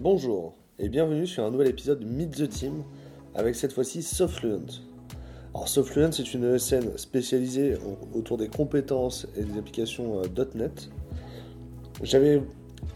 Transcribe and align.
Bonjour 0.00 0.54
et 0.78 0.88
bienvenue 0.88 1.26
sur 1.26 1.44
un 1.44 1.50
nouvel 1.50 1.68
épisode 1.68 2.00
de 2.00 2.04
Meet 2.06 2.30
the 2.30 2.48
Team 2.48 2.82
avec 3.34 3.54
cette 3.54 3.72
fois-ci 3.72 4.02
Softfluent. 4.02 4.82
Alors 5.54 5.68
Softfluent 5.68 6.12
c'est 6.12 6.32
une 6.32 6.44
ESN 6.44 6.96
spécialisée 6.96 7.76
autour 8.14 8.38
des 8.38 8.48
compétences 8.48 9.26
et 9.36 9.42
des 9.42 9.58
applications 9.58 10.22
euh, 10.22 10.44
.NET. 10.54 10.88
J'avais 12.02 12.42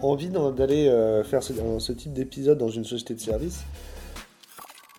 envie 0.01 0.31
d'aller 0.31 0.89
euh, 0.89 1.23
faire 1.23 1.43
ce, 1.43 1.93
type 1.93 2.13
d'épisode 2.13 2.59
dans 2.59 2.71
une 2.71 2.85
société 2.85 3.15
de 3.15 3.21
service, 3.21 3.65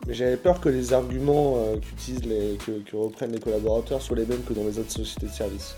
mais 0.08 0.14
j'avais 0.14 0.38
peur 0.38 0.60
que 0.60 0.70
les 0.70 0.94
arguments 0.94 1.56
euh, 1.58 1.78
qu'utilisent 1.78 2.22
que, 2.66 2.96
reprennent 2.96 3.32
les 3.32 3.40
collaborateurs 3.40 4.02
soient 4.02 4.18
les 4.18 4.26
mêmes 4.26 4.44
que 4.44 4.54
dans 4.54 4.66
les 4.66 4.80
autres 4.80 4.92
sociétés 4.92 5.28
de 5.28 5.32
service. 5.32 5.76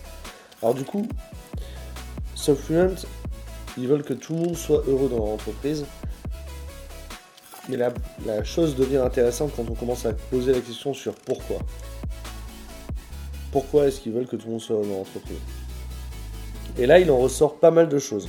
Alors 0.62 0.74
du 0.74 0.84
coup, 0.84 1.08
Softfluent, 2.34 3.06
ils 3.78 3.88
veulent 3.88 4.04
que 4.04 4.14
tout 4.14 4.34
le 4.34 4.40
monde 4.40 4.56
soit 4.56 4.84
heureux 4.88 5.10
dans 5.10 5.18
leur 5.18 5.30
entreprise, 5.30 5.86
mais 7.70 7.78
la, 7.78 8.44
chose 8.44 8.76
devient 8.76 8.98
intéressante 8.98 9.52
quand 9.56 9.70
on 9.70 9.74
commence 9.74 10.06
à 10.06 10.14
poser 10.14 10.54
la 10.54 10.60
question 10.60 10.94
sur 10.94 11.14
pourquoi. 11.14 11.58
Pourquoi 13.52 13.88
est-ce 13.88 14.02
qu'ils 14.02 14.12
veulent 14.12 14.28
que 14.28 14.36
tout 14.36 14.48
le 14.48 14.54
monde 14.54 14.62
soit 14.62 14.76
dans 14.76 14.98
l'entreprise 14.98 15.38
Et 16.78 16.86
là, 16.86 17.00
il 17.00 17.10
en 17.10 17.18
ressort 17.18 17.56
pas 17.56 17.72
mal 17.72 17.90
de 17.90 18.00
choses. 18.00 18.28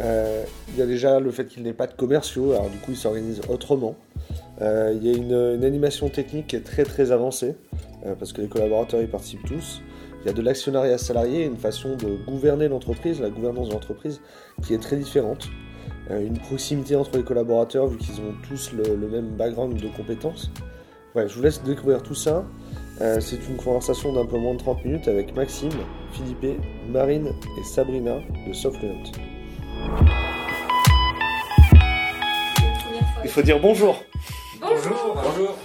Euh, 0.00 0.44
il 0.68 0.76
y 0.76 0.82
a 0.82 0.86
déjà 0.86 1.20
le 1.20 1.30
fait 1.30 1.46
qu'il 1.46 1.62
n'ait 1.62 1.72
pas 1.72 1.86
de 1.86 1.94
commerciaux, 1.94 2.52
alors 2.52 2.70
du 2.70 2.78
coup, 2.78 2.92
il 2.92 2.96
s'organise 2.96 3.40
autrement. 3.48 3.96
Euh, 4.62 4.94
il 4.96 5.06
y 5.06 5.14
a 5.14 5.16
une, 5.16 5.64
animation 5.64 6.08
technique 6.08 6.48
qui 6.48 6.56
est 6.56 6.64
très 6.64 6.84
très 6.84 7.12
avancée, 7.12 7.56
euh, 8.04 8.14
parce 8.14 8.32
que 8.32 8.40
les 8.40 8.48
collaborateurs 8.48 9.02
y 9.02 9.06
participent 9.06 9.46
tous. 9.46 9.82
Il 10.22 10.26
y 10.26 10.30
a 10.30 10.32
de 10.32 10.42
l'actionnariat 10.42 10.98
salarié, 10.98 11.44
une 11.44 11.56
façon 11.56 11.96
de 11.96 12.16
gouverner 12.26 12.68
l'entreprise, 12.68 13.20
la 13.20 13.30
gouvernance 13.30 13.68
de 13.68 13.74
l'entreprise, 13.74 14.20
qui 14.62 14.74
est 14.74 14.82
très 14.82 14.96
différente. 14.96 15.48
Euh, 16.10 16.24
une 16.26 16.38
proximité 16.38 16.96
entre 16.96 17.16
les 17.16 17.22
collaborateurs 17.22 17.86
vu 17.86 17.98
qu'ils 17.98 18.20
ont 18.20 18.34
tous 18.48 18.72
le, 18.72 18.96
même 19.08 19.36
background 19.36 19.80
de 19.80 19.88
compétences. 19.88 20.50
Ouais, 21.14 21.28
je 21.28 21.34
vous 21.34 21.42
laisse 21.42 21.62
découvrir 21.62 22.02
tout 22.02 22.14
ça. 22.14 22.44
C'est 23.20 23.46
une 23.50 23.56
conversation 23.58 24.14
d'un 24.14 24.24
peu 24.24 24.38
moins 24.38 24.54
de 24.54 24.58
30 24.58 24.82
minutes 24.86 25.06
avec 25.06 25.36
Maxime, 25.36 25.70
Philippe, 26.12 26.58
Marine 26.88 27.28
et 27.60 27.62
Sabrina 27.62 28.20
de 28.48 28.54
Softfluent. 28.54 29.12
Il 33.22 33.28
faut 33.28 33.42
dire 33.42 33.60
bonjour. 33.60 34.02
Bonjour. 34.68 35.22
Bonjour. 35.22 35.58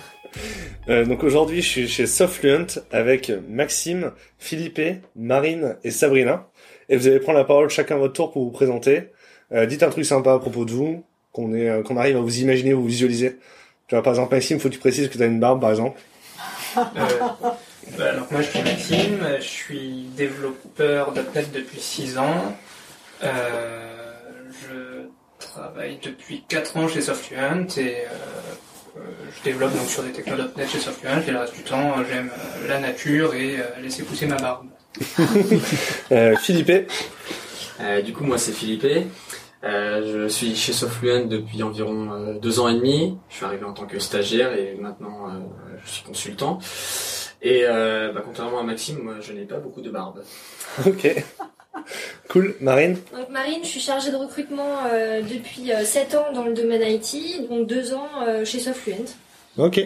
Euh, 0.89 1.05
donc 1.05 1.23
aujourd'hui, 1.23 1.61
je 1.61 1.67
suis 1.67 1.87
chez 1.87 2.05
Softfluent 2.05 2.79
avec 2.91 3.31
Maxime, 3.49 4.11
Philippe, 4.37 4.79
Marine 5.15 5.75
et 5.83 5.89
Sabrina. 5.89 6.47
Et 6.87 6.97
vous 6.97 7.07
allez 7.07 7.19
prendre 7.19 7.39
la 7.39 7.45
parole 7.45 7.69
chacun 7.69 7.95
à 7.95 7.97
votre 7.97 8.13
tour 8.13 8.31
pour 8.31 8.43
vous 8.43 8.51
présenter. 8.51 9.09
Euh, 9.53 9.65
dites 9.65 9.81
un 9.81 9.89
truc 9.89 10.05
sympa 10.05 10.33
à 10.33 10.39
propos 10.39 10.65
de 10.65 10.71
vous, 10.71 11.03
qu'on 11.31 11.53
est, 11.53 11.69
euh, 11.69 11.81
qu'on 11.81 11.97
arrive 11.97 12.17
à 12.17 12.19
vous 12.19 12.39
imaginer, 12.39 12.73
vous 12.73 12.85
visualiser. 12.85 13.37
Tu 13.87 13.95
vois, 13.95 14.03
par 14.03 14.13
exemple, 14.13 14.35
Maxime, 14.35 14.59
faut 14.59 14.69
que 14.69 14.73
tu 14.73 14.79
précises 14.79 15.09
que 15.09 15.17
tu 15.17 15.23
as 15.23 15.25
une 15.25 15.39
barbe, 15.39 15.61
par 15.61 15.71
exemple. 15.71 15.99
Euh, 16.77 16.81
bah, 17.97 18.13
donc 18.13 18.31
moi, 18.31 18.41
je 18.41 18.49
suis 18.49 18.61
Maxime, 18.61 19.19
je 19.39 19.43
suis 19.43 20.05
développeur 20.15 21.11
.NET 21.33 21.51
depuis 21.51 21.79
6 21.79 22.17
ans. 22.19 22.55
Euh, 23.23 24.13
je 24.61 25.07
travaille 25.39 25.97
depuis 26.03 26.43
4 26.47 26.77
ans 26.77 26.87
chez 26.87 27.01
Softfluent 27.01 27.67
et 27.77 28.05
je 28.95 29.43
développe 29.43 29.73
donc 29.73 29.87
sur 29.87 30.03
des 30.03 30.11
techno.NET 30.11 30.67
chez 30.67 30.79
Softfluent 30.79 31.27
et 31.27 31.31
le 31.31 31.39
reste 31.39 31.55
du 31.55 31.63
temps, 31.63 31.95
j'aime 32.09 32.29
la 32.67 32.79
nature 32.79 33.33
et 33.33 33.57
laisser 33.81 34.03
pousser 34.03 34.25
ma 34.25 34.37
barbe. 34.37 34.67
Philippe 36.39 36.91
Du 38.05 38.13
coup, 38.13 38.23
moi, 38.23 38.37
c'est 38.37 38.51
Philippe. 38.51 38.85
Euh, 39.63 40.23
je 40.23 40.27
suis 40.27 40.55
chez 40.55 40.73
Softfluent 40.73 41.27
depuis 41.27 41.61
environ 41.61 42.11
euh, 42.11 42.39
deux 42.39 42.59
ans 42.59 42.67
et 42.67 42.73
demi. 42.73 43.17
Je 43.29 43.35
suis 43.35 43.45
arrivé 43.45 43.63
en 43.63 43.73
tant 43.73 43.85
que 43.85 43.99
stagiaire 43.99 44.53
et 44.53 44.75
maintenant 44.79 45.27
euh, 45.27 45.39
je 45.85 45.89
suis 45.89 46.03
consultant. 46.03 46.59
Et 47.43 47.63
euh, 47.65 48.11
bah, 48.11 48.21
contrairement 48.25 48.59
à 48.59 48.63
Maxime, 48.63 48.99
moi, 48.99 49.15
je 49.19 49.33
n'ai 49.33 49.45
pas 49.45 49.57
beaucoup 49.57 49.81
de 49.81 49.89
barbe. 49.89 50.23
Ok. 50.85 51.07
Cool. 52.29 52.55
Marine 52.59 52.97
Donc 53.17 53.29
Marine, 53.29 53.63
je 53.63 53.67
suis 53.67 53.79
chargée 53.79 54.11
de 54.11 54.15
recrutement 54.15 54.83
depuis 55.29 55.71
7 55.83 56.15
ans 56.15 56.31
dans 56.33 56.43
le 56.43 56.53
domaine 56.53 56.81
IT, 56.81 57.49
donc 57.49 57.67
2 57.67 57.93
ans 57.93 58.09
chez 58.45 58.59
Softfluent. 58.59 59.15
Ok. 59.57 59.81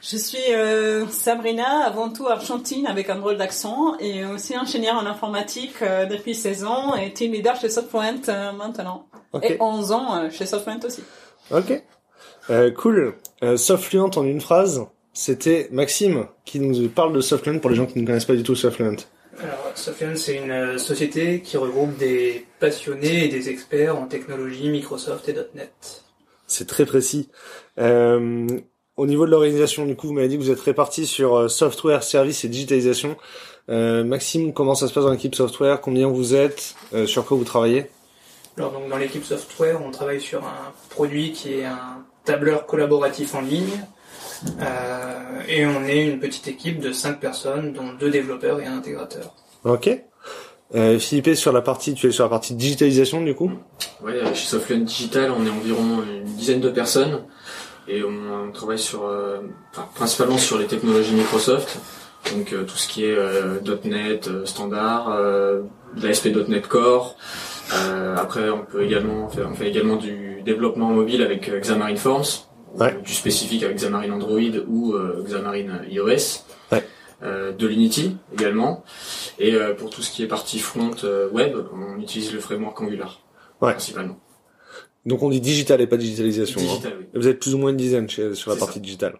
Je 0.00 0.16
suis 0.16 0.52
euh, 0.54 1.06
Sabrina, 1.08 1.84
avant 1.84 2.10
tout 2.10 2.26
argentine 2.28 2.86
avec 2.86 3.10
un 3.10 3.16
drôle 3.16 3.36
d'accent 3.36 3.96
et 3.98 4.24
aussi 4.24 4.54
ingénieure 4.54 4.94
en 4.94 5.06
informatique 5.06 5.82
euh, 5.82 6.06
depuis 6.06 6.34
16 6.34 6.64
ans 6.64 6.94
et 6.94 7.12
team 7.12 7.32
leader 7.32 7.56
chez 7.56 7.68
euh, 7.68 8.52
maintenant. 8.52 9.06
Et 9.42 9.56
11 9.60 9.92
ans 9.92 10.30
chez 10.30 10.46
Softpoint 10.46 10.80
aussi. 10.84 11.02
Ok. 11.50 11.82
cool. 12.76 13.14
Softfluent 13.56 14.16
en 14.16 14.24
une 14.24 14.40
phrase, 14.40 14.86
c'était 15.12 15.68
Maxime 15.70 16.26
qui 16.44 16.60
nous 16.60 16.88
parle 16.88 17.12
de 17.12 17.20
Softfluent 17.20 17.60
pour 17.60 17.70
les 17.70 17.76
gens 17.76 17.86
qui 17.86 18.00
ne 18.00 18.06
connaissent 18.06 18.24
pas 18.24 18.36
du 18.36 18.42
tout 18.42 18.54
Softfluent. 18.54 18.96
Alors, 19.40 19.72
Softfluent, 19.74 20.16
c'est 20.16 20.36
une 20.36 20.78
société 20.78 21.40
qui 21.40 21.56
regroupe 21.56 21.96
des 21.96 22.46
passionnés 22.58 23.26
et 23.26 23.28
des 23.28 23.50
experts 23.50 23.96
en 23.96 24.06
technologie 24.06 24.68
Microsoft 24.68 25.28
et 25.28 25.34
.NET. 25.54 26.04
C'est 26.46 26.66
très 26.66 26.86
précis. 26.86 27.28
Euh, 27.78 28.46
au 28.96 29.06
niveau 29.06 29.26
de 29.26 29.30
l'organisation, 29.30 29.86
du 29.86 29.94
coup, 29.94 30.08
vous 30.08 30.12
m'avez 30.12 30.28
dit 30.28 30.36
que 30.36 30.42
vous 30.42 30.50
êtes 30.50 30.60
répartis 30.60 31.06
sur 31.06 31.36
euh, 31.36 31.48
software, 31.48 32.02
service 32.02 32.44
et 32.44 32.48
digitalisation. 32.48 33.16
Euh, 33.68 34.02
Maxime, 34.02 34.52
comment 34.52 34.74
ça 34.74 34.88
se 34.88 34.92
passe 34.94 35.04
dans 35.04 35.12
l'équipe 35.12 35.36
software? 35.36 35.80
Combien 35.80 36.08
vous 36.08 36.34
êtes? 36.34 36.74
Euh, 36.92 37.06
Sur 37.06 37.24
quoi 37.24 37.36
vous 37.36 37.44
travaillez? 37.44 37.86
Alors, 38.56 38.72
donc, 38.72 38.88
dans 38.88 38.96
l'équipe 38.96 39.24
software, 39.24 39.80
on 39.84 39.92
travaille 39.92 40.20
sur 40.20 40.42
un 40.44 40.72
produit 40.90 41.30
qui 41.32 41.54
est 41.54 41.64
un 41.64 42.04
tableur 42.24 42.66
collaboratif 42.66 43.36
en 43.36 43.42
ligne. 43.42 43.84
Euh, 44.60 45.40
et 45.48 45.66
on 45.66 45.84
est 45.84 46.04
une 46.04 46.18
petite 46.18 46.48
équipe 46.48 46.80
de 46.80 46.92
5 46.92 47.20
personnes, 47.20 47.72
dont 47.72 47.92
deux 47.98 48.10
développeurs 48.10 48.60
et 48.60 48.66
un 48.66 48.78
intégrateur. 48.78 49.34
Ok. 49.64 49.90
Euh, 50.74 50.98
Philippe, 50.98 51.34
sur 51.34 51.52
la 51.52 51.62
partie, 51.62 51.94
tu 51.94 52.08
es 52.08 52.10
sur 52.10 52.24
la 52.24 52.30
partie 52.30 52.54
digitalisation 52.54 53.22
du 53.22 53.34
coup? 53.34 53.50
Oui, 54.02 54.12
chez 54.34 54.46
Softfluent 54.46 54.84
Digital, 54.84 55.30
on 55.30 55.46
est 55.46 55.50
environ 55.50 56.02
une 56.02 56.24
dizaine 56.24 56.60
de 56.60 56.68
personnes 56.68 57.22
et 57.88 58.02
on, 58.04 58.52
travaille 58.52 58.78
sur 58.78 59.04
euh, 59.04 59.38
principalement 59.94 60.38
sur 60.38 60.58
les 60.58 60.66
technologies 60.66 61.14
Microsoft, 61.14 61.78
donc 62.34 62.52
euh, 62.52 62.64
tout 62.64 62.76
ce 62.76 62.88
qui 62.88 63.04
est 63.04 63.16
euh, 63.16 63.60
.NET 63.84 64.28
standard, 64.44 65.16
l'ASP.NET 65.96 66.66
Core. 66.68 67.16
après, 68.16 68.50
on 68.50 68.64
peut 68.64 68.82
également 68.82 69.28
faire, 69.28 69.48
on 69.50 69.54
fait 69.54 69.68
également 69.68 69.96
du 69.96 70.42
développement 70.44 70.90
mobile 70.90 71.22
avec 71.22 71.50
Xamarin 71.50 71.96
Forms, 71.96 72.47
du 73.04 73.14
spécifique 73.14 73.62
avec 73.62 73.76
Xamarin 73.76 74.12
Android 74.12 74.40
ou 74.68 74.94
Xamarin 75.24 75.84
iOS. 75.88 76.44
de 77.22 77.66
l'Unity 77.66 78.16
également. 78.32 78.84
Et 79.38 79.56
pour 79.76 79.90
tout 79.90 80.02
ce 80.02 80.10
qui 80.10 80.22
est 80.22 80.28
partie 80.28 80.58
front 80.58 80.96
web, 81.32 81.56
on 81.72 82.00
utilise 82.00 82.32
le 82.32 82.40
framework 82.40 82.80
Angular 82.80 83.20
principalement. 83.60 84.18
Donc 85.06 85.22
on 85.22 85.30
dit 85.30 85.40
digital 85.40 85.80
et 85.80 85.86
pas 85.86 85.96
digitalisation. 85.96 86.60
Digital, 86.60 86.92
hein. 87.00 87.06
Vous 87.14 87.28
êtes 87.28 87.40
plus 87.40 87.54
ou 87.54 87.58
moins 87.58 87.70
une 87.70 87.76
dizaine 87.76 88.08
sur 88.08 88.50
la 88.50 88.56
partie 88.56 88.80
digitale. 88.80 89.18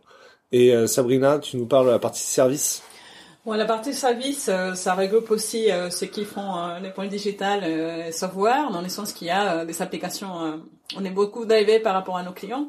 Et 0.52 0.74
euh, 0.74 0.86
Sabrina, 0.86 1.38
tu 1.38 1.56
nous 1.56 1.66
parles 1.66 1.86
de 1.86 1.90
la 1.92 1.98
partie 1.98 2.20
service. 2.20 2.82
Bon, 3.44 3.52
la 3.52 3.64
partie 3.64 3.94
service, 3.94 4.48
euh, 4.48 4.74
ça 4.74 4.94
regroupe 4.94 5.30
aussi 5.30 5.70
euh, 5.70 5.90
ceux 5.90 6.06
qui 6.06 6.24
font 6.24 6.78
les 6.82 6.90
points 6.90 7.06
digital 7.06 7.64
et 7.64 8.12
software, 8.12 8.70
dans 8.70 8.82
le 8.82 8.88
sens 8.88 9.12
qu'il 9.12 9.28
y 9.28 9.30
a 9.30 9.64
des 9.64 9.80
applications. 9.82 10.60
on 10.96 11.04
est 11.04 11.10
beaucoup 11.10 11.44
drivés 11.44 11.80
par 11.80 11.94
rapport 11.94 12.16
à 12.16 12.22
nos 12.22 12.32
clients. 12.32 12.68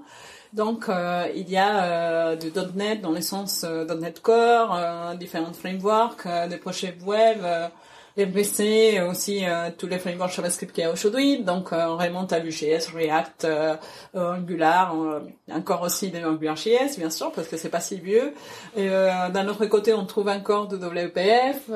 Donc 0.53 0.89
il 1.35 1.49
y 1.49 1.57
a 1.57 2.35
du 2.35 2.51
.NET 2.75 3.01
dans 3.01 3.11
le 3.11 3.21
sens 3.21 3.63
.NET 3.63 4.21
Core, 4.21 4.77
différents 5.19 5.53
frameworks, 5.53 6.27
des 6.49 6.57
projets 6.57 6.97
web 7.05 7.37
MVC, 8.17 9.01
aussi 9.09 9.45
euh, 9.45 9.69
tous 9.77 9.87
les 9.87 9.99
frameworks 9.99 10.33
JavaScript 10.33 10.73
qu'il 10.73 10.83
y 10.83 10.87
a 10.87 10.91
aujourd'hui. 10.91 11.43
Donc 11.43 11.71
euh, 11.71 11.85
on 11.87 11.97
remonte 11.97 12.33
à 12.33 12.39
Vue.js, 12.39 12.91
React, 12.93 13.45
euh, 13.45 13.75
Angular, 14.13 14.95
encore 15.51 15.81
aussi 15.83 16.11
des 16.11 16.23
AngularJS 16.23 16.97
bien 16.97 17.09
sûr 17.09 17.31
parce 17.31 17.47
que 17.47 17.57
c'est 17.57 17.69
pas 17.69 17.79
si 17.79 17.99
vieux. 17.99 18.33
Et 18.75 18.89
d'un 18.89 19.47
autre 19.47 19.65
côté 19.65 19.93
on 19.93 20.05
trouve 20.05 20.29
encore 20.29 20.67
du 20.67 20.75
WPF, 20.75 21.69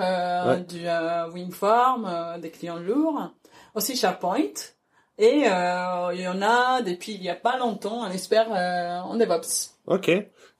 du 0.67 0.85
WinForm, 1.33 2.39
des 2.41 2.49
clients 2.49 2.79
lourds, 2.79 3.31
aussi 3.75 3.95
SharePoint. 3.95 4.72
Et 5.17 5.43
il 5.45 6.19
y 6.21 6.27
en 6.27 6.41
a 6.41 6.81
depuis 6.81 7.13
il 7.13 7.23
y 7.23 7.29
a 7.29 7.35
pas 7.35 7.57
longtemps, 7.57 8.01
on 8.01 8.11
espère 8.11 8.49
en 8.51 9.15
DevOps. 9.15 9.71
Ok. 9.87 10.09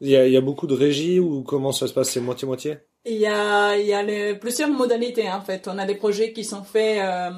Il 0.01 0.09
y 0.09 0.15
a, 0.17 0.27
il 0.27 0.33
y 0.33 0.37
a 0.37 0.41
beaucoup 0.41 0.67
de 0.67 0.75
régies 0.75 1.19
ou 1.19 1.43
comment 1.43 1.71
ça 1.71 1.87
se 1.87 1.93
passe? 1.93 2.09
C'est 2.11 2.19
moitié-moitié? 2.19 2.77
Il 3.05 3.15
y 3.17 3.25
a, 3.27 3.75
il 3.77 3.85
y 3.85 3.93
a 3.93 4.03
les, 4.03 4.35
plusieurs 4.35 4.69
modalités 4.69 5.29
en 5.29 5.41
fait. 5.41 5.67
On 5.67 5.77
a 5.77 5.85
des 5.85 5.95
projets 5.95 6.33
qui 6.33 6.43
sont 6.43 6.63
faits 6.63 6.99
euh, 7.03 7.31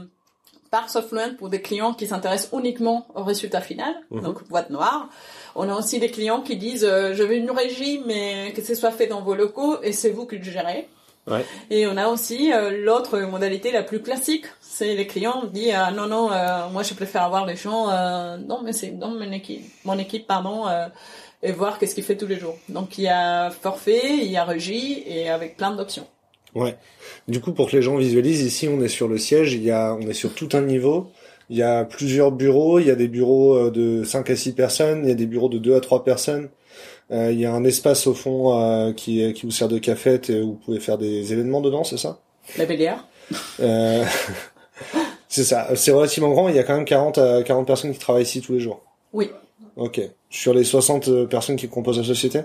par 0.72 0.90
Softfluent 0.90 1.38
pour 1.38 1.50
des 1.50 1.62
clients 1.62 1.94
qui 1.94 2.06
s'intéressent 2.08 2.52
uniquement 2.60 3.08
au 3.16 3.24
résultat 3.24 3.62
final, 3.62 3.94
Mhm. 4.12 4.22
donc 4.22 4.48
boîte 4.50 4.70
noire. 4.70 5.10
On 5.56 5.70
a 5.70 5.76
aussi 5.76 6.00
des 6.00 6.10
clients 6.12 6.42
qui 6.42 6.58
disent 6.58 6.84
euh, 6.86 7.14
je 7.14 7.24
veux 7.24 7.36
une 7.36 7.50
régie 7.52 8.02
mais 8.06 8.52
que 8.56 8.62
ce 8.62 8.76
soit 8.76 8.92
fait 8.92 9.08
dans 9.08 9.22
vos 9.22 9.36
locaux 9.36 9.82
et 9.82 9.92
c'est 9.92 10.10
vous 10.10 10.26
qui 10.28 10.38
le 10.38 10.44
gérez. 10.44 10.88
Ouais. 11.28 11.44
Et 11.72 11.88
on 11.88 11.98
a 11.98 12.08
aussi 12.08 12.54
euh, 12.54 12.84
l'autre 12.84 13.20
modalité 13.20 13.72
la 13.72 13.82
plus 13.82 14.02
classique, 14.02 14.46
c'est 14.62 14.94
les 14.94 15.08
clients 15.08 15.46
disent 15.52 15.74
ah, 15.76 15.92
non 15.92 16.08
non 16.08 16.32
euh, 16.32 16.70
moi 16.72 16.84
je 16.84 16.94
préfère 16.94 17.24
avoir 17.24 17.46
les 17.48 17.56
gens 17.56 17.90
euh, 17.90 18.38
c'est 18.72 19.00
dans 19.00 19.10
mon 19.10 19.32
équipe 19.32 19.64
mon 19.86 19.98
équipe 19.98 20.28
pardon 20.28 20.68
euh, 20.68 20.88
et 21.42 21.52
voir 21.52 21.80
qu'est-ce 21.80 21.96
qu'il 21.96 22.04
fait 22.04 22.18
tous 22.18 22.28
les 22.28 22.40
jours. 22.40 22.58
Donc 22.70 22.98
il 22.98 23.06
y 23.06 23.08
a 23.08 23.50
forfait, 23.52 24.18
il 24.18 24.32
y 24.32 24.38
a 24.38 24.44
régie 24.44 25.04
et 25.08 25.30
avec 25.30 25.58
plein 25.58 25.72
d'options. 25.72 26.08
Ouais. 26.56 26.78
Du 27.28 27.42
coup, 27.42 27.52
pour 27.52 27.70
que 27.70 27.76
les 27.76 27.82
gens 27.82 27.98
visualisent, 27.98 28.42
ici, 28.42 28.68
on 28.68 28.82
est 28.82 28.88
sur 28.88 29.08
le 29.08 29.18
siège, 29.18 29.54
il 29.54 29.64
y 29.64 29.72
a, 29.72 29.94
on 29.94 30.08
est 30.08 30.14
sur 30.14 30.34
tout 30.34 30.50
un 30.54 30.62
niveau. 30.62 31.12
Il 31.50 31.58
y 31.58 31.62
a 31.62 31.84
plusieurs 31.84 32.32
bureaux, 32.32 32.80
il 32.80 32.88
y 32.88 32.92
a 32.92 32.96
des 32.96 33.08
bureaux 33.08 33.56
euh, 33.56 33.72
de 33.72 34.04
5 34.04 34.30
à 34.30 34.36
6 34.36 34.54
personnes, 34.54 35.02
il 35.04 35.10
y 35.10 35.12
a 35.12 35.16
des 35.16 35.28
bureaux 35.28 35.50
de 35.50 35.60
2 35.60 35.76
à 35.76 35.82
3 35.82 36.04
personnes. 36.04 36.50
Euh, 37.12 37.32
il 37.32 37.40
y 37.40 37.46
a 37.46 37.54
un 37.54 37.64
espace 37.64 38.08
au 38.08 38.14
fond 38.14 38.60
euh, 38.60 38.92
qui, 38.94 39.32
qui 39.34 39.46
vous 39.46 39.52
sert 39.52 39.68
de 39.68 39.78
cafette 39.78 40.30
et 40.30 40.42
où 40.42 40.52
vous 40.54 40.60
pouvez 40.66 40.80
faire 40.80 40.98
des 40.98 41.34
événements 41.34 41.62
dedans, 41.62 41.84
c'est 41.84 41.98
ça? 41.98 42.20
La 42.58 42.66
bélière. 42.66 43.06
euh... 43.60 44.04
C'est 45.28 45.44
ça, 45.44 45.76
c'est 45.76 45.92
relativement 45.92 46.30
grand, 46.30 46.48
il 46.48 46.56
y 46.56 46.60
a 46.60 46.64
quand 46.64 46.76
même 46.76 46.86
40 46.86 47.18
à 47.18 47.44
40 47.44 47.68
personnes 47.68 47.92
qui 47.92 48.00
travaillent 48.00 48.24
ici 48.24 48.40
tous 48.42 48.54
les 48.54 48.60
jours. 48.62 48.82
Oui. 49.12 49.30
Ok. 49.76 50.00
Sur 50.30 50.54
les 50.54 50.64
60 50.64 51.26
personnes 51.26 51.58
qui 51.58 51.68
composent 51.68 51.98
la 51.98 52.06
société? 52.06 52.42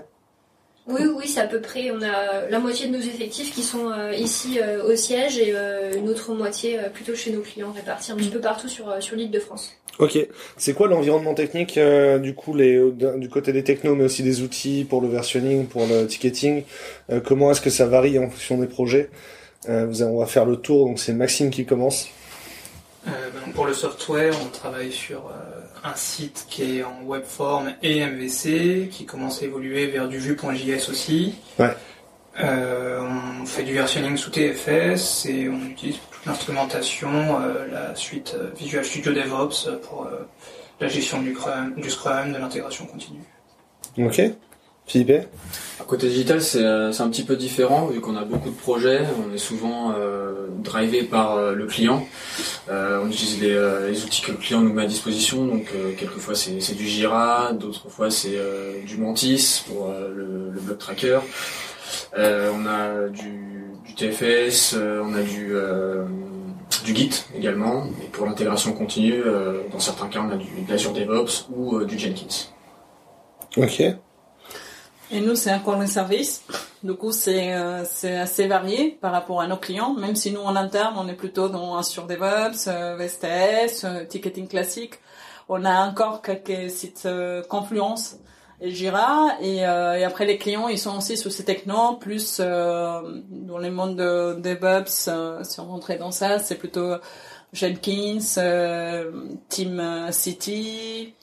Oui, 0.87 1.01
oui, 1.15 1.27
c'est 1.27 1.39
à 1.39 1.47
peu 1.47 1.61
près. 1.61 1.91
On 1.91 2.01
a 2.01 2.49
la 2.49 2.59
moitié 2.59 2.87
de 2.87 2.91
nos 2.97 3.01
effectifs 3.01 3.53
qui 3.53 3.61
sont 3.61 3.91
euh, 3.91 4.13
ici 4.13 4.59
euh, 4.59 4.83
au 4.91 4.95
siège 4.95 5.37
et 5.37 5.53
euh, 5.55 5.93
une 5.95 6.09
autre 6.09 6.33
moitié 6.33 6.79
euh, 6.79 6.89
plutôt 6.89 7.15
chez 7.15 7.31
nos 7.31 7.41
clients 7.41 7.71
répartis 7.71 8.11
un 8.11 8.15
petit 8.15 8.29
peu 8.29 8.41
partout 8.41 8.67
sur, 8.67 9.01
sur 9.01 9.15
l'île 9.15 9.31
de 9.31 9.39
France. 9.39 9.71
Ok. 10.01 10.17
C'est 10.57 10.73
quoi 10.73 10.87
l'environnement 10.89 11.33
technique 11.35 11.77
euh, 11.77 12.17
du 12.17 12.33
coup 12.33 12.53
les 12.53 12.81
du 13.17 13.29
côté 13.29 13.53
des 13.53 13.63
technos 13.63 13.95
mais 13.95 14.03
aussi 14.05 14.23
des 14.23 14.41
outils 14.41 14.83
pour 14.89 14.99
le 14.99 15.07
versionning, 15.07 15.67
pour 15.67 15.85
le 15.87 16.05
ticketing 16.07 16.63
euh, 17.11 17.21
Comment 17.21 17.51
est-ce 17.51 17.61
que 17.61 17.69
ça 17.69 17.85
varie 17.85 18.19
en 18.19 18.29
fonction 18.29 18.57
des 18.57 18.67
projets? 18.67 19.09
Euh, 19.69 19.85
vous 19.87 20.01
avez- 20.01 20.11
On 20.11 20.19
va 20.19 20.25
faire 20.25 20.45
le 20.45 20.57
tour. 20.57 20.87
Donc 20.87 20.99
c'est 20.99 21.13
Maxime 21.13 21.51
qui 21.51 21.65
commence. 21.65 22.07
Ben, 23.05 23.13
pour 23.55 23.65
le 23.65 23.73
software, 23.73 24.33
on 24.43 24.49
travaille 24.49 24.91
sur 24.91 25.31
un 25.83 25.95
site 25.95 26.45
qui 26.49 26.77
est 26.79 26.83
en 26.83 27.01
webform 27.05 27.73
et 27.81 27.99
MVC, 28.05 28.89
qui 28.91 29.05
commence 29.05 29.41
à 29.41 29.45
évoluer 29.45 29.87
vers 29.87 30.07
du 30.07 30.17
Vue.js 30.19 30.89
aussi. 30.89 31.33
Ouais. 31.59 31.73
On 32.39 33.45
fait 33.45 33.63
du 33.63 33.73
versionning 33.73 34.17
sous 34.17 34.29
TFS 34.31 35.25
et 35.27 35.49
on 35.49 35.65
utilise 35.69 35.97
l'instrumentation 36.25 37.09
euh, 37.41 37.67
la 37.71 37.95
suite 37.95 38.35
euh, 38.35 38.49
Visual 38.57 38.85
Studio 38.85 39.13
DevOps 39.13 39.69
pour 39.83 40.05
euh, 40.05 40.27
la 40.79 40.87
gestion 40.87 41.21
du 41.21 41.33
Scrum, 41.33 41.73
du 41.77 41.89
Scrum, 41.89 42.33
de 42.33 42.37
l'intégration 42.37 42.85
continue. 42.85 43.23
Ok. 43.97 44.21
Philippe? 44.87 45.27
À 45.79 45.83
côté 45.83 46.09
digital, 46.09 46.41
c'est 46.41 46.63
c'est 46.91 47.01
un 47.01 47.09
petit 47.09 47.23
peu 47.23 47.37
différent 47.37 47.85
vu 47.85 48.01
qu'on 48.01 48.17
a 48.17 48.25
beaucoup 48.25 48.49
de 48.49 48.55
projets. 48.55 49.01
On 49.25 49.33
est 49.33 49.37
souvent 49.37 49.93
euh, 49.95 50.47
drivé 50.57 51.03
par 51.03 51.35
euh, 51.35 51.53
le 51.53 51.65
client. 51.65 52.05
Euh, 52.69 52.99
on 53.01 53.07
utilise 53.07 53.39
les, 53.41 53.53
euh, 53.53 53.89
les 53.89 54.03
outils 54.03 54.21
que 54.21 54.31
le 54.31 54.37
client 54.37 54.59
nous 54.59 54.73
met 54.73 54.83
à 54.83 54.87
disposition. 54.87 55.45
Donc, 55.45 55.67
euh, 55.75 55.93
quelquefois 55.97 56.35
c'est 56.35 56.59
c'est 56.59 56.73
du 56.73 56.87
Jira, 56.87 57.53
d'autres 57.53 57.89
fois 57.89 58.09
c'est 58.09 58.35
euh, 58.35 58.81
du 58.85 58.97
Mantis 58.97 59.63
pour 59.67 59.89
euh, 59.89 60.09
le, 60.13 60.51
le 60.51 60.59
block 60.59 60.79
tracker. 60.79 61.19
Euh, 62.17 62.51
on 62.53 62.65
a 62.65 63.09
du, 63.09 63.71
du 63.85 63.95
TFS, 63.95 64.73
euh, 64.75 65.03
on 65.05 65.13
a 65.13 65.21
du 65.21 65.55
euh, 65.55 66.05
du 66.83 66.95
Git 66.95 67.25
également. 67.35 67.85
Et 68.03 68.07
pour 68.07 68.25
l'intégration 68.25 68.73
continue, 68.73 69.21
euh, 69.25 69.63
dans 69.71 69.79
certains 69.79 70.07
cas, 70.07 70.19
on 70.27 70.31
a 70.31 70.37
du 70.37 70.61
de 70.61 70.69
l'Azure 70.69 70.93
DevOps 70.93 71.47
ou 71.53 71.77
euh, 71.77 71.85
du 71.85 71.97
Jenkins. 71.97 72.49
Ok. 73.57 73.81
Et 75.13 75.19
nous, 75.19 75.35
c'est 75.35 75.53
encore 75.53 75.75
un 75.75 75.87
service. 75.87 76.43
Du 76.83 76.93
coup, 76.93 77.11
c'est 77.11 77.53
euh, 77.53 77.83
assez 78.21 78.47
varié 78.47 78.97
par 79.01 79.11
rapport 79.11 79.41
à 79.41 79.47
nos 79.47 79.57
clients, 79.57 79.93
même 79.93 80.15
si 80.15 80.31
nous, 80.31 80.39
en 80.39 80.55
interne, 80.55 80.95
on 80.97 81.07
est 81.09 81.15
plutôt 81.15 81.49
dans 81.49 81.77
Azure 81.77 82.07
DevOps, 82.07 82.67
euh, 82.67 82.95
VSTS, 82.95 83.83
euh, 83.83 84.05
ticketing 84.05 84.47
classique. 84.47 84.93
On 85.49 85.65
a 85.65 85.85
encore 85.85 86.21
quelques 86.21 86.71
sites 86.71 87.03
euh, 87.05 87.43
Confluence 87.43 88.15
et 88.61 88.71
Jira. 88.71 89.35
Et, 89.41 89.65
euh, 89.65 89.97
et 89.97 90.03
après, 90.03 90.25
les 90.25 90.37
clients, 90.37 90.67
ils 90.69 90.79
sont 90.79 90.97
aussi 90.97 91.17
sur 91.17 91.31
ces 91.31 91.43
technos, 91.43 91.95
plus 91.95 92.37
euh, 92.39 93.01
dans 93.29 93.57
le 93.57 93.71
monde 93.71 93.97
de 93.97 94.39
DevOps, 94.39 95.07
euh, 95.07 95.43
si 95.43 95.59
on 95.59 95.65
rentrait 95.65 95.97
dans 95.97 96.11
ça, 96.11 96.39
c'est 96.39 96.55
plutôt 96.55 96.95
Jenkins, 97.51 98.19
euh, 98.37 99.11
Team 99.49 100.07
City, 100.11 101.15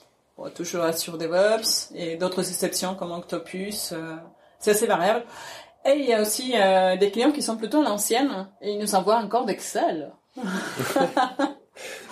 toujours 0.53 0.83
Azure 0.83 1.17
DevOps 1.17 1.91
et 1.95 2.17
d'autres 2.17 2.47
exceptions 2.47 2.95
comme 2.95 3.11
Octopus. 3.11 3.93
c'est 4.59 4.71
assez 4.71 4.87
variable. 4.87 5.23
Et 5.85 5.93
il 5.93 6.05
y 6.05 6.13
a 6.13 6.21
aussi 6.21 6.53
des 6.99 7.11
clients 7.11 7.31
qui 7.31 7.41
sont 7.41 7.57
plutôt 7.57 7.81
l'ancienne 7.81 8.47
et 8.61 8.73
ils 8.73 8.79
nous 8.79 8.95
envoient 8.95 9.17
encore 9.17 9.45
d'Excel. 9.45 10.11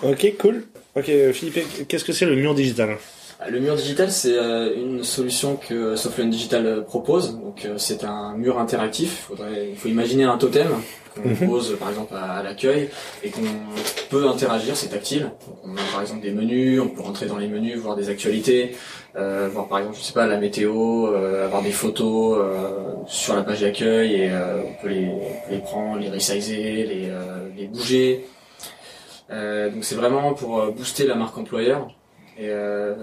Ok, 0.02 0.34
cool. 0.40 0.66
Ok, 0.96 1.10
Philippe, 1.32 1.86
qu'est-ce 1.88 2.04
que 2.04 2.14
c'est 2.14 2.24
le 2.24 2.36
mur 2.36 2.54
digital? 2.54 2.96
Le 3.46 3.60
mur 3.60 3.76
digital, 3.76 4.10
c'est 4.10 4.36
euh, 4.36 4.74
une 4.74 5.04
solution 5.04 5.54
que 5.56 5.94
Software 5.94 6.26
Digital 6.26 6.66
euh, 6.66 6.80
propose. 6.80 7.38
Donc, 7.38 7.64
euh, 7.64 7.74
c'est 7.78 8.02
un 8.02 8.36
mur 8.36 8.58
interactif. 8.58 9.26
Faudrait, 9.28 9.68
il 9.70 9.76
faut 9.76 9.88
imaginer 9.88 10.24
un 10.24 10.36
totem 10.38 10.66
qu'on 11.14 11.28
Mhm. 11.28 11.48
pose, 11.48 11.76
par 11.78 11.88
exemple, 11.88 12.14
à, 12.16 12.38
à 12.38 12.42
l'accueil 12.42 12.88
et 13.22 13.30
qu'on 13.30 13.40
peut 14.10 14.26
interagir. 14.26 14.76
C'est 14.76 14.88
tactile. 14.88 15.30
Donc, 15.46 15.58
on 15.64 15.72
a 15.76 15.80
par 15.92 16.00
exemple 16.00 16.22
des 16.22 16.32
menus. 16.32 16.80
On 16.80 16.88
peut 16.88 17.00
rentrer 17.02 17.26
dans 17.26 17.38
les 17.38 17.46
menus, 17.46 17.76
voir 17.76 17.94
des 17.94 18.08
actualités, 18.08 18.76
euh, 19.14 19.48
voir 19.52 19.68
par 19.68 19.78
exemple, 19.78 19.96
je 19.98 20.02
sais 20.02 20.12
pas, 20.12 20.26
la 20.26 20.38
météo, 20.38 21.06
euh, 21.06 21.44
avoir 21.46 21.62
des 21.62 21.70
photos 21.70 22.38
euh, 22.40 22.70
sur 23.06 23.36
la 23.36 23.42
page 23.42 23.60
d'accueil 23.60 24.14
et 24.14 24.30
euh, 24.32 24.62
on 24.66 24.82
peut 24.82 24.88
les, 24.88 25.06
on 25.06 25.48
peut 25.48 25.52
les 25.54 25.58
prendre, 25.58 26.00
les 26.00 26.10
resizer, 26.10 26.84
les, 26.86 27.06
euh, 27.08 27.48
les 27.56 27.68
bouger. 27.68 28.26
Euh, 29.30 29.70
donc, 29.70 29.84
c'est 29.84 29.94
vraiment 29.94 30.34
pour 30.34 30.58
euh, 30.60 30.70
booster 30.72 31.06
la 31.06 31.14
marque 31.14 31.38
employeur. 31.38 31.88
Et 32.38 32.48
euh, 32.50 32.94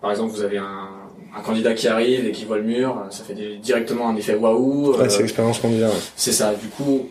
par 0.00 0.10
exemple, 0.12 0.30
vous 0.32 0.42
avez 0.42 0.58
un, 0.58 0.88
un 1.36 1.40
candidat 1.42 1.74
qui 1.74 1.88
arrive 1.88 2.26
et 2.26 2.32
qui 2.32 2.44
voit 2.44 2.58
le 2.58 2.62
mur, 2.64 3.04
ça 3.10 3.24
fait 3.24 3.34
des- 3.34 3.56
directement 3.56 4.08
un 4.08 4.16
effet 4.16 4.34
waouh. 4.36 4.92
Ouais, 4.92 5.00
euh, 5.00 5.08
c'est 5.08 5.22
l'expérience 5.22 5.62
là. 5.62 5.68
ouais. 5.70 5.88
c'est 6.16 6.32
ça. 6.32 6.54
Du 6.54 6.68
coup, 6.68 7.08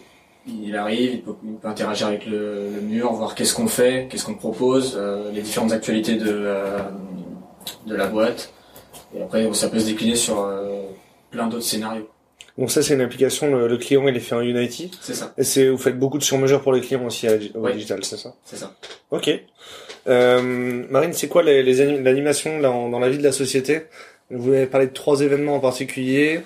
il 0.47 0.75
arrive, 0.75 1.13
il 1.15 1.21
peut, 1.21 1.33
il 1.43 1.55
peut 1.55 1.67
interagir 1.67 2.07
avec 2.07 2.25
le, 2.25 2.69
le 2.75 2.81
mur, 2.81 3.11
voir 3.13 3.35
qu'est-ce 3.35 3.53
qu'on 3.53 3.67
fait, 3.67 4.07
qu'est-ce 4.09 4.25
qu'on 4.25 4.35
propose, 4.35 4.95
euh, 4.97 5.31
les 5.33 5.41
différentes 5.41 5.73
actualités 5.73 6.15
de 6.15 6.25
euh, 6.29 6.79
de 7.85 7.95
la 7.95 8.07
boîte. 8.07 8.53
Et 9.15 9.21
après, 9.21 9.51
ça 9.53 9.67
peut 9.69 9.79
se 9.79 9.85
décliner 9.87 10.15
sur 10.15 10.39
euh, 10.39 10.83
plein 11.29 11.47
d'autres 11.47 11.63
scénarios. 11.63 12.07
Donc 12.57 12.71
ça, 12.71 12.81
c'est 12.81 12.93
une 12.93 13.01
application, 13.01 13.51
le, 13.55 13.67
le 13.67 13.77
client, 13.77 14.07
il 14.07 14.15
est 14.15 14.19
fait 14.19 14.35
en 14.35 14.41
Unity. 14.41 14.91
C'est 15.01 15.13
ça, 15.13 15.33
Et 15.37 15.43
c'est, 15.43 15.69
vous 15.69 15.77
faites 15.77 15.97
beaucoup 15.99 16.17
de 16.17 16.23
sur-mesure 16.23 16.61
pour 16.61 16.73
les 16.73 16.81
clients 16.81 17.05
aussi 17.05 17.27
à, 17.27 17.33
au 17.55 17.69
digital, 17.69 18.03
c'est 18.03 18.17
ça? 18.17 18.33
C'est 18.45 18.57
ça. 18.57 18.73
Ok. 19.11 19.29
Euh, 20.09 20.83
Marine, 20.89 21.13
c'est 21.13 21.27
quoi 21.27 21.43
les, 21.43 21.61
les 21.63 21.81
anim- 21.81 22.03
l'animation 22.03 22.59
dans, 22.59 22.89
dans 22.89 22.99
la 22.99 23.09
vie 23.09 23.17
de 23.17 23.23
la 23.23 23.31
société? 23.31 23.83
Vous 24.31 24.51
avez 24.53 24.65
parlé 24.65 24.87
de 24.87 24.93
trois 24.93 25.21
événements 25.21 25.55
en 25.55 25.59
particulier. 25.59 26.41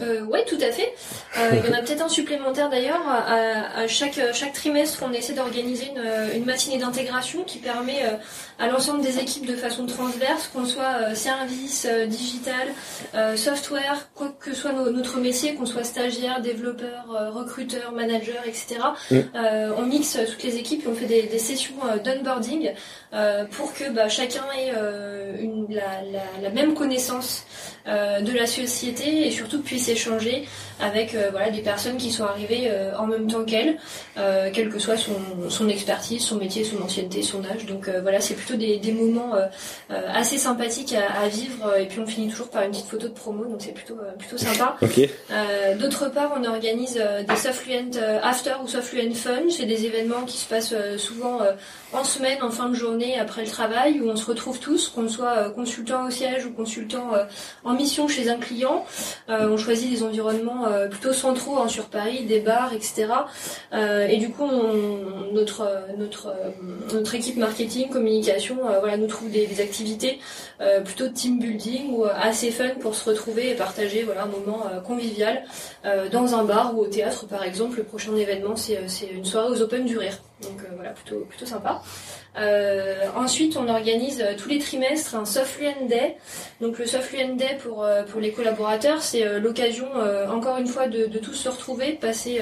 Euh, 0.00 0.22
ouais, 0.22 0.44
tout 0.46 0.56
à 0.60 0.72
fait. 0.72 0.94
Euh, 1.38 1.50
il 1.52 1.70
y 1.70 1.74
en 1.74 1.78
a 1.78 1.82
peut-être 1.82 2.02
un 2.02 2.08
supplémentaire 2.08 2.70
d'ailleurs. 2.70 3.02
À, 3.06 3.80
à 3.80 3.86
chaque, 3.88 4.18
chaque 4.32 4.52
trimestre, 4.54 5.02
on 5.06 5.12
essaie 5.12 5.34
d'organiser 5.34 5.88
une, 5.94 6.36
une 6.38 6.44
matinée 6.46 6.78
d'intégration 6.78 7.42
qui 7.44 7.58
permet 7.58 8.04
euh, 8.04 8.16
à 8.58 8.68
l'ensemble 8.68 9.02
des 9.02 9.18
équipes 9.18 9.44
de 9.46 9.54
façon 9.56 9.84
transverse, 9.86 10.48
qu'on 10.48 10.64
soit 10.64 11.10
euh, 11.10 11.14
service, 11.14 11.86
euh, 11.90 12.06
digital, 12.06 12.68
euh, 13.14 13.36
software, 13.36 14.08
quoi 14.14 14.34
que 14.40 14.54
soit 14.54 14.72
no- 14.72 14.90
notre 14.90 15.18
métier, 15.18 15.54
qu'on 15.56 15.66
soit 15.66 15.84
stagiaire, 15.84 16.40
développeur, 16.40 17.04
euh, 17.14 17.30
recruteur, 17.30 17.92
manager, 17.92 18.42
etc. 18.46 18.76
Mm. 19.10 19.16
Euh, 19.34 19.72
on 19.76 19.82
mixe 19.82 20.16
toutes 20.30 20.42
les 20.44 20.56
équipes 20.56 20.84
et 20.86 20.88
on 20.88 20.94
fait 20.94 21.06
des, 21.06 21.22
des 21.24 21.38
sessions 21.38 21.74
euh, 21.90 21.98
d'onboarding 21.98 22.70
euh, 23.12 23.44
pour 23.44 23.74
que 23.74 23.90
bah, 23.90 24.08
chacun 24.08 24.44
ait 24.58 24.72
euh, 24.74 25.34
une, 25.38 25.66
la, 25.68 26.00
la- 26.10 26.42
la 26.42 26.50
même 26.50 26.72
connaissance 26.74 27.44
euh, 27.81 27.81
de 27.86 28.32
la 28.32 28.46
société 28.46 29.26
et 29.26 29.30
surtout 29.30 29.60
puisse 29.62 29.88
échanger 29.88 30.46
avec 30.80 31.14
euh, 31.14 31.28
voilà 31.30 31.50
des 31.50 31.60
personnes 31.62 31.96
qui 31.96 32.10
sont 32.10 32.24
arrivées 32.24 32.64
euh, 32.66 32.96
en 32.98 33.06
même 33.06 33.26
temps 33.30 33.44
qu'elle, 33.44 33.78
euh, 34.18 34.50
quelle 34.52 34.68
que 34.68 34.78
soit 34.78 34.96
son, 34.96 35.14
son 35.48 35.68
expertise, 35.68 36.22
son 36.22 36.36
métier, 36.36 36.64
son 36.64 36.80
ancienneté, 36.82 37.22
son 37.22 37.44
âge. 37.44 37.66
Donc 37.66 37.88
euh, 37.88 38.00
voilà, 38.02 38.20
c'est 38.20 38.34
plutôt 38.34 38.54
des, 38.54 38.78
des 38.78 38.92
moments 38.92 39.34
euh, 39.34 39.46
euh, 39.90 40.08
assez 40.12 40.38
sympathiques 40.38 40.94
à, 40.94 41.22
à 41.22 41.28
vivre 41.28 41.76
et 41.78 41.86
puis 41.86 42.00
on 42.00 42.06
finit 42.06 42.28
toujours 42.28 42.50
par 42.50 42.62
une 42.62 42.70
petite 42.70 42.86
photo 42.86 43.08
de 43.08 43.14
promo, 43.14 43.44
donc 43.44 43.60
c'est 43.60 43.72
plutôt 43.72 43.94
euh, 43.94 44.12
plutôt 44.18 44.38
sympa. 44.38 44.76
Euh, 45.30 45.76
D'autre 45.76 46.10
part, 46.10 46.32
on 46.36 46.44
organise 46.44 46.98
euh, 47.00 47.22
des 47.22 47.36
Softfluent 47.36 47.96
euh, 47.96 48.20
After 48.22 48.54
ou 48.62 48.68
Softfluent 48.68 49.14
Fun. 49.14 49.42
C'est 49.50 49.66
des 49.66 49.86
événements 49.86 50.22
qui 50.26 50.38
se 50.38 50.46
passent 50.48 50.72
euh, 50.72 50.98
souvent 50.98 51.40
euh, 51.42 51.52
en 51.92 52.04
semaine, 52.04 52.42
en 52.42 52.50
fin 52.50 52.68
de 52.68 52.74
journée, 52.74 53.18
après 53.18 53.42
le 53.44 53.50
travail, 53.50 54.00
où 54.00 54.08
on 54.08 54.16
se 54.16 54.26
retrouve 54.26 54.58
tous, 54.58 54.88
qu'on 54.88 55.08
soit 55.08 55.36
euh, 55.36 55.50
consultant 55.50 56.06
au 56.06 56.10
siège 56.10 56.46
ou 56.46 56.52
consultant 56.52 57.14
euh, 57.14 57.24
en 57.64 57.71
mission 57.74 58.08
chez 58.08 58.28
un 58.28 58.38
client. 58.38 58.84
on 59.28 59.56
choisit 59.56 59.90
des 59.90 60.02
environnements 60.02 60.66
plutôt 60.90 61.12
centraux 61.12 61.58
hein, 61.58 61.68
sur 61.68 61.86
Paris, 61.86 62.24
des 62.24 62.40
bars, 62.40 62.72
etc. 62.72 63.08
et 63.72 64.16
du 64.18 64.30
coup, 64.30 64.48
notre 65.32 67.14
équipe 67.14 67.36
marketing, 67.36 67.88
communication, 67.88 68.56
voilà, 68.80 68.96
nous 68.96 69.06
trouve 69.06 69.30
des, 69.30 69.60
activités 69.60 70.18
plutôt 70.84 71.08
team 71.08 71.38
building 71.38 71.92
ou 71.92 72.04
assez 72.04 72.50
fun 72.50 72.70
pour 72.80 72.94
se 72.94 73.08
retrouver 73.08 73.50
et 73.50 73.54
partager 73.54 74.06
un 74.20 74.26
moment 74.26 74.62
convivial 74.86 75.44
dans 76.10 76.34
un 76.34 76.44
bar 76.44 76.76
ou 76.76 76.80
au 76.80 76.86
théâtre 76.86 77.26
par 77.26 77.44
exemple. 77.44 77.78
Le 77.78 77.84
prochain 77.84 78.14
événement, 78.16 78.56
c'est 78.56 78.78
une 79.12 79.24
soirée 79.24 79.50
aux 79.50 79.62
Open 79.62 79.84
du 79.84 79.98
Rire. 79.98 80.18
Donc 80.42 80.60
voilà, 80.74 80.90
plutôt 80.90 81.20
plutôt 81.28 81.46
sympa. 81.46 81.82
Euh, 82.38 83.08
ensuite, 83.14 83.56
on 83.56 83.68
organise 83.68 84.22
euh, 84.22 84.32
tous 84.36 84.48
les 84.48 84.58
trimestres 84.58 85.14
un 85.14 85.24
Soft 85.24 85.60
Day. 85.88 86.16
Donc 86.60 86.78
le 86.78 86.86
Soft 86.86 87.12
Day 87.12 87.58
pour 87.62 87.84
euh, 87.84 88.04
pour 88.04 88.20
les 88.20 88.32
collaborateurs, 88.32 89.02
c'est 89.02 89.26
euh, 89.26 89.38
l'occasion 89.38 89.86
encore 90.32 90.58
une 90.58 90.66
fois 90.66 90.88
de, 90.88 91.06
tous 91.18 91.34
se 91.34 91.48
retrouver, 91.48 91.92
de 91.92 91.98
passer 91.98 92.40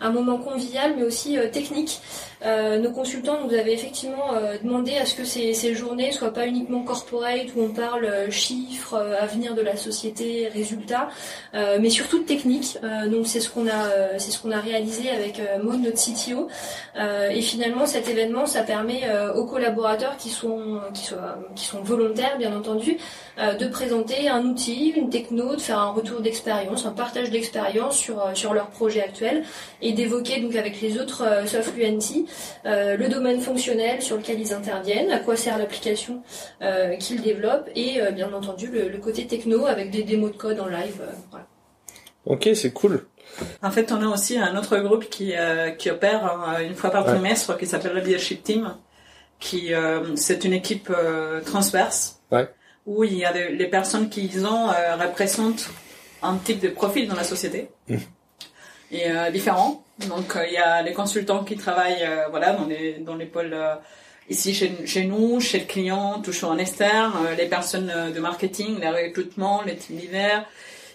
un 0.00 0.10
moment 0.10 0.38
convivial, 0.38 0.94
mais 0.96 1.02
aussi 1.04 1.36
technique. 1.52 2.00
nos 2.44 2.92
consultants 2.92 3.38
nous 3.44 3.54
avaient 3.54 3.72
effectivement 3.72 4.32
demandé 4.62 4.96
à 4.96 5.06
ce 5.06 5.14
que 5.14 5.24
ces, 5.24 5.54
ces 5.54 5.74
journées 5.74 6.12
soient 6.12 6.32
pas 6.32 6.46
uniquement 6.46 6.82
corporate 6.82 7.48
où 7.56 7.62
on 7.62 7.70
parle 7.70 8.30
chiffres, 8.30 8.96
avenir 9.20 9.54
de 9.54 9.62
la 9.62 9.76
société, 9.76 10.48
résultats, 10.48 11.08
mais 11.52 11.90
surtout 11.90 12.20
de 12.20 12.24
technique. 12.26 12.78
donc 13.10 13.26
c'est 13.26 13.40
ce 13.40 13.50
qu'on 13.50 13.68
a 13.68 14.18
ce 14.18 14.48
a 14.48 14.60
réalisé 14.60 15.10
avec 15.10 15.40
Maud, 15.62 15.80
notre 15.80 15.98
CTO. 15.98 16.48
Finalement, 17.42 17.86
cet 17.86 18.08
événement, 18.08 18.46
ça 18.46 18.62
permet 18.62 19.02
aux 19.34 19.44
collaborateurs 19.44 20.16
qui 20.16 20.30
sont, 20.30 20.80
qui, 20.94 21.64
sont, 21.64 21.82
volontaires, 21.82 22.38
bien 22.38 22.56
entendu, 22.56 22.98
euh, 23.38 23.54
de 23.54 23.66
présenter 23.66 24.28
un 24.28 24.44
outil, 24.44 24.92
une 24.94 25.08
techno, 25.08 25.56
de 25.56 25.60
faire 25.60 25.78
un 25.78 25.90
retour 25.92 26.20
d'expérience, 26.20 26.84
un 26.84 26.90
partage 26.92 27.30
d'expérience 27.30 27.96
sur, 27.96 28.20
euh, 28.20 28.34
sur 28.34 28.52
leur 28.52 28.68
projet 28.68 29.02
actuel 29.02 29.42
et 29.80 29.92
d'évoquer 29.92 30.40
donc 30.40 30.54
avec 30.54 30.82
les 30.82 30.98
autres 30.98 31.22
euh, 31.24 31.46
Softfluency 31.46 32.26
le 32.64 33.08
domaine 33.08 33.40
fonctionnel 33.40 34.02
sur 34.02 34.16
lequel 34.16 34.40
ils 34.40 34.52
interviennent, 34.52 35.10
à 35.10 35.18
quoi 35.18 35.36
sert 35.36 35.58
l'application 35.58 36.22
qu'ils 36.98 37.22
développent 37.22 37.68
et 37.74 38.00
bien 38.12 38.32
entendu 38.32 38.68
le, 38.68 38.98
côté 38.98 39.26
techno 39.26 39.66
avec 39.66 39.90
des 39.90 40.02
démos 40.02 40.32
de 40.32 40.36
code 40.36 40.60
en 40.60 40.66
live. 40.66 41.02
Ok, 42.24 42.48
c'est 42.54 42.72
cool. 42.72 43.06
En 43.62 43.70
fait, 43.70 43.92
on 43.92 44.02
a 44.02 44.06
aussi 44.06 44.38
un 44.38 44.56
autre 44.56 44.78
groupe 44.78 45.08
qui, 45.08 45.32
qui 45.78 45.90
opère 45.90 46.58
une 46.60 46.74
fois 46.74 46.90
par 46.90 47.04
trimestre 47.04 47.56
qui 47.56 47.66
s'appelle 47.66 47.94
le 47.94 48.00
Leadership 48.00 48.42
Team 48.42 48.74
qui 49.42 49.74
euh, 49.74 50.14
c'est 50.16 50.44
une 50.44 50.52
équipe 50.52 50.88
euh, 50.90 51.40
transverse 51.42 52.20
où 52.86 53.04
il 53.04 53.14
y 53.14 53.24
a 53.24 53.32
les 53.32 53.66
personnes 53.66 54.08
qui 54.08 54.30
ont 54.44 54.70
euh, 54.70 54.96
représentent 54.96 55.68
un 56.22 56.36
type 56.36 56.60
de 56.60 56.68
profil 56.68 57.08
dans 57.08 57.16
la 57.16 57.24
société 57.24 57.68
mmh. 57.88 57.96
et 58.92 59.10
différents. 59.32 59.82
Donc 60.08 60.36
il 60.48 60.54
y 60.54 60.56
a 60.56 60.82
les 60.82 60.92
consultants 60.92 61.44
qui 61.44 61.56
travaillent 61.56 62.08
voilà 62.30 62.52
dans 62.52 62.66
les 62.66 62.94
dans 62.98 63.16
les 63.16 63.26
pôles 63.26 63.56
ici 64.28 64.54
chez, 64.54 64.86
chez 64.86 65.04
nous, 65.04 65.40
chez 65.40 65.60
le 65.60 65.66
client, 65.66 66.20
toujours 66.20 66.50
en 66.50 66.58
externe, 66.58 67.14
les 67.36 67.46
personnes 67.46 67.92
de 68.14 68.20
marketing, 68.20 68.80
les 68.80 68.88
recrutements, 68.88 69.62
les 69.62 69.76
team 69.76 69.98
leaders 69.98 70.44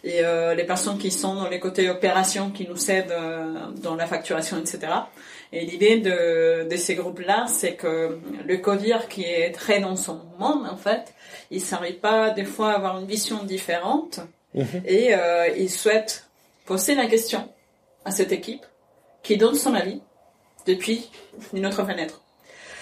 et 0.08 0.22
les 0.56 0.64
personnes 0.64 0.98
qui 0.98 1.12
sont 1.12 1.36
dans 1.36 1.50
les 1.50 1.60
côtés 1.60 1.90
opérations 1.90 2.50
qui 2.52 2.68
nous 2.68 2.92
aident 2.92 3.16
dans 3.82 3.96
la 3.96 4.08
facturation, 4.08 4.58
etc. 4.58 4.80
Et 5.52 5.66
l'idée 5.66 5.98
de, 6.00 6.68
de 6.70 6.76
ces 6.78 6.96
groupes-là, 6.96 7.46
c'est 7.48 7.74
que 7.74 8.20
le 8.46 8.58
codir 8.58 9.08
qui 9.08 9.24
est 9.24 9.52
très 9.52 9.80
dans 9.80 9.96
son 9.96 10.20
monde, 10.40 10.66
en 10.70 10.78
fait, 10.78 11.14
il 11.52 11.62
s'arrive 11.62 12.00
pas 12.00 12.32
des 12.32 12.46
fois 12.46 12.72
à 12.72 12.76
avoir 12.76 13.00
une 13.00 13.08
vision 13.08 13.44
différente 13.44 14.20
mhm. 14.54 14.82
et 14.86 15.14
euh, 15.14 15.48
il 15.58 15.70
souhaite 15.70 16.28
poser 16.66 16.96
la 16.96 17.08
question 17.08 17.48
à 18.04 18.12
cette 18.12 18.32
équipe 18.32 18.66
qui 19.24 19.38
donne 19.38 19.56
son 19.56 19.74
avis 19.74 20.02
depuis 20.66 21.10
une 21.54 21.66
autre 21.66 21.86
fenêtre. 21.86 22.22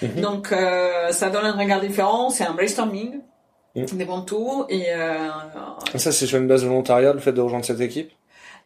Mhm. 0.01 0.21
Donc 0.21 0.51
euh, 0.51 1.11
ça 1.11 1.29
donne 1.29 1.45
un 1.45 1.57
regard 1.57 1.81
différent, 1.81 2.29
c'est 2.29 2.43
un 2.43 2.53
brainstorming, 2.53 3.21
mmh. 3.75 3.97
des 3.97 4.05
bons 4.05 4.21
tours 4.21 4.65
et 4.69 4.93
euh, 4.93 5.29
ça 5.95 6.11
c'est 6.11 6.25
sur 6.25 6.37
une 6.37 6.47
base 6.47 6.63
volontariat 6.63 7.13
le 7.13 7.19
fait 7.19 7.33
de 7.33 7.41
rejoindre 7.41 7.65
cette 7.65 7.81
équipe. 7.81 8.11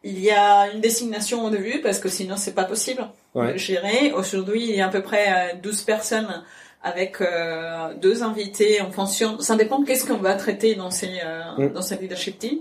Il 0.04 0.20
y 0.20 0.32
a 0.32 0.72
une 0.74 0.80
désignation 0.80 1.46
au 1.46 1.50
début 1.50 1.82
parce 1.82 2.00
que 2.00 2.08
sinon 2.08 2.38
c'est 2.38 2.56
pas 2.56 2.64
possible 2.64 3.06
de 3.36 3.58
gérer. 3.58 4.14
Aujourd'hui, 4.14 4.64
il 4.70 4.76
y 4.76 4.82
a 4.82 4.88
à 4.88 4.90
peu 4.90 5.02
près 5.02 5.60
12 5.62 5.82
euh, 5.82 5.86
personnes 5.86 6.44
avec 6.82 7.20
euh, 7.20 7.94
deux 7.96 8.24
invités 8.24 8.82
en 8.82 8.92
fonction. 8.92 9.40
Ça 9.40 9.58
dépend 9.58 9.84
qu'est-ce 9.84 10.06
qu'on 10.06 10.18
va 10.18 10.36
traiter 10.36 10.76
dans 10.76 10.90
ces 10.90 11.20
euh, 11.24 11.68
mm. 11.68 11.74
dans 11.74 11.82
cette 11.82 12.02
leadership 12.02 12.40
team. 12.40 12.60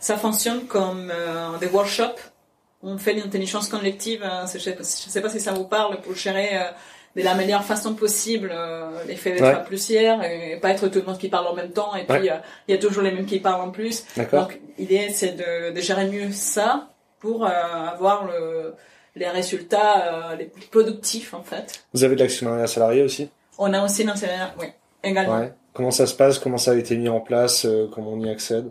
Ça 0.00 0.16
fonctionne 0.16 0.66
comme 0.66 1.12
des 1.60 1.66
workshops. 1.66 2.20
On 2.82 2.96
fait 2.96 3.12
l'intelligence 3.12 3.68
collective. 3.68 4.24
je, 4.52 4.58
sais, 4.58 4.78
sais 4.82 5.20
pas 5.20 5.28
si 5.28 5.40
ça 5.40 5.52
vous 5.52 5.64
parle 5.64 6.00
pour 6.00 6.14
gérer 6.14 6.56
de 7.18 7.24
la 7.24 7.34
meilleure 7.34 7.64
façon 7.64 7.94
possible 7.94 8.50
euh, 8.52 8.90
l'effet 9.06 9.32
d'être 9.32 9.64
plusieurs 9.64 10.22
et 10.22 10.58
pas 10.60 10.70
être 10.70 10.88
tout 10.88 11.00
le 11.00 11.04
monde 11.04 11.18
qui 11.18 11.28
parle 11.28 11.46
en 11.46 11.54
même 11.54 11.72
temps. 11.72 11.94
Et 11.96 12.04
puis 12.04 12.28
il 12.68 12.72
y 12.72 12.74
a 12.74 12.78
toujours 12.78 13.02
les 13.02 13.10
mêmes 13.10 13.26
qui 13.26 13.40
parlent 13.40 13.68
en 13.68 13.70
plus. 13.70 14.04
Donc 14.32 14.60
l'idée 14.78 15.10
c'est 15.10 15.32
de, 15.32 15.72
de, 15.72 15.80
gérer 15.80 16.06
mieux 16.06 16.32
ça 16.32 16.90
pour 17.20 17.46
avoir 17.46 18.26
le 18.26 18.74
les 19.18 19.28
résultats 19.28 20.30
euh, 20.32 20.36
les 20.36 20.46
plus 20.46 20.66
productifs 20.66 21.34
en 21.34 21.42
fait. 21.42 21.84
Vous 21.92 22.04
avez 22.04 22.14
de 22.14 22.20
l'actionnariat 22.20 22.66
salarié 22.66 23.02
aussi? 23.02 23.28
On 23.58 23.72
a 23.72 23.84
aussi 23.84 24.04
l'actionnariat, 24.04 24.54
oui, 24.58 24.66
également. 25.02 25.48
Comment 25.72 25.90
ça 25.90 26.06
se 26.06 26.14
passe? 26.14 26.38
Comment 26.38 26.58
ça 26.58 26.72
a 26.72 26.74
été 26.74 26.96
mis 26.96 27.08
en 27.08 27.20
place? 27.20 27.64
Euh, 27.64 27.88
Comment 27.92 28.12
on 28.12 28.20
y 28.20 28.30
accède? 28.30 28.70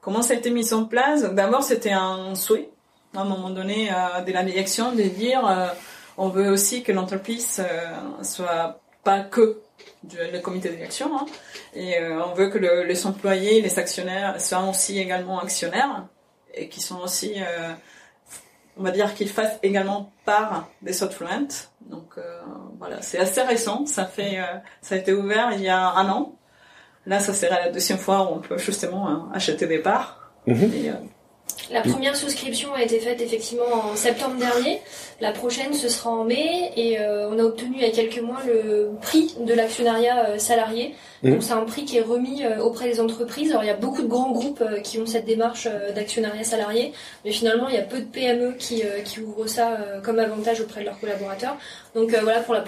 Comment 0.00 0.22
ça 0.22 0.34
a 0.34 0.36
été 0.36 0.50
mis 0.50 0.72
en 0.72 0.84
place? 0.84 1.22
D'abord, 1.22 1.62
c'était 1.62 1.92
un 1.92 2.34
souhait, 2.34 2.70
à 3.14 3.20
un 3.20 3.24
moment 3.24 3.50
donné, 3.50 3.90
euh, 3.90 4.22
de 4.22 4.32
la 4.32 4.44
direction, 4.44 4.92
de 4.92 5.02
dire 5.02 5.42
on 6.18 6.28
veut 6.28 6.50
aussi 6.50 6.82
que 6.82 6.92
l'entreprise 6.92 7.62
soit 8.22 8.80
pas 9.04 9.20
que 9.20 9.60
le 10.04 10.38
comité 10.40 10.70
d'élection, 10.70 11.10
hein, 11.16 11.26
et 11.74 11.94
on 12.02 12.34
veut 12.34 12.48
que 12.48 12.58
les 12.58 13.06
employés, 13.06 13.60
les 13.60 13.78
actionnaires 13.78 14.40
soient 14.40 14.68
aussi 14.68 14.98
également 14.98 15.40
actionnaires, 15.40 16.06
et 16.54 16.68
qui 16.68 16.80
sont 16.80 17.00
aussi 17.00 17.34
on 18.76 18.82
va 18.82 18.90
dire 18.90 19.14
qu'ils 19.14 19.28
fassent 19.28 19.58
également 19.62 20.12
part 20.24 20.68
des 20.82 20.92
Softfluent. 20.92 21.68
Donc 21.80 22.14
euh, 22.18 22.40
voilà, 22.78 23.00
c'est 23.00 23.18
assez 23.18 23.42
récent. 23.42 23.86
Ça 23.86 24.04
fait, 24.04 24.38
euh, 24.38 24.58
ça 24.82 24.94
a 24.96 24.98
été 24.98 25.12
ouvert 25.12 25.52
il 25.52 25.62
y 25.62 25.68
a 25.68 25.90
un 25.92 26.08
an. 26.08 26.36
Là, 27.06 27.20
ça 27.20 27.32
sera 27.32 27.60
la 27.60 27.70
deuxième 27.70 27.98
fois 27.98 28.22
où 28.22 28.34
on 28.34 28.40
peut 28.40 28.58
justement 28.58 29.08
hein, 29.08 29.28
acheter 29.32 29.66
des 29.66 29.78
parts. 29.78 30.32
Mhm. 30.46 30.70
Euh, 30.74 30.92
la 31.70 31.82
première 31.82 32.14
souscription 32.14 32.74
a 32.74 32.82
été 32.82 33.00
faite 33.00 33.20
effectivement 33.20 33.90
en 33.90 33.96
septembre 33.96 34.36
dernier. 34.36 34.80
La 35.20 35.32
prochaine, 35.32 35.72
ce 35.72 35.88
sera 35.88 36.10
en 36.10 36.24
mai. 36.24 36.72
Et 36.76 37.00
euh, 37.00 37.28
on 37.30 37.38
a 37.38 37.42
obtenu 37.42 37.76
il 37.76 37.82
y 37.82 37.84
a 37.84 37.90
quelques 37.90 38.20
mois 38.20 38.38
le 38.46 38.90
prix 39.02 39.34
de 39.40 39.52
l'actionnariat 39.52 40.28
euh, 40.28 40.38
salarié. 40.38 40.94
Mmh. 41.22 41.30
Donc 41.30 41.42
c'est 41.42 41.54
un 41.54 41.64
prix 41.64 41.84
qui 41.84 41.96
est 41.96 42.02
remis 42.02 42.44
euh, 42.44 42.60
auprès 42.60 42.86
des 42.88 43.00
entreprises. 43.00 43.50
Alors 43.50 43.64
il 43.64 43.66
y 43.66 43.70
a 43.70 43.76
beaucoup 43.76 44.02
de 44.02 44.06
grands 44.06 44.30
groupes 44.30 44.62
qui 44.84 44.98
ont 45.00 45.06
cette 45.06 45.24
démarche 45.24 45.66
d'actionnariat 45.94 46.44
salarié. 46.44 46.92
Mais 47.24 47.32
finalement, 47.32 47.68
il 47.68 47.74
y 47.74 47.78
a 47.78 47.82
peu 47.82 47.98
de 47.98 48.04
PME 48.04 48.52
qui, 48.58 48.82
qui 49.04 49.20
ouvrent 49.20 49.48
ça 49.48 49.76
comme 50.04 50.20
avantage 50.20 50.60
auprès 50.60 50.80
de 50.80 50.86
leurs 50.86 51.00
collaborateurs. 51.00 51.56
Donc 51.94 52.14
voilà, 52.14 52.40
pour 52.40 52.54
la, 52.54 52.64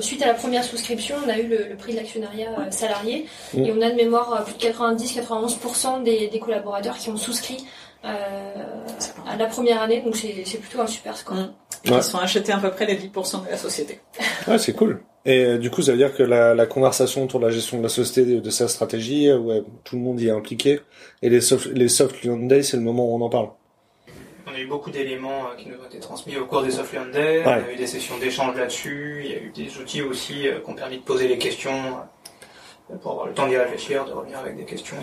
suite 0.00 0.22
à 0.22 0.26
la 0.26 0.34
première 0.34 0.64
souscription, 0.64 1.16
on 1.24 1.28
a 1.28 1.38
eu 1.38 1.46
le, 1.46 1.76
prix 1.76 1.92
de 1.92 1.98
l'actionnariat 1.98 2.70
salarié. 2.70 3.26
Mmh. 3.54 3.64
Et 3.64 3.72
on 3.72 3.80
a 3.80 3.90
de 3.90 3.96
mémoire 3.96 4.44
plus 4.44 4.54
de 4.54 4.72
90-91% 4.72 6.02
des, 6.02 6.28
des 6.28 6.38
collaborateurs 6.40 6.96
qui 6.96 7.10
ont 7.10 7.16
souscrit 7.16 7.64
à 8.02 9.36
la 9.36 9.46
première 9.46 9.82
année, 9.82 10.00
donc 10.00 10.16
c'est 10.16 10.58
plutôt 10.58 10.80
un 10.80 10.86
super 10.86 11.16
score. 11.16 11.36
Mmh. 11.36 11.52
Ils 11.84 12.02
sont 12.02 12.18
achetés 12.18 12.52
à 12.52 12.58
peu 12.58 12.70
près 12.70 12.86
les 12.86 12.96
10% 12.96 13.44
de 13.44 13.50
la 13.50 13.56
société. 13.56 14.00
Ouais, 14.48 14.58
c'est 14.58 14.72
cool. 14.72 15.02
Et 15.26 15.44
euh, 15.44 15.58
du 15.58 15.70
coup, 15.70 15.82
ça 15.82 15.92
veut 15.92 15.98
dire 15.98 16.14
que 16.14 16.22
la, 16.22 16.54
la, 16.54 16.66
conversation 16.66 17.24
autour 17.24 17.40
de 17.40 17.46
la 17.46 17.52
gestion 17.52 17.78
de 17.78 17.82
la 17.82 17.90
société, 17.90 18.40
de, 18.40 18.50
sa 18.50 18.68
stratégie, 18.68 19.28
euh, 19.28 19.38
ouais, 19.38 19.62
tout 19.84 19.96
le 19.96 20.02
monde 20.02 20.18
y 20.20 20.28
est 20.28 20.30
impliqué. 20.30 20.80
Et 21.20 21.28
les 21.28 21.42
soft, 21.42 21.66
les 21.66 21.88
soft 21.88 22.26
Day, 22.26 22.62
c'est 22.62 22.78
le 22.78 22.82
moment 22.82 23.04
où 23.06 23.16
on 23.16 23.20
en 23.20 23.28
parle. 23.28 23.50
On 24.46 24.54
a 24.54 24.58
eu 24.58 24.66
beaucoup 24.66 24.90
d'éléments 24.90 25.44
qui 25.58 25.68
nous 25.68 25.76
ont 25.76 25.86
été 25.86 26.00
transmis 26.00 26.36
au 26.38 26.46
cours 26.46 26.62
des 26.62 26.70
Soft 26.70 26.94
Day. 27.12 27.42
On 27.44 27.48
a 27.48 27.70
eu 27.70 27.76
des 27.76 27.86
sessions 27.86 28.18
d'échange 28.18 28.56
là-dessus. 28.56 29.22
Il 29.24 29.30
y 29.30 29.34
a 29.34 29.38
eu 29.38 29.50
des 29.50 29.78
outils 29.78 30.02
aussi 30.02 30.46
qui 30.64 30.70
ont 30.70 30.74
permis 30.74 30.96
de 30.98 31.02
poser 31.02 31.28
les 31.28 31.38
questions 31.38 31.98
pour 33.02 33.12
avoir 33.12 33.26
le 33.26 33.34
temps 33.34 33.46
d'y 33.46 33.56
réfléchir, 33.56 34.06
de 34.06 34.12
revenir 34.12 34.38
avec 34.38 34.56
des 34.56 34.64
questions 34.64 34.96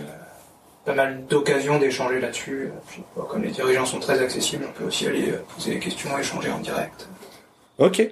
pas 0.88 0.94
mal 0.94 1.26
d'occasions 1.30 1.80
d'échanger 1.80 2.22
là-dessus. 2.22 2.70
comme 3.14 3.44
les 3.44 3.52
dirigeants 3.52 3.86
sont 3.86 4.00
très 4.00 4.20
accessibles, 4.20 4.66
on 4.70 4.72
peut 4.72 4.86
aussi 4.86 5.06
aller 5.06 5.32
euh, 5.32 5.44
poser 5.54 5.74
des 5.74 5.80
questions, 5.80 6.18
échanger 6.18 6.50
en 6.50 6.60
direct. 6.60 7.10
Ok. 7.78 8.10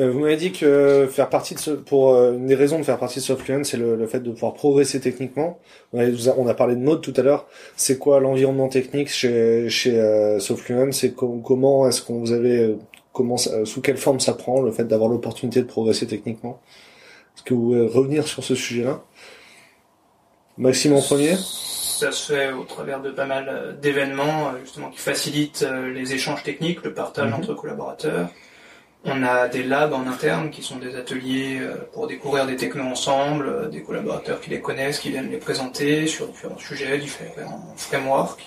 Euh, 0.00 0.10
vous 0.10 0.18
m'avez 0.18 0.36
dit 0.36 0.50
que 0.50 1.08
faire 1.08 1.28
partie 1.28 1.54
de 1.54 1.60
ce, 1.60 1.70
pour 1.70 2.14
euh, 2.14 2.32
une 2.32 2.46
des 2.46 2.56
raisons 2.56 2.80
de 2.80 2.82
faire 2.82 2.98
partie 2.98 3.20
de 3.20 3.24
Softfluent, 3.24 3.62
c'est 3.62 3.76
le, 3.76 4.04
fait 4.08 4.18
de 4.18 4.32
pouvoir 4.32 4.54
progresser 4.54 4.98
techniquement. 4.98 5.60
On 5.92 6.00
a, 6.00 6.08
on 6.36 6.48
a 6.48 6.54
parlé 6.54 6.74
de 6.74 6.80
mode 6.80 7.02
tout 7.02 7.14
à 7.16 7.22
l'heure. 7.22 7.46
C'est 7.76 7.98
quoi 7.98 8.18
l'environnement 8.18 8.68
technique 8.68 9.10
chez, 9.10 9.68
chez 9.68 9.94
Softfluent 10.40 10.92
C'est 10.92 11.14
comment 11.14 11.86
est-ce 11.86 12.02
qu'on 12.02 12.18
vous 12.18 12.32
avez 12.32 12.76
comment 13.12 13.36
sous 13.36 13.80
quelle 13.80 13.96
forme 13.96 14.18
ça 14.18 14.34
prend 14.34 14.60
le 14.60 14.72
fait 14.72 14.84
d'avoir 14.84 15.08
l'opportunité 15.08 15.60
de 15.60 15.66
progresser 15.66 16.08
techniquement? 16.08 16.60
Est-ce 17.36 17.44
que 17.44 17.54
vous 17.54 17.60
pouvez 17.60 17.86
revenir 17.86 18.26
sur 18.26 18.42
ce 18.42 18.56
sujet-là? 18.56 19.02
Maxime 20.56 20.94
en 20.94 21.00
premier 21.00 21.36
ça 21.98 22.12
se 22.12 22.32
fait 22.32 22.52
au 22.52 22.62
travers 22.62 23.00
de 23.00 23.10
pas 23.10 23.26
mal 23.26 23.48
euh, 23.48 23.72
d'événements 23.72 24.48
euh, 24.48 24.60
justement 24.62 24.88
qui 24.90 24.98
facilitent 24.98 25.64
euh, 25.64 25.92
les 25.92 26.14
échanges 26.14 26.44
techniques, 26.44 26.82
le 26.84 26.94
partage 26.94 27.30
Mhm. 27.30 27.34
entre 27.34 27.54
collaborateurs. 27.54 28.28
On 29.04 29.22
a 29.22 29.48
des 29.48 29.62
labs 29.62 29.92
en 29.92 30.06
interne 30.06 30.50
qui 30.50 30.62
sont 30.62 30.76
des 30.76 30.96
ateliers 30.96 31.60
pour 31.92 32.08
découvrir 32.08 32.46
des 32.46 32.56
technos 32.56 32.84
ensemble, 32.84 33.70
des 33.70 33.80
collaborateurs 33.80 34.40
qui 34.40 34.50
les 34.50 34.60
connaissent, 34.60 34.98
qui 34.98 35.10
viennent 35.10 35.30
les 35.30 35.38
présenter 35.38 36.08
sur 36.08 36.26
différents 36.26 36.58
sujets, 36.58 36.98
différents 36.98 37.74
frameworks. 37.76 38.44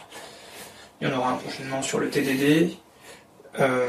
Il 0.99 1.07
y 1.07 1.11
en 1.11 1.17
aura 1.17 1.31
un 1.31 1.37
prochainement 1.37 1.81
sur 1.81 1.99
le 1.99 2.09
TDD. 2.09 2.75
Euh, 3.59 3.85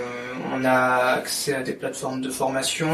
on 0.52 0.64
a 0.64 1.14
accès 1.18 1.54
à 1.54 1.62
des 1.62 1.72
plateformes 1.74 2.20
de 2.20 2.30
formation. 2.30 2.88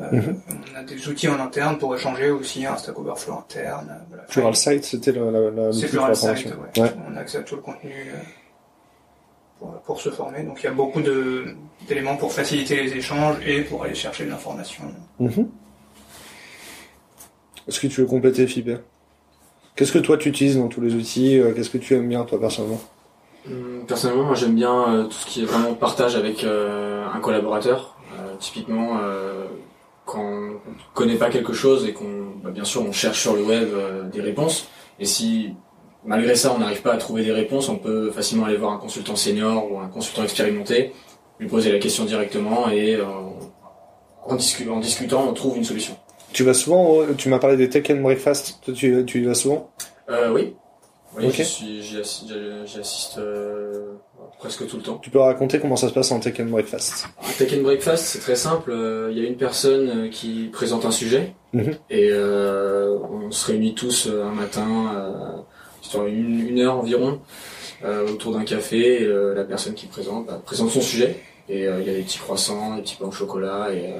Euh, 0.00 0.10
Mhm. 0.12 0.40
On 0.72 0.78
a 0.78 0.82
des 0.84 1.08
outils 1.08 1.28
en 1.28 1.40
interne 1.40 1.76
pour 1.78 1.94
échanger 1.96 2.30
aussi, 2.30 2.64
un 2.66 2.76
Stack 2.76 2.98
Overflow 2.98 3.34
interne. 3.38 3.88
euh, 3.90 4.04
Voilà. 4.08 4.22
Pluralsight, 4.24 4.84
c'était 4.84 5.10
la, 5.12 5.22
la, 5.30 5.40
la, 5.40 5.50
la 5.50 5.88
Pluralsight, 5.88 6.48
formation. 6.48 6.50
ouais. 6.76 6.82
Ouais. 6.82 6.92
On 7.12 7.16
a 7.16 7.20
accès 7.20 7.38
à 7.38 7.42
tout 7.42 7.56
le 7.56 7.62
contenu 7.62 7.92
pour, 9.58 9.72
pour 9.82 10.00
se 10.00 10.10
former. 10.10 10.44
Donc 10.44 10.60
il 10.62 10.64
y 10.66 10.68
a 10.68 10.72
beaucoup 10.72 11.00
d'éléments 11.88 12.16
pour 12.16 12.32
faciliter 12.32 12.80
les 12.82 12.92
échanges 12.92 13.36
et 13.46 13.62
pour 13.62 13.82
aller 13.84 13.94
chercher 13.94 14.24
de 14.24 14.30
l'information. 14.30 14.84
Mhm. 15.18 15.48
Est-ce 17.66 17.80
que 17.80 17.86
tu 17.88 18.00
veux 18.02 18.06
compléter, 18.06 18.46
Philippe 18.46 18.78
Qu'est-ce 19.74 19.90
que 19.92 19.98
toi 19.98 20.16
tu 20.16 20.28
utilises 20.28 20.56
dans 20.56 20.68
tous 20.68 20.80
les 20.80 20.94
outils? 20.94 21.40
Qu'est-ce 21.56 21.70
que 21.70 21.78
tu 21.78 21.94
aimes 21.96 22.08
bien, 22.08 22.24
toi, 22.24 22.38
personnellement? 22.38 22.80
Personnellement, 23.86 24.24
moi 24.24 24.34
j'aime 24.34 24.54
bien 24.54 24.94
euh, 24.94 25.04
tout 25.04 25.12
ce 25.12 25.26
qui 25.26 25.42
est 25.42 25.44
vraiment 25.44 25.74
partage 25.74 26.16
avec 26.16 26.44
euh, 26.44 27.04
un 27.12 27.20
collaborateur. 27.20 27.96
Euh, 28.18 28.34
typiquement, 28.38 28.98
euh, 29.02 29.44
quand 30.06 30.22
on 30.22 30.60
connaît 30.94 31.16
pas 31.16 31.28
quelque 31.30 31.52
chose 31.52 31.86
et 31.86 31.92
qu'on, 31.92 32.32
bah, 32.42 32.50
bien 32.50 32.64
sûr, 32.64 32.82
on 32.82 32.92
cherche 32.92 33.20
sur 33.20 33.34
le 33.34 33.42
web 33.42 33.68
euh, 33.72 34.04
des 34.04 34.20
réponses. 34.20 34.68
Et 34.98 35.04
si 35.04 35.54
malgré 36.04 36.34
ça, 36.36 36.52
on 36.54 36.58
n'arrive 36.58 36.82
pas 36.82 36.92
à 36.92 36.96
trouver 36.96 37.24
des 37.24 37.32
réponses, 37.32 37.68
on 37.68 37.76
peut 37.76 38.10
facilement 38.10 38.46
aller 38.46 38.56
voir 38.56 38.72
un 38.72 38.78
consultant 38.78 39.16
senior 39.16 39.70
ou 39.70 39.78
un 39.78 39.88
consultant 39.88 40.22
expérimenté, 40.22 40.92
lui 41.38 41.48
poser 41.48 41.72
la 41.72 41.78
question 41.78 42.04
directement 42.04 42.70
et 42.70 42.94
euh, 42.96 43.04
en, 44.24 44.36
discu- 44.36 44.70
en 44.70 44.80
discutant, 44.80 45.26
on 45.28 45.32
trouve 45.34 45.56
une 45.56 45.64
solution. 45.64 45.96
Tu 46.32 46.44
vas 46.44 46.54
souvent, 46.54 47.00
tu 47.16 47.28
m'as 47.28 47.38
parlé 47.38 47.56
des 47.56 47.68
Tech 47.68 47.90
and 47.90 48.00
Breakfast, 48.02 48.60
tu, 48.74 49.04
tu 49.04 49.20
y 49.20 49.24
vas 49.24 49.34
souvent? 49.34 49.70
Euh, 50.10 50.32
oui. 50.32 50.54
Oui, 51.16 51.26
Ok. 51.26 51.32
j'y 51.34 51.44
suis- 51.44 51.82
j'y 51.82 51.96
assi- 51.98 52.26
j'y- 52.28 52.66
j'y 52.66 52.78
assiste 52.80 53.18
euh, 53.18 53.92
presque 54.38 54.66
tout 54.66 54.76
le 54.76 54.82
temps. 54.82 54.98
Tu 55.02 55.10
peux 55.10 55.20
raconter 55.20 55.60
comment 55.60 55.76
ça 55.76 55.88
se 55.88 55.94
passe 55.94 56.10
en 56.10 56.18
Tech 56.20 56.34
and 56.40 56.46
Breakfast? 56.46 57.06
Un 57.22 57.32
Tech 57.38 57.52
and 57.56 57.62
Breakfast, 57.62 58.04
c'est 58.04 58.18
très 58.18 58.34
simple. 58.36 58.70
Euh, 58.72 59.10
Il 59.12 59.18
y 59.22 59.24
a 59.24 59.28
une 59.28 59.36
personne 59.36 59.88
euh, 60.06 60.08
qui 60.08 60.48
présente 60.52 60.84
un 60.84 60.90
sujet 60.90 61.34
Mhm. 61.52 61.74
et 61.90 62.08
euh, 62.10 62.98
on 62.98 63.30
se 63.30 63.46
réunit 63.46 63.74
tous 63.74 64.08
euh, 64.08 64.24
un 64.24 64.32
matin, 64.34 65.44
euh, 65.94 66.06
une, 66.08 66.48
une 66.48 66.58
heure 66.60 66.76
environ, 66.78 67.20
euh, 67.84 68.08
autour 68.08 68.32
d'un 68.32 68.44
café. 68.44 69.02
Et, 69.02 69.06
euh, 69.06 69.34
la 69.34 69.44
personne 69.44 69.74
qui 69.74 69.86
présente 69.86 70.26
bah, 70.26 70.40
présente 70.44 70.70
son 70.70 70.80
sujet 70.80 71.16
et 71.48 71.68
euh, 71.68 71.80
il 71.80 71.86
y 71.86 71.90
a 71.90 71.94
des 71.94 72.02
petits 72.02 72.18
croissants, 72.18 72.74
des 72.76 72.82
petits 72.82 72.96
pains 72.96 73.06
au 73.06 73.12
chocolat 73.12 73.68
et 73.72 73.92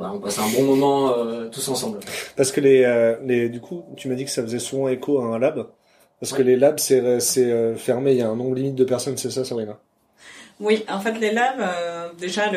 on 0.00 0.18
passe 0.18 0.38
un 0.38 0.48
bon 0.56 0.62
moment 0.64 1.12
euh, 1.18 1.48
tous 1.48 1.68
ensemble. 1.68 2.00
Parce 2.36 2.50
que 2.50 2.60
les, 2.60 2.82
euh, 2.84 3.16
les, 3.24 3.48
du 3.48 3.60
coup, 3.60 3.84
tu 3.96 4.08
m'as 4.08 4.14
dit 4.14 4.24
que 4.24 4.30
ça 4.30 4.42
faisait 4.42 4.58
souvent 4.58 4.88
écho 4.88 5.20
à 5.20 5.24
un 5.26 5.38
lab? 5.38 5.66
Parce 6.22 6.34
que 6.34 6.42
les 6.42 6.54
labs, 6.54 6.78
c'est, 6.78 7.18
c'est 7.18 7.50
euh, 7.50 7.74
fermé, 7.74 8.12
il 8.12 8.18
y 8.18 8.22
a 8.22 8.28
un 8.28 8.36
nombre 8.36 8.54
limite 8.54 8.76
de 8.76 8.84
personnes, 8.84 9.16
c'est 9.16 9.32
ça, 9.32 9.44
Sabrina? 9.44 9.76
Oui, 10.60 10.84
en 10.88 11.00
fait, 11.00 11.18
les 11.18 11.32
labs, 11.32 11.58
euh, 11.58 12.10
déjà, 12.16 12.48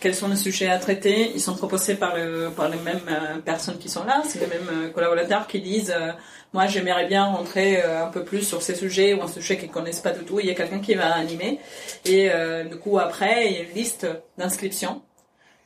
quels 0.00 0.14
sont 0.14 0.28
les 0.28 0.36
sujets 0.36 0.70
à 0.70 0.78
traiter? 0.78 1.30
Ils 1.34 1.40
sont 1.42 1.56
proposés 1.56 1.96
par, 1.96 2.16
le, 2.16 2.48
par 2.56 2.70
les 2.70 2.78
mêmes 2.78 3.00
euh, 3.10 3.38
personnes 3.44 3.76
qui 3.76 3.90
sont 3.90 4.04
là. 4.04 4.22
C'est 4.24 4.40
les 4.40 4.46
mêmes 4.46 4.70
euh, 4.72 4.88
collaborateurs 4.88 5.46
qui 5.46 5.60
disent 5.60 5.92
euh, 5.94 6.12
Moi, 6.54 6.68
j'aimerais 6.68 7.06
bien 7.06 7.26
rentrer 7.26 7.82
euh, 7.82 8.06
un 8.06 8.08
peu 8.08 8.24
plus 8.24 8.42
sur 8.48 8.62
ces 8.62 8.74
sujets 8.74 9.12
ou 9.12 9.22
un 9.22 9.28
sujet 9.28 9.58
qu'ils 9.58 9.70
connaissent 9.70 10.00
pas 10.00 10.12
du 10.12 10.24
tout. 10.24 10.40
Il 10.40 10.46
y 10.46 10.50
a 10.50 10.54
quelqu'un 10.54 10.78
qui 10.78 10.94
va 10.94 11.14
animer. 11.14 11.60
Et 12.06 12.30
euh, 12.30 12.64
du 12.64 12.76
coup, 12.76 12.98
après, 12.98 13.48
il 13.48 13.52
y 13.52 13.56
a 13.56 13.62
une 13.64 13.74
liste 13.74 14.06
d'inscriptions 14.38 15.02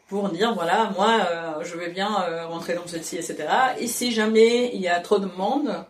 pour 0.09 0.29
dire 0.31 0.53
voilà, 0.55 0.91
moi, 0.97 1.21
euh, 1.31 1.63
je 1.63 1.77
vais 1.77 1.91
bien 1.91 2.11
euh, 2.29 2.47
rentrer 2.47 2.75
dans 2.75 2.87
ceci, 2.87 3.17
etc. 3.17 3.37
Et 3.79 3.87
si 3.87 4.11
jamais 4.11 4.75
il 4.75 4.81
y 4.81 4.89
a 4.89 4.99
trop 4.99 5.21
de 5.21 5.29
monde, 5.37 5.85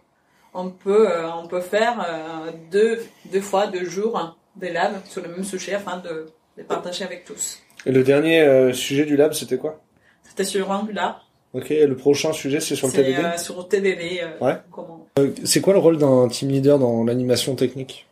on 0.55 0.71
peut, 0.71 1.11
euh, 1.11 1.31
on 1.33 1.47
peut 1.47 1.61
faire 1.61 2.01
euh, 2.09 2.51
deux, 2.71 3.01
deux 3.33 3.41
fois, 3.41 3.67
deux 3.67 3.85
jours 3.85 4.37
des 4.57 4.71
labs 4.73 4.97
sur 5.07 5.23
le 5.23 5.29
même 5.29 5.45
sujet 5.45 5.75
afin 5.75 5.99
de 5.99 6.27
les 6.57 6.65
partager 6.65 7.05
avec 7.05 7.25
tous. 7.25 7.59
Et 7.87 7.93
le 7.93 8.03
dernier 8.03 8.41
euh, 8.43 8.73
sujet 8.73 9.05
du 9.07 9.17
lab, 9.17 9.33
c'était 9.33 9.57
quoi? 9.59 9.81
C'était 10.29 10.45
sur 10.45 10.71
Angular, 10.71 11.27
Ok, 11.53 11.71
et 11.73 11.87
le 11.87 11.97
prochain 11.97 12.33
sujet, 12.33 12.61
c'est 12.61 12.77
sur 12.77 12.87
le 12.87 12.93
TDD 12.93 13.19
euh, 13.25 13.37
sur 13.37 13.67
TDD. 13.67 14.21
euh, 14.23 14.45
Ouais. 14.45 14.57
Comment 14.71 15.07
C'est 15.45 15.61
quoi 15.61 15.73
le 15.73 15.81
rôle 15.81 15.97
d'un 15.99 16.29
team 16.29 16.49
leader 16.51 16.79
dans 16.79 17.03
l'animation 17.05 17.57
technique? 17.57 18.07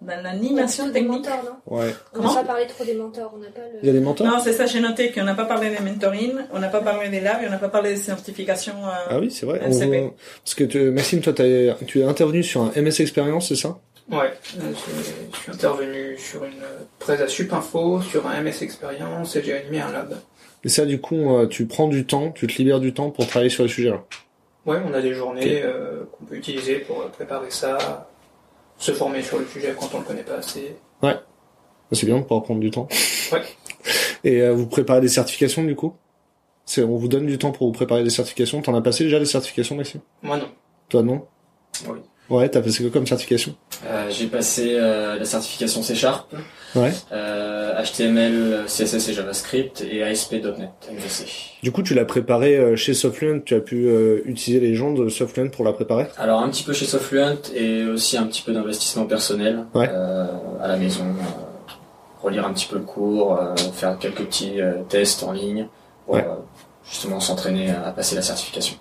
Dans 0.00 0.22
l'animation 0.22 0.86
des 0.88 0.92
technique. 0.94 1.10
mentors, 1.26 1.44
non 1.44 1.76
Ouais. 1.76 1.94
On 2.14 2.22
n'a 2.22 2.34
pas 2.34 2.44
parlé 2.44 2.66
trop 2.66 2.84
des 2.84 2.94
mentors, 2.94 3.32
on 3.34 3.38
n'a 3.38 3.48
pas 3.48 3.60
le... 3.72 3.78
Il 3.82 3.86
y 3.86 3.90
a 3.90 3.92
des 3.92 4.00
mentors 4.00 4.26
Non, 4.26 4.38
c'est 4.42 4.52
ça, 4.52 4.66
j'ai 4.66 4.80
noté 4.80 5.10
qu'on 5.12 5.24
n'a 5.24 5.34
pas 5.34 5.46
parlé 5.46 5.70
des 5.70 5.78
mentoring, 5.82 6.32
on 6.52 6.58
n'a 6.58 6.68
pas 6.68 6.80
parlé 6.80 7.08
des 7.08 7.20
labs, 7.20 7.40
on 7.46 7.50
n'a 7.50 7.58
pas 7.58 7.68
parlé 7.70 7.90
des 7.90 7.96
certifications. 8.00 8.74
euh, 8.84 9.06
Ah 9.08 9.18
oui, 9.18 9.30
c'est 9.30 9.46
vrai. 9.46 9.60
On 9.62 9.68
LCP. 9.70 9.86
voit- 10.00 10.14
Parce 10.44 10.54
que 10.54 10.64
tu- 10.64 10.90
Maxime, 10.90 11.20
toi, 11.20 11.32
t'as- 11.32 11.74
tu 11.86 12.00
es 12.00 12.04
intervenu 12.04 12.42
sur 12.42 12.62
un 12.62 12.72
MS 12.76 13.00
Experience, 13.00 13.48
c'est 13.48 13.56
ça? 13.56 13.78
Ouais, 14.10 14.32
euh, 14.60 14.72
je 15.32 15.38
suis 15.38 15.50
intervenu 15.52 16.18
sur 16.18 16.44
une 16.44 16.52
euh, 16.62 16.80
presse 16.98 17.22
à 17.22 17.28
Supinfo, 17.28 18.02
sur 18.02 18.26
un 18.26 18.34
MS 18.42 18.60
Experience 18.62 19.34
et 19.36 19.42
j'ai 19.42 19.54
animé 19.56 19.80
un 19.80 19.90
lab. 19.92 20.14
Et 20.64 20.68
ça, 20.68 20.84
du 20.84 21.00
coup, 21.00 21.34
euh, 21.36 21.46
tu 21.46 21.64
prends 21.66 21.88
du 21.88 22.04
temps, 22.04 22.30
tu 22.30 22.46
te 22.46 22.58
libères 22.58 22.80
du 22.80 22.92
temps 22.92 23.08
pour 23.10 23.26
travailler 23.26 23.48
sur 23.50 23.62
le 23.62 23.68
sujet 23.70 23.88
là? 23.90 24.04
Ouais, 24.66 24.78
on 24.86 24.92
a 24.92 25.00
des 25.00 25.14
journées 25.14 25.62
euh, 25.62 26.04
qu'on 26.12 26.24
peut 26.26 26.34
utiliser 26.36 26.76
pour 26.80 27.00
euh, 27.00 27.08
préparer 27.08 27.50
ça, 27.50 28.08
se 28.78 28.92
former 28.92 29.22
sur 29.22 29.38
le 29.38 29.46
sujet 29.46 29.74
quand 29.78 29.94
on 29.94 29.98
le 29.98 30.04
connaît 30.04 30.22
pas 30.22 30.34
assez. 30.34 30.76
C'est 31.92 32.06
bien 32.06 32.16
de 32.18 32.22
pouvoir 32.22 32.42
prendre 32.42 32.60
du 32.60 32.70
temps. 32.70 32.88
Ouais. 33.30 33.42
Et 34.24 34.40
euh, 34.40 34.52
vous 34.52 34.66
préparez 34.66 35.00
des 35.00 35.08
certifications, 35.08 35.62
du 35.62 35.76
coup? 35.76 35.94
C'est, 36.64 36.82
On 36.82 36.96
vous 36.96 37.08
donne 37.08 37.26
du 37.26 37.38
temps 37.38 37.52
pour 37.52 37.66
vous 37.66 37.72
préparer 37.72 38.02
des 38.02 38.10
certifications. 38.10 38.62
T'en 38.62 38.74
as 38.74 38.80
passé 38.80 39.04
déjà 39.04 39.18
des 39.18 39.26
certifications, 39.26 39.76
Maxime? 39.76 40.00
Moi 40.22 40.38
non. 40.38 40.48
Toi, 40.88 41.02
non? 41.02 41.26
Oui. 41.88 41.98
Ouais, 42.30 42.48
t'as 42.48 42.62
passé 42.62 42.82
quoi 42.82 42.90
comme 42.90 43.06
certification 43.06 43.54
Euh, 43.86 44.08
J'ai 44.10 44.26
passé 44.28 44.76
euh, 44.78 45.18
la 45.18 45.24
certification 45.26 45.82
C 45.82 45.94
Sharp, 45.94 46.34
Ouais. 46.74 46.92
euh, 47.12 47.72
HTML, 47.82 48.64
CSS 48.66 49.08
et 49.10 49.12
JavaScript 49.12 49.82
et 49.82 50.02
ASP.NET 50.02 50.70
MVC. 50.90 51.26
Du 51.62 51.70
coup, 51.70 51.82
tu 51.82 51.92
l'as 51.94 52.06
préparé 52.06 52.56
euh, 52.56 52.76
chez 52.76 52.94
Softfluent. 52.94 53.42
Tu 53.44 53.54
as 53.54 53.60
pu 53.60 53.86
euh, 53.86 54.22
utiliser 54.24 54.58
les 54.64 54.74
gens 54.74 54.92
de 54.92 55.08
Softfluent 55.10 55.50
pour 55.50 55.64
la 55.66 55.72
préparer 55.74 56.06
Alors 56.16 56.40
un 56.40 56.48
petit 56.48 56.62
peu 56.64 56.72
chez 56.72 56.86
Softfluent 56.86 57.52
et 57.54 57.84
aussi 57.84 58.16
un 58.16 58.24
petit 58.24 58.40
peu 58.42 58.52
d'investissement 58.52 59.04
personnel 59.04 59.66
Ouais. 59.74 59.88
euh, 59.92 60.26
à 60.62 60.68
la 60.68 60.76
maison, 60.78 61.04
euh, 61.04 61.72
relire 62.22 62.46
un 62.46 62.54
petit 62.54 62.66
peu 62.66 62.76
le 62.76 62.84
cours, 62.84 63.38
euh, 63.38 63.54
faire 63.74 63.98
quelques 63.98 64.24
petits 64.24 64.54
tests 64.88 65.22
en 65.24 65.32
ligne 65.32 65.68
pour 66.06 66.14
Ouais. 66.14 66.22
euh, 66.26 66.34
justement 66.90 67.20
s'entraîner 67.20 67.70
à 67.70 67.90
passer 67.92 68.14
la 68.16 68.22
certification. 68.22 68.76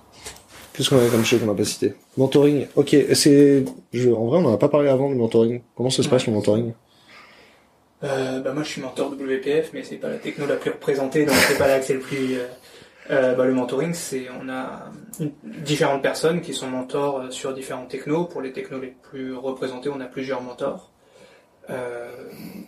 Qu'est-ce 0.73 0.89
qu'on 0.89 0.97
avait 0.97 1.09
comme 1.09 1.23
chose 1.23 1.39
qu'on 1.39 1.45
n'a 1.47 1.53
pas 1.53 1.65
cité 1.65 1.93
Mentoring. 2.17 2.67
Ok, 2.75 2.95
c'est... 3.13 3.63
Je... 3.93 4.09
En 4.09 4.25
vrai, 4.25 4.39
on 4.39 4.41
n'en 4.41 4.53
a 4.53 4.57
pas 4.57 4.69
parlé 4.69 4.89
avant 4.89 5.07
du 5.09 5.15
mentoring. 5.15 5.62
Comment 5.75 5.89
ça 5.91 6.01
se 6.03 6.09
passe, 6.09 6.25
le 6.27 6.33
mentoring? 6.33 6.73
Euh, 8.03 8.41
bah 8.41 8.51
moi 8.53 8.63
je 8.63 8.69
suis 8.69 8.81
mentor 8.81 9.12
WPF, 9.13 9.69
mais 9.73 9.83
c'est 9.83 9.95
pas 9.95 10.09
la 10.09 10.17
techno 10.17 10.45
la 10.45 10.57
plus 10.57 10.71
représentée, 10.71 11.25
donc 11.25 11.36
c'est 11.47 11.57
pas 11.57 11.67
là 11.67 11.79
que 11.79 11.86
c'est 11.86 11.93
le 11.93 12.01
plus. 12.01 12.33
euh, 12.38 12.47
euh, 13.12 13.33
bah, 13.36 13.45
le 13.45 13.53
mentoring, 13.53 13.93
c'est 13.93 14.27
on 14.41 14.49
a 14.49 14.91
une- 15.21 15.31
différentes 15.63 16.01
personnes 16.01 16.41
qui 16.41 16.53
sont 16.53 16.67
mentors 16.67 17.19
euh, 17.19 17.29
sur 17.31 17.53
différents 17.53 17.86
technos. 17.86 18.25
Pour 18.25 18.41
les 18.41 18.51
technos 18.51 18.79
les 18.79 18.93
plus 19.09 19.33
représentés, 19.36 19.89
on 19.89 20.01
a 20.01 20.05
plusieurs 20.05 20.41
mentors. 20.41 20.91
Euh, 21.69 22.10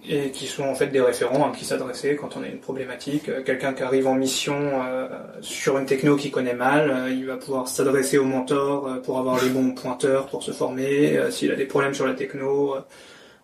et 0.08 0.30
qui 0.32 0.46
sont 0.46 0.64
en 0.64 0.74
fait 0.76 0.88
des 0.88 1.02
référents 1.02 1.52
à 1.52 1.54
qui 1.54 1.66
s'adresser 1.66 2.16
quand 2.16 2.38
on 2.38 2.44
a 2.44 2.48
une 2.48 2.60
problématique. 2.60 3.28
Euh, 3.28 3.42
Quelqu'un 3.44 3.74
qui 3.74 3.84
arrive 3.84 4.08
en 4.08 4.16
mission 4.16 4.56
euh, 4.56 5.08
sur 5.42 5.78
une 5.78 5.86
techno 5.86 6.16
qu'il 6.16 6.32
connaît 6.32 6.54
mal, 6.54 6.90
euh, 6.92 7.10
il 7.10 7.26
va 7.26 7.36
pouvoir 7.36 7.68
s'adresser 7.68 8.18
au 8.18 8.24
mentor 8.24 8.88
euh, 8.88 9.02
pour 9.02 9.18
avoir 9.20 9.44
les 9.44 9.50
bons 9.50 9.72
pointeurs 9.74 10.28
pour 10.28 10.44
se 10.44 10.52
former. 10.52 11.18
Euh, 11.18 11.30
S'il 11.32 11.52
a 11.52 11.56
des 11.56 11.66
problèmes 11.66 11.94
sur 11.94 12.08
la 12.08 12.14
techno, 12.14 12.76
euh, 12.76 12.80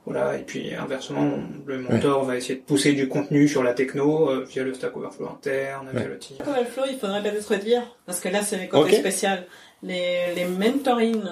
voilà. 0.06 0.38
Et 0.38 0.44
puis 0.44 0.74
inversement, 0.74 1.32
le 1.66 1.80
mentor 1.80 2.24
va 2.24 2.38
essayer 2.38 2.56
de 2.56 2.64
pousser 2.64 2.94
du 2.94 3.10
contenu 3.10 3.48
sur 3.50 3.62
la 3.64 3.74
techno 3.74 4.30
euh, 4.30 4.46
via 4.48 4.64
le 4.64 4.74
Stack 4.74 4.96
Overflow 4.96 5.28
interne, 5.28 5.90
via 5.92 6.02
Ouais. 6.04 6.08
le 6.08 6.18
team. 6.18 6.38
Comme 6.46 6.66
Flow, 6.66 6.84
il 6.90 6.98
faudrait 6.98 7.22
peut-être 7.24 7.56
dire, 7.60 7.82
parce 8.06 8.22
que 8.22 8.30
là, 8.30 8.42
c'est 8.42 8.58
le 8.58 8.68
côté 8.68 8.92
Ok. 8.94 9.00
spécial. 9.00 9.46
Les, 9.84 10.34
les 10.36 10.46
mentorings 10.46 11.24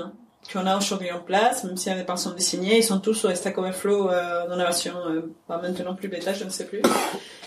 qu'on 0.51 0.65
a 0.65 0.77
aujourd'hui 0.77 1.11
en 1.11 1.19
place, 1.19 1.63
même 1.63 1.77
s'il 1.77 1.91
y 1.91 1.95
a 1.95 1.97
des 1.97 2.05
personnes 2.05 2.35
désignées, 2.35 2.77
ils 2.77 2.83
sont 2.83 2.99
tous 2.99 3.13
sur 3.13 3.35
Stack 3.35 3.57
Overflow 3.57 4.09
euh, 4.09 4.47
dans 4.47 4.55
la 4.55 4.65
version, 4.65 4.93
euh, 5.07 5.21
pas 5.47 5.61
maintenant 5.61 5.93
plus 5.93 6.07
bêta, 6.07 6.33
je 6.33 6.43
ne 6.43 6.49
sais 6.49 6.65
plus. 6.65 6.81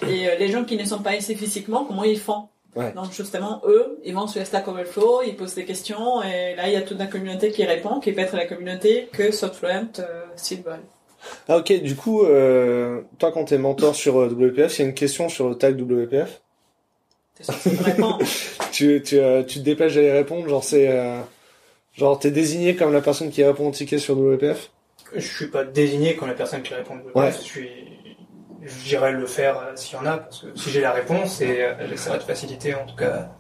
Et 0.07 0.29
euh, 0.29 0.37
les 0.39 0.49
gens 0.49 0.65
qui 0.65 0.77
ne 0.77 0.85
sont 0.85 1.01
pas 1.01 1.17
ici 1.17 1.35
physiquement, 1.35 1.85
comment 1.85 2.05
ils 2.05 2.19
font? 2.19 2.49
Ouais. 2.75 2.93
Donc 2.93 3.13
justement, 3.13 3.61
eux, 3.67 3.99
ils 4.05 4.15
vont 4.15 4.27
sur 4.27 4.45
Stack 4.47 4.67
Overflow, 4.69 5.23
ils 5.27 5.37
posent 5.37 5.55
des 5.55 5.65
questions, 5.65 6.23
et 6.23 6.55
là, 6.55 6.69
il 6.69 6.73
y 6.73 6.77
a 6.77 6.83
toute 6.83 6.99
la 6.99 7.07
communauté 7.07 7.51
qui 7.51 7.65
répond, 7.65 8.01
qui 8.01 8.13
peut 8.13 8.21
être 8.21 8.37
la 8.37 8.47
communauté 8.47 9.09
que 9.13 9.31
Softfluent 9.31 9.99
euh, 9.99 10.25
s'ils 10.37 10.63
veulent. 10.63 10.85
Ah 11.49 11.59
ok, 11.59 11.83
du 11.83 11.95
coup, 11.95 12.25
euh, 12.25 13.03
toi 13.19 13.31
quand 13.31 13.45
t'es 13.45 13.59
mentor 13.59 13.95
sur 13.95 14.17
WPF, 14.17 14.79
il 14.79 14.83
y 14.83 14.85
a 14.85 14.89
une 14.89 14.95
question 14.95 15.29
sur 15.29 15.49
le 15.49 15.55
tag 15.57 15.79
WPF. 15.81 16.41
Sûr. 17.41 17.55
Tu, 18.73 19.03
tu, 19.05 19.19
tu 19.47 19.59
te 19.59 19.65
dépêches 19.65 19.97
d'aller 19.97 20.13
répondre, 20.13 20.49
genre 20.49 20.65
c'est... 20.65 20.89
Genre, 21.95 22.19
t'es 22.19 22.31
désigné 22.31 22.75
comme 22.77 22.93
la 22.93 23.01
personne 23.01 23.31
qui 23.31 23.45
répond 23.45 23.69
au 23.69 23.71
ticket 23.71 23.99
sur 23.99 24.19
WPF 24.19 24.71
Je 25.15 25.21
suis 25.21 25.49
pas 25.49 25.65
désigné 25.65 26.17
comme 26.17 26.29
la 26.29 26.35
personne 26.35 26.63
qui 26.63 26.75
répond. 26.75 26.99
Ouais. 27.15 27.33
Je 27.33 27.39
suis, 27.39 27.69
j'irai 28.85 29.13
le 29.13 29.27
faire 29.27 29.59
euh, 29.59 29.77
s'il 29.77 29.97
y 29.97 30.01
en 30.01 30.07
a, 30.07 30.19
parce 30.19 30.43
que 30.43 30.47
si 30.55 30.71
j'ai 30.71 30.81
la 30.81 30.93
réponse, 30.93 31.41
et 31.41 31.63
euh, 31.63 31.89
j'essaierai 31.89 32.19
de 32.19 32.23
faciliter 32.23 32.75
en 32.75 32.87
tout 32.87 32.97
cas 32.97 33.31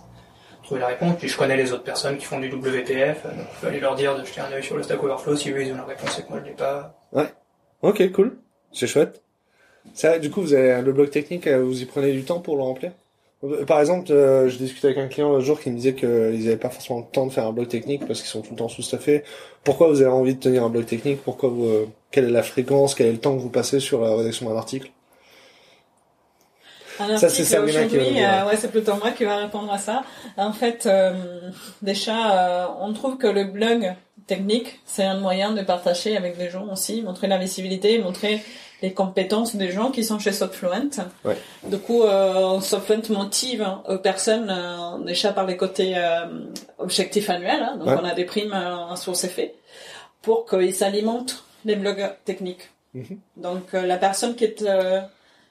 trouver 0.62 0.81
la 0.81 0.88
réponse. 0.88 1.17
Puis 1.19 1.29
je 1.29 1.37
connais 1.37 1.57
les 1.57 1.73
autres 1.73 1.85
personnes 1.85 2.19
qui 2.19 2.25
font 2.25 2.41
du 2.41 2.49
WPF, 2.51 3.25
euh, 3.25 3.29
donc 3.31 3.47
je 3.55 3.61
peux 3.61 3.67
aller 3.69 3.81
leur 3.81 3.95
dire 3.95 4.19
de 4.19 4.25
jeter 4.25 4.41
un 4.41 4.53
œil 4.53 4.62
sur 4.62 4.77
le 4.77 4.83
Stack 4.83 5.03
Overflow 5.03 5.37
si 5.37 5.51
eux 5.51 5.62
ils 5.62 5.73
ont 5.73 5.77
la 5.77 5.85
réponse 5.85 6.19
et 6.19 6.23
que 6.23 6.29
moi 6.29 6.41
je 6.41 6.51
l'ai 6.51 6.55
pas. 6.57 6.95
Ok, 7.83 8.12
cool. 8.12 8.38
C'est 8.73 8.87
chouette. 8.87 9.23
Ça, 9.95 10.19
du 10.19 10.31
coup, 10.31 10.41
vous 10.41 10.55
avez 10.55 10.81
le 10.81 10.93
bloc 10.93 11.11
technique, 11.11 11.47
euh, 11.47 11.62
vous 11.62 11.83
y 11.83 11.85
prenez 11.85 12.12
du 12.12 12.23
temps 12.23 12.41
pour 12.41 12.57
le 12.57 12.62
remplir? 12.62 12.93
Par 13.66 13.81
exemple, 13.81 14.12
euh, 14.12 14.48
je 14.48 14.57
discutais 14.57 14.87
avec 14.88 14.98
un 14.98 15.09
client 15.09 15.31
l'autre 15.31 15.44
jour 15.44 15.61
qui 15.61 15.70
me 15.70 15.76
disait 15.76 15.94
qu'ils 15.94 16.44
n'avaient 16.44 16.57
pas 16.57 16.70
forcément 16.70 17.00
le 17.00 17.07
temps 17.12 17.26
de 17.26 17.33
faire 17.33 17.46
un 17.46 17.52
bloc 17.52 17.68
technique 17.68 18.07
parce 18.07 18.20
qu'ils 18.20 18.31
sont 18.31 18.40
tout 18.40 18.52
le 18.52 18.57
temps 18.57 18.68
sous-staffés. 18.68 19.24
Pourquoi 19.64 19.88
vous 19.88 20.00
avez 20.00 20.11
envie 20.11 20.35
de 20.35 20.40
tenir 20.40 20.62
un 20.62 20.68
bloc 20.68 20.87
technique? 20.87 21.22
Pourquoi 21.22 21.48
vous, 21.48 21.66
euh, 21.66 21.88
Quelle 22.12 22.26
est 22.26 22.31
la 22.31 22.44
fréquence? 22.44 22.94
Quel 22.94 23.09
est 23.09 23.12
le 23.12 23.18
temps 23.18 23.35
que 23.35 23.40
vous 23.40 23.50
passez 23.50 23.81
sur 23.81 24.00
la 24.00 24.14
rédaction 24.14 24.48
d'un 24.48 24.57
article? 24.57 24.90
Un 27.00 27.16
Ça, 27.16 27.28
c'est 27.28 27.44
Sabrina 27.44 27.87
qui 27.87 27.96
va 27.96 28.05
dire. 28.05 28.44
euh, 28.44 28.48
ouais, 28.48 28.57
c'est 28.57 28.70
plutôt 28.70 28.94
moi 28.96 29.11
qui 29.11 29.24
va 29.24 29.37
répondre 29.38 29.72
à 29.72 29.78
ça. 29.78 30.05
En 30.37 30.52
fait, 30.52 30.87
euh, 30.87 31.50
déjà, 31.81 32.62
euh, 32.62 32.66
on 32.81 32.92
trouve 32.92 33.16
que 33.16 33.26
le 33.26 33.44
blog 33.44 33.94
technique, 34.26 34.81
c'est 34.85 35.05
un 35.05 35.18
moyen 35.18 35.52
de 35.52 35.62
partager 35.62 36.16
avec 36.16 36.38
les 36.38 36.50
gens 36.50 36.66
aussi, 36.70 37.02
montrer 37.02 37.26
la 37.26 37.38
visibilité, 37.38 37.98
montrer 37.98 38.40
les 38.83 38.92
compétences 38.92 39.55
des 39.57 39.71
gens 39.71 39.90
qui 39.90 40.03
sont 40.05 40.18
chez 40.18 40.33
Softfluent. 40.33 40.99
Ouais. 41.25 41.37
Du 41.64 41.79
coup, 41.79 42.03
euh, 42.03 42.61
Softfluent 42.61 43.09
motive 43.11 43.66
aux 43.88 43.99
personnes 43.99 44.51
euh, 44.51 44.99
déjà 45.05 45.33
par 45.33 45.47
les 45.47 45.57
côtés 45.57 45.95
euh, 45.97 46.27
objectifs 46.79 47.31
annuels. 47.31 47.62
hein. 47.62 47.77
donc, 47.79 47.87
Ouais. 47.88 47.97
on 48.03 48.05
a 48.05 48.14
des 48.14 48.25
primes 48.25 48.53
euh, 48.55 48.97
sur 48.97 49.14
ces 49.16 49.29
faits 49.29 49.55
pour 50.21 50.45
qu'ils 50.47 50.83
alimentent 50.85 51.45
les 51.64 51.77
blogs 51.77 52.11
techniques. 52.25 52.71
Mhm. 52.95 53.18
Donc, 53.37 53.62
euh, 53.75 53.87
la 53.87 53.97
personne 53.97 54.35
qui 54.35 54.45
est 54.45 54.64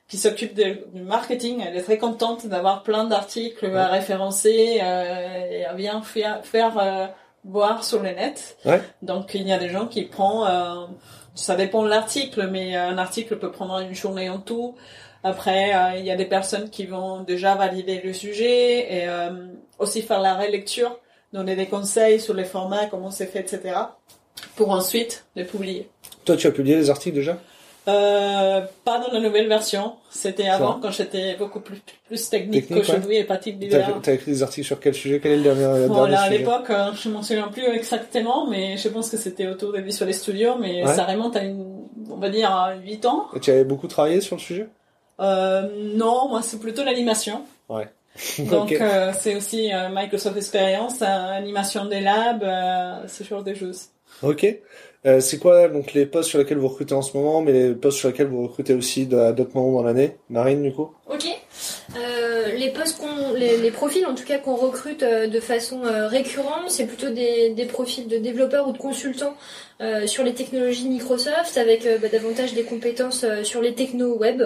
qui 0.07 0.17
s'occupe 0.17 0.53
du 0.55 0.77
marketing, 0.93 1.63
elle 1.65 1.77
est 1.77 1.83
très 1.83 1.97
contente 1.97 2.45
d'avoir 2.45 2.83
plein 2.83 3.05
d'articles 3.05 3.73
à 3.77 3.87
référencer 3.87 4.81
euh, 4.83 5.49
et 5.49 5.63
à 5.63 5.73
bien 5.73 6.01
faire, 6.01 6.45
faire 6.45 6.77
euh, 6.77 7.07
voir 7.45 7.85
sur 7.85 8.03
le 8.03 8.09
net. 8.09 8.57
Ouais. 8.65 8.81
Donc 9.01 9.33
il 9.35 9.47
y 9.47 9.53
a 9.53 9.57
des 9.57 9.69
gens 9.69 9.87
qui 9.87 10.01
prennent, 10.03 10.43
euh, 10.45 10.85
ça 11.35 11.55
dépend 11.55 11.83
de 11.83 11.89
l'article, 11.89 12.49
mais 12.51 12.75
un 12.75 12.97
article 12.97 13.37
peut 13.37 13.51
prendre 13.51 13.79
une 13.79 13.95
journée 13.95 14.29
en 14.29 14.39
tout. 14.39 14.75
Après, 15.23 15.75
euh, 15.75 15.97
il 15.99 16.05
y 16.05 16.11
a 16.11 16.15
des 16.15 16.25
personnes 16.25 16.69
qui 16.69 16.85
vont 16.85 17.21
déjà 17.21 17.55
valider 17.55 18.01
le 18.03 18.13
sujet 18.13 18.93
et 18.93 19.07
euh, 19.07 19.47
aussi 19.77 20.01
faire 20.01 20.19
la 20.19 20.35
relecture, 20.35 20.99
donner 21.31 21.55
des 21.55 21.67
conseils 21.67 22.19
sur 22.19 22.33
les 22.33 22.43
formats, 22.43 22.87
comment 22.87 23.11
c'est 23.11 23.27
fait, 23.27 23.39
etc. 23.39 23.75
Pour 24.55 24.71
ensuite 24.71 25.25
les 25.35 25.43
publier. 25.43 25.89
Toi, 26.25 26.37
tu 26.37 26.47
as 26.47 26.51
publié 26.51 26.75
les 26.75 26.89
articles 26.89 27.15
déjà? 27.15 27.37
Euh, 27.87 28.61
pas 28.85 28.99
dans 28.99 29.11
la 29.11 29.19
nouvelle 29.19 29.47
version. 29.47 29.93
C'était 30.11 30.47
avant 30.47 30.79
quand 30.79 30.91
j'étais 30.91 31.35
beaucoup 31.35 31.59
plus, 31.59 31.81
plus 32.05 32.29
technique, 32.29 32.67
Technique, 32.67 32.85
qu'aujourd'hui 32.85 33.17
et 33.17 33.23
pratique 33.23 33.55
T'as 33.59 33.65
d'hiver. 33.65 33.99
t'as 34.03 34.13
écrit 34.13 34.31
des 34.31 34.43
articles 34.43 34.67
sur 34.67 34.79
quel 34.79 34.93
sujet? 34.93 35.19
Quel 35.19 35.31
est 35.31 35.37
le 35.37 35.43
dernier, 35.43 35.61
le 35.81 35.87
Bon, 35.87 35.95
dernier 35.95 36.11
là, 36.11 36.21
à 36.21 36.29
l'époque, 36.29 36.69
euh, 36.69 36.91
je 36.93 37.09
m'en 37.09 37.23
souviens 37.23 37.47
plus 37.47 37.65
exactement, 37.65 38.45
mais 38.47 38.77
je 38.77 38.87
pense 38.87 39.09
que 39.09 39.17
c'était 39.17 39.47
autour 39.47 39.73
de 39.73 39.79
Visual 39.79 40.13
Studio, 40.13 40.55
mais 40.59 40.85
Ouais. 40.85 40.93
ça 40.93 41.05
remonte 41.05 41.35
à 41.35 41.43
une, 41.43 41.87
on 42.11 42.17
va 42.17 42.29
dire, 42.29 42.51
à 42.51 42.75
8 42.75 43.05
ans. 43.07 43.25
Et 43.35 43.39
tu 43.39 43.49
avais 43.49 43.63
beaucoup 43.63 43.87
travaillé 43.87 44.21
sur 44.21 44.35
le 44.35 44.41
sujet? 44.41 44.67
Euh, 45.19 45.67
non, 45.95 46.27
moi, 46.29 46.41
c'est 46.43 46.59
plutôt 46.59 46.83
l'animation. 46.83 47.41
Donc, 48.39 48.71
euh, 48.71 49.11
c'est 49.19 49.35
aussi 49.35 49.73
euh, 49.73 49.89
Microsoft 49.89 50.37
Experience, 50.37 51.01
euh, 51.01 51.05
animation 51.05 51.85
des 51.85 52.01
labs, 52.01 52.43
euh, 52.43 53.07
ce 53.07 53.23
genre 53.23 53.43
de 53.43 53.53
choses. 53.53 53.85
Ok. 54.21 54.45
Euh, 55.03 55.19
c'est 55.19 55.39
quoi 55.39 55.67
donc 55.67 55.93
les 55.93 56.05
postes 56.05 56.29
sur 56.29 56.37
lesquels 56.37 56.59
vous 56.59 56.67
recrutez 56.67 56.93
en 56.93 57.01
ce 57.01 57.17
moment, 57.17 57.41
mais 57.41 57.53
les 57.53 57.73
postes 57.73 57.97
sur 57.97 58.09
lesquels 58.09 58.27
vous 58.27 58.43
recrutez 58.43 58.75
aussi 58.75 59.09
à 59.13 59.31
d'autres 59.31 59.55
moments 59.55 59.79
dans 59.79 59.83
l'année? 59.83 60.17
Marine, 60.29 60.61
du 60.61 60.71
coup? 60.71 60.91
Ok. 61.09 61.25
Euh, 61.97 62.53
les 62.55 62.69
postes 62.69 62.99
qu'on, 62.99 63.33
les, 63.33 63.57
les 63.57 63.71
profils 63.71 64.05
en 64.05 64.13
tout 64.15 64.23
cas 64.23 64.37
qu'on 64.37 64.55
recrute 64.55 65.03
euh, 65.03 65.27
de 65.27 65.39
façon 65.39 65.83
euh, 65.83 66.07
récurrente, 66.07 66.69
c'est 66.69 66.85
plutôt 66.85 67.09
des, 67.09 67.49
des 67.49 67.65
profils 67.65 68.07
de 68.07 68.17
développeurs 68.17 68.67
ou 68.67 68.73
de 68.73 68.77
consultants 68.77 69.35
euh, 69.81 70.05
sur 70.05 70.23
les 70.23 70.33
technologies 70.33 70.87
Microsoft, 70.87 71.57
avec 71.57 71.85
euh, 71.85 71.97
bah, 71.97 72.07
davantage 72.07 72.53
des 72.53 72.63
compétences 72.63 73.23
euh, 73.23 73.43
sur 73.43 73.61
les 73.61 73.73
techno 73.73 74.15
web, 74.15 74.43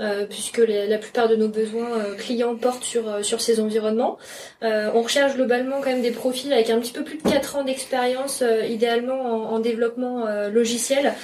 euh, 0.00 0.24
puisque 0.26 0.58
la 0.58 0.98
plupart 0.98 1.28
de 1.28 1.36
nos 1.36 1.48
besoins 1.48 1.88
clients 2.16 2.56
portent 2.56 2.84
sur 2.84 3.24
sur 3.24 3.40
ces 3.40 3.60
environnements. 3.60 4.18
On 4.62 5.02
recherche 5.02 5.34
globalement 5.34 5.80
quand 5.80 5.90
même 5.90 6.02
des 6.02 6.10
profils 6.10 6.52
avec 6.52 6.70
un 6.70 6.78
petit 6.78 6.92
peu 6.92 7.04
plus 7.04 7.18
de 7.18 7.22
4 7.22 7.56
ans 7.56 7.64
d'expérience, 7.64 8.42
idéalement 8.68 9.20
en, 9.20 9.54
en 9.54 9.58
développement 9.58 10.26
logiciel. 10.52 11.14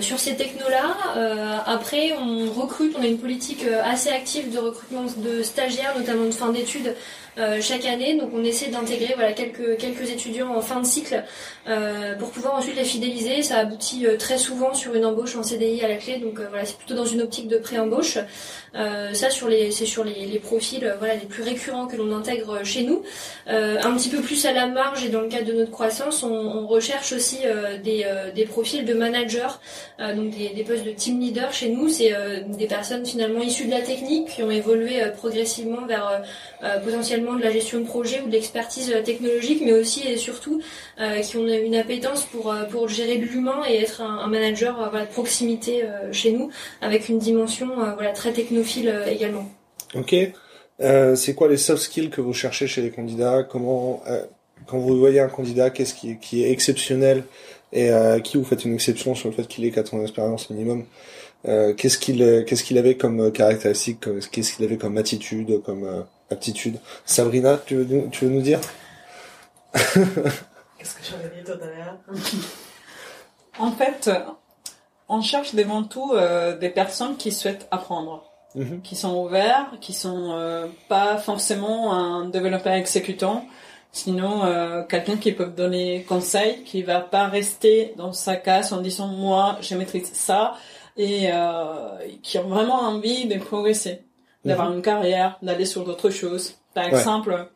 Sur 0.00 0.18
ces 0.18 0.36
technos-là, 0.36 1.62
après, 1.66 2.12
on 2.12 2.50
recrute, 2.50 2.94
on 2.98 3.02
a 3.02 3.06
une 3.06 3.18
politique 3.18 3.64
assez 3.84 4.10
active 4.10 4.52
de 4.52 4.58
recrutement 4.58 5.04
de 5.16 5.42
stagiaires, 5.42 5.94
notamment 5.98 6.26
de 6.26 6.30
fin 6.30 6.50
d'études, 6.50 6.94
euh, 7.36 7.60
chaque 7.60 7.84
année. 7.84 8.16
Donc, 8.16 8.30
on 8.32 8.44
essaie 8.44 8.68
d'intégrer 8.68 9.14
voilà 9.14 9.32
quelques 9.32 9.76
quelques 9.76 10.10
étudiants 10.10 10.54
en 10.54 10.60
fin 10.60 10.80
de 10.80 10.86
cycle 10.86 11.24
euh, 11.68 12.14
pour 12.14 12.30
pouvoir 12.30 12.54
ensuite 12.54 12.76
les 12.76 12.84
fidéliser. 12.84 13.42
Ça 13.42 13.58
aboutit 13.58 14.06
euh, 14.06 14.16
très 14.16 14.38
souvent 14.38 14.72
sur 14.72 14.94
une 14.94 15.04
embauche 15.04 15.34
en 15.36 15.42
CDI 15.42 15.82
à 15.82 15.88
la 15.88 15.96
clé. 15.96 16.18
Donc, 16.18 16.40
voilà, 16.40 16.64
c'est 16.64 16.76
plutôt 16.76 16.94
dans 16.94 17.04
une 17.04 17.22
optique 17.22 17.48
de 17.48 17.58
pré-embauche. 17.58 18.18
Ça, 19.12 19.30
sur 19.30 19.48
les, 19.48 19.70
c'est 19.70 19.86
sur 19.86 20.02
les, 20.02 20.26
les 20.26 20.38
profils, 20.40 20.94
voilà, 20.98 21.14
les 21.14 21.26
plus 21.26 21.44
récurrents 21.44 21.86
que 21.86 21.96
l'on 21.96 22.12
intègre 22.12 22.64
chez 22.64 22.82
nous. 22.82 23.02
Un 23.46 23.94
petit 23.94 24.08
peu 24.08 24.20
plus 24.20 24.44
à 24.46 24.52
la 24.52 24.66
marge 24.66 25.04
et 25.04 25.10
dans 25.10 25.20
le 25.20 25.28
cadre 25.28 25.46
de 25.46 25.52
notre 25.52 25.70
croissance, 25.70 26.24
on, 26.24 26.66
recherche 26.66 27.12
aussi 27.12 27.38
des, 27.84 28.04
des 28.34 28.44
profils 28.46 28.84
de 28.84 28.94
managers 28.94 29.46
donc 30.00 30.30
des, 30.30 30.48
des 30.48 30.64
postes 30.64 30.84
de 30.84 30.90
team 30.90 31.20
leader 31.20 31.52
chez 31.52 31.68
nous, 31.68 31.88
c'est 31.88 32.12
des 32.48 32.66
personnes 32.66 33.06
finalement 33.06 33.40
issues 33.42 33.66
de 33.66 33.70
la 33.70 33.82
technique 33.82 34.30
qui 34.30 34.42
ont 34.42 34.50
évolué 34.50 35.02
progressivement 35.16 35.86
vers 35.86 36.24
euh, 36.64 36.78
de 37.32 37.42
la 37.42 37.50
gestion 37.50 37.80
de 37.80 37.86
projet 37.86 38.20
ou 38.20 38.26
de 38.26 38.32
l'expertise 38.32 38.92
euh, 38.92 39.02
technologique, 39.02 39.62
mais 39.64 39.72
aussi 39.72 40.06
et 40.06 40.16
surtout 40.16 40.60
euh, 41.00 41.20
qui 41.20 41.36
ont 41.36 41.46
une 41.46 41.74
appétence 41.74 42.24
pour 42.24 42.52
euh, 42.52 42.64
pour 42.64 42.88
gérer 42.88 43.16
l'humain 43.16 43.62
et 43.68 43.76
être 43.76 44.02
un, 44.02 44.26
manager 44.26 44.88
voilà, 44.90 45.06
de 45.06 45.10
proximité 45.10 45.84
chez 46.12 46.32
nous, 46.32 46.50
avec 46.80 47.08
une 47.08 47.18
dimension 47.18 47.68
voilà 47.94 48.12
très 48.12 48.32
technophile 48.32 48.94
également. 49.08 49.48
Ok. 49.94 50.14
C'est 50.78 51.34
quoi 51.34 51.48
les 51.48 51.56
soft 51.56 51.82
skills 51.82 52.10
que 52.10 52.20
vous 52.20 52.32
cherchez 52.32 52.66
chez 52.66 52.82
les 52.82 52.90
candidats? 52.90 53.44
Comment, 53.44 54.02
quand 54.66 54.78
vous 54.78 54.98
voyez 54.98 55.20
un 55.20 55.28
candidat, 55.28 55.70
qu'est-ce 55.70 55.94
qui, 55.94 56.18
qui 56.18 56.44
est 56.44 56.50
exceptionnel? 56.50 57.24
Et 57.72 57.90
euh, 57.90 58.20
qui 58.20 58.36
vous 58.36 58.44
faites 58.44 58.64
une 58.64 58.74
exception 58.74 59.14
sur 59.14 59.28
le 59.28 59.34
fait 59.34 59.46
qu'il 59.46 59.64
ait 59.64 59.70
4 59.70 59.94
ans 59.94 59.98
d'expérience 59.98 60.50
minimum? 60.50 60.84
Qu'est-ce 61.76 61.98
qu'il, 61.98 62.44
qu'est-ce 62.46 62.64
qu'il 62.64 62.78
avait 62.78 62.96
comme 62.96 63.30
caractéristique 63.30 64.06
Qu'est-ce 64.32 64.54
qu'il 64.54 64.64
avait 64.64 64.78
comme 64.78 64.96
attitude, 64.96 65.60
aptitude. 66.30 66.78
Sabrina, 67.04 67.58
tu 67.66 67.76
veux, 67.76 67.84
nous- 67.84 68.08
tu 68.08 68.24
veux 68.26 68.30
nous 68.30 68.42
dire? 68.42 68.60
Qu'est-ce 69.72 70.94
que 70.96 71.02
j'avais 71.04 71.34
dit 71.36 71.44
tout 71.44 71.52
à 71.52 71.66
l'heure 71.66 71.98
En 73.58 73.72
fait, 73.72 74.10
on 75.08 75.20
cherche 75.20 75.54
devant 75.54 75.82
tout 75.84 76.12
euh, 76.12 76.56
des 76.56 76.68
personnes 76.70 77.16
qui 77.16 77.32
souhaitent 77.32 77.66
apprendre, 77.70 78.24
Mhm. 78.54 78.82
qui 78.82 78.94
sont 78.96 79.14
ouverts, 79.24 79.66
qui 79.80 79.92
sont 79.92 80.32
euh, 80.32 80.66
pas 80.88 81.16
forcément 81.18 81.92
un 81.92 82.26
développeur 82.28 82.74
exécutant, 82.74 83.44
sinon 83.92 84.44
euh, 84.44 84.82
quelqu'un 84.84 85.16
qui 85.16 85.32
peut 85.32 85.46
donner 85.46 86.04
conseil, 86.04 86.62
qui 86.64 86.82
va 86.82 87.00
pas 87.00 87.26
rester 87.28 87.94
dans 87.96 88.12
sa 88.12 88.36
case 88.36 88.72
en 88.72 88.80
disant 88.80 89.08
moi 89.08 89.58
je 89.60 89.74
maîtrise 89.74 90.10
ça 90.12 90.54
et 90.96 91.28
qui 92.22 92.38
ont 92.38 92.48
vraiment 92.48 92.80
envie 92.82 93.26
de 93.26 93.36
progresser, 93.40 94.02
d'avoir 94.44 94.72
une 94.72 94.82
carrière, 94.82 95.38
d'aller 95.42 95.64
sur 95.66 95.84
d'autres 95.84 96.10
choses. 96.10 96.54
Par 96.74 96.84
Ouais. 96.84 96.90
exemple, 96.98 97.46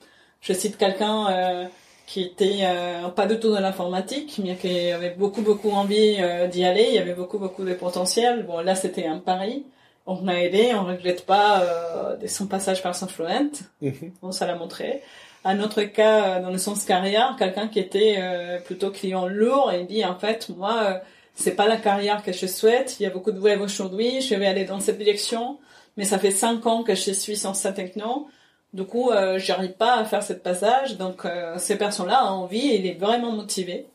je 0.40 0.52
cite 0.52 0.76
quelqu'un 0.78 1.26
euh, 1.30 1.64
qui 2.06 2.22
était 2.22 2.60
euh, 2.62 3.08
pas 3.08 3.26
du 3.26 3.38
tout 3.38 3.50
dans 3.52 3.60
l'informatique, 3.60 4.40
mais 4.42 4.56
qui 4.56 4.90
avait 4.92 5.10
beaucoup 5.10 5.42
beaucoup 5.42 5.70
envie 5.70 6.16
euh, 6.20 6.46
d'y 6.46 6.64
aller. 6.64 6.86
Il 6.88 6.94
y 6.94 6.98
avait 6.98 7.14
beaucoup 7.14 7.38
beaucoup 7.38 7.64
de 7.64 7.74
potentiel. 7.74 8.44
Bon, 8.46 8.60
là 8.60 8.74
c'était 8.74 9.06
un 9.06 9.18
pari. 9.18 9.64
On 10.06 10.16
m'a 10.22 10.40
aidé, 10.42 10.72
on 10.74 10.84
regrette 10.84 11.26
pas 11.26 11.60
euh, 11.62 12.16
son 12.28 12.46
passage 12.46 12.82
par 12.82 12.94
Saint-Fluent. 12.94 13.50
Mhm. 13.82 14.12
Bon, 14.22 14.32
ça 14.32 14.46
l'a 14.46 14.54
montré. 14.54 15.02
Un 15.44 15.60
autre 15.60 15.82
cas 15.82 16.38
euh, 16.38 16.42
dans 16.42 16.50
le 16.50 16.56
sens 16.58 16.84
carrière, 16.84 17.36
quelqu'un 17.38 17.68
qui 17.68 17.78
était 17.78 18.16
euh, 18.18 18.58
plutôt 18.58 18.90
client 18.90 19.26
lourd 19.26 19.70
et 19.72 19.80
il 19.80 19.86
dit 19.86 20.04
en 20.04 20.18
fait 20.18 20.48
moi 20.56 20.74
euh, 20.84 20.94
c'est 21.38 21.54
pas 21.54 21.68
la 21.68 21.76
carrière 21.76 22.22
que 22.24 22.32
je 22.32 22.46
souhaite. 22.46 22.98
Il 22.98 23.04
y 23.04 23.06
a 23.06 23.10
beaucoup 23.10 23.30
de 23.30 23.38
web 23.38 23.60
aujourd'hui, 23.60 24.20
je 24.20 24.34
vais 24.34 24.46
aller 24.46 24.64
dans 24.64 24.80
cette 24.80 24.98
direction, 24.98 25.58
mais 25.96 26.04
ça 26.04 26.18
fait 26.18 26.32
cinq 26.32 26.66
ans 26.66 26.82
que 26.82 26.96
je 26.96 27.12
suis 27.12 27.36
sans 27.36 27.54
cette 27.54 27.76
techno. 27.76 28.28
Du 28.72 28.84
coup, 28.84 29.10
euh, 29.10 29.38
j'arrive 29.38 29.72
pas 29.72 29.94
à 29.94 30.04
faire 30.04 30.22
ce 30.22 30.32
passage. 30.32 30.96
Donc, 30.98 31.24
euh, 31.24 31.56
ces 31.58 31.78
personnes-là 31.78 32.32
ont 32.32 32.42
envie 32.42 32.58
il 32.58 32.86
est 32.86 32.98
vraiment 32.98 33.30
motivé. 33.30 33.86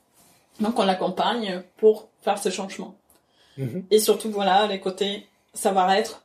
Donc, 0.61 0.79
on 0.79 0.85
l'accompagne 0.85 1.61
pour 1.77 2.07
faire 2.21 2.37
ce 2.37 2.49
changement. 2.49 2.95
Mhm. 3.57 3.85
Et 3.91 3.99
surtout, 3.99 4.31
voilà, 4.31 4.65
les 4.67 4.79
côtés 4.79 5.27
savoir-être 5.53 6.23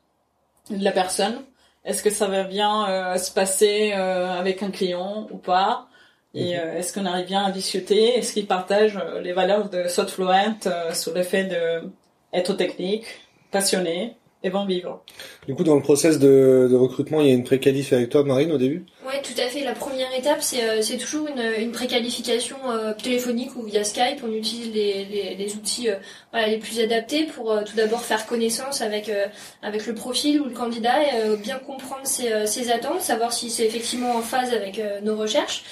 de 0.70 0.82
la 0.82 0.92
personne. 0.92 1.42
Est-ce 1.84 2.02
que 2.02 2.10
ça 2.10 2.28
va 2.28 2.44
bien 2.44 2.88
euh, 2.88 3.16
se 3.16 3.32
passer 3.32 3.92
euh, 3.92 4.30
avec 4.30 4.62
un 4.62 4.70
client 4.70 5.26
ou 5.32 5.36
pas? 5.36 5.88
Et 6.34 6.58
euh, 6.58 6.78
est-ce 6.78 6.92
qu'on 6.92 7.06
arrive 7.06 7.26
bien 7.26 7.44
à 7.44 7.50
discuter? 7.50 8.18
Est-ce 8.18 8.32
qu'ils 8.34 8.46
partagent 8.46 8.98
euh, 9.02 9.20
les 9.20 9.32
valeurs 9.32 9.70
de 9.70 9.88
Softfluent 9.88 10.66
euh, 10.66 10.92
sur 10.92 11.14
le 11.14 11.22
fait 11.22 11.44
de 11.44 11.88
être 12.32 12.54
technique, 12.54 13.06
passionné 13.50 14.14
et 14.42 14.50
bon 14.50 14.66
vivre 14.66 15.02
Du 15.46 15.54
coup, 15.54 15.64
dans 15.64 15.74
le 15.74 15.82
process 15.82 16.18
de, 16.18 16.68
de 16.70 16.76
recrutement, 16.76 17.20
il 17.22 17.28
y 17.28 17.30
a 17.30 17.34
une 17.34 17.44
pré-qualif 17.44 17.92
avec 17.92 18.10
toi, 18.10 18.24
Marine, 18.24 18.52
au 18.52 18.58
début? 18.58 18.84
Ouais, 19.08 19.22
tout 19.22 19.40
à 19.40 19.46
fait. 19.46 19.64
La 19.64 19.72
première 19.72 20.12
étape, 20.14 20.42
c'est 20.42 20.62
euh, 20.62 20.82
c'est 20.82 20.98
toujours 20.98 21.28
une, 21.28 21.40
une 21.58 21.72
préqualification 21.72 22.58
euh, 22.66 22.92
téléphonique 22.92 23.56
ou 23.56 23.62
via 23.62 23.82
Skype. 23.82 24.22
On 24.22 24.30
utilise 24.30 24.70
les, 24.74 25.06
les, 25.06 25.34
les 25.34 25.54
outils 25.54 25.88
euh, 25.88 25.94
voilà, 26.30 26.48
les 26.48 26.58
plus 26.58 26.78
adaptés 26.78 27.24
pour 27.24 27.50
euh, 27.50 27.62
tout 27.64 27.74
d'abord 27.74 28.02
faire 28.02 28.26
connaissance 28.26 28.82
avec 28.82 29.08
euh, 29.08 29.24
avec 29.62 29.86
le 29.86 29.94
profil 29.94 30.42
ou 30.42 30.44
le 30.44 30.50
candidat 30.50 31.02
et 31.02 31.22
euh, 31.24 31.36
bien 31.36 31.58
comprendre 31.58 32.06
ses, 32.06 32.46
ses 32.46 32.70
attentes, 32.70 33.00
savoir 33.00 33.32
si 33.32 33.48
c'est 33.48 33.64
effectivement 33.64 34.14
en 34.14 34.20
phase 34.20 34.52
avec 34.52 34.78
nos 35.02 35.16
recherches, 35.16 35.64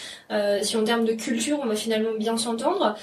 si 0.62 0.76
en 0.78 0.84
termes 0.84 1.04
de 1.04 1.12
culture 1.12 1.60
on 1.62 1.66
va 1.66 1.76
finalement 1.76 2.14
bien 2.18 2.38
s'entendre. 2.38 2.96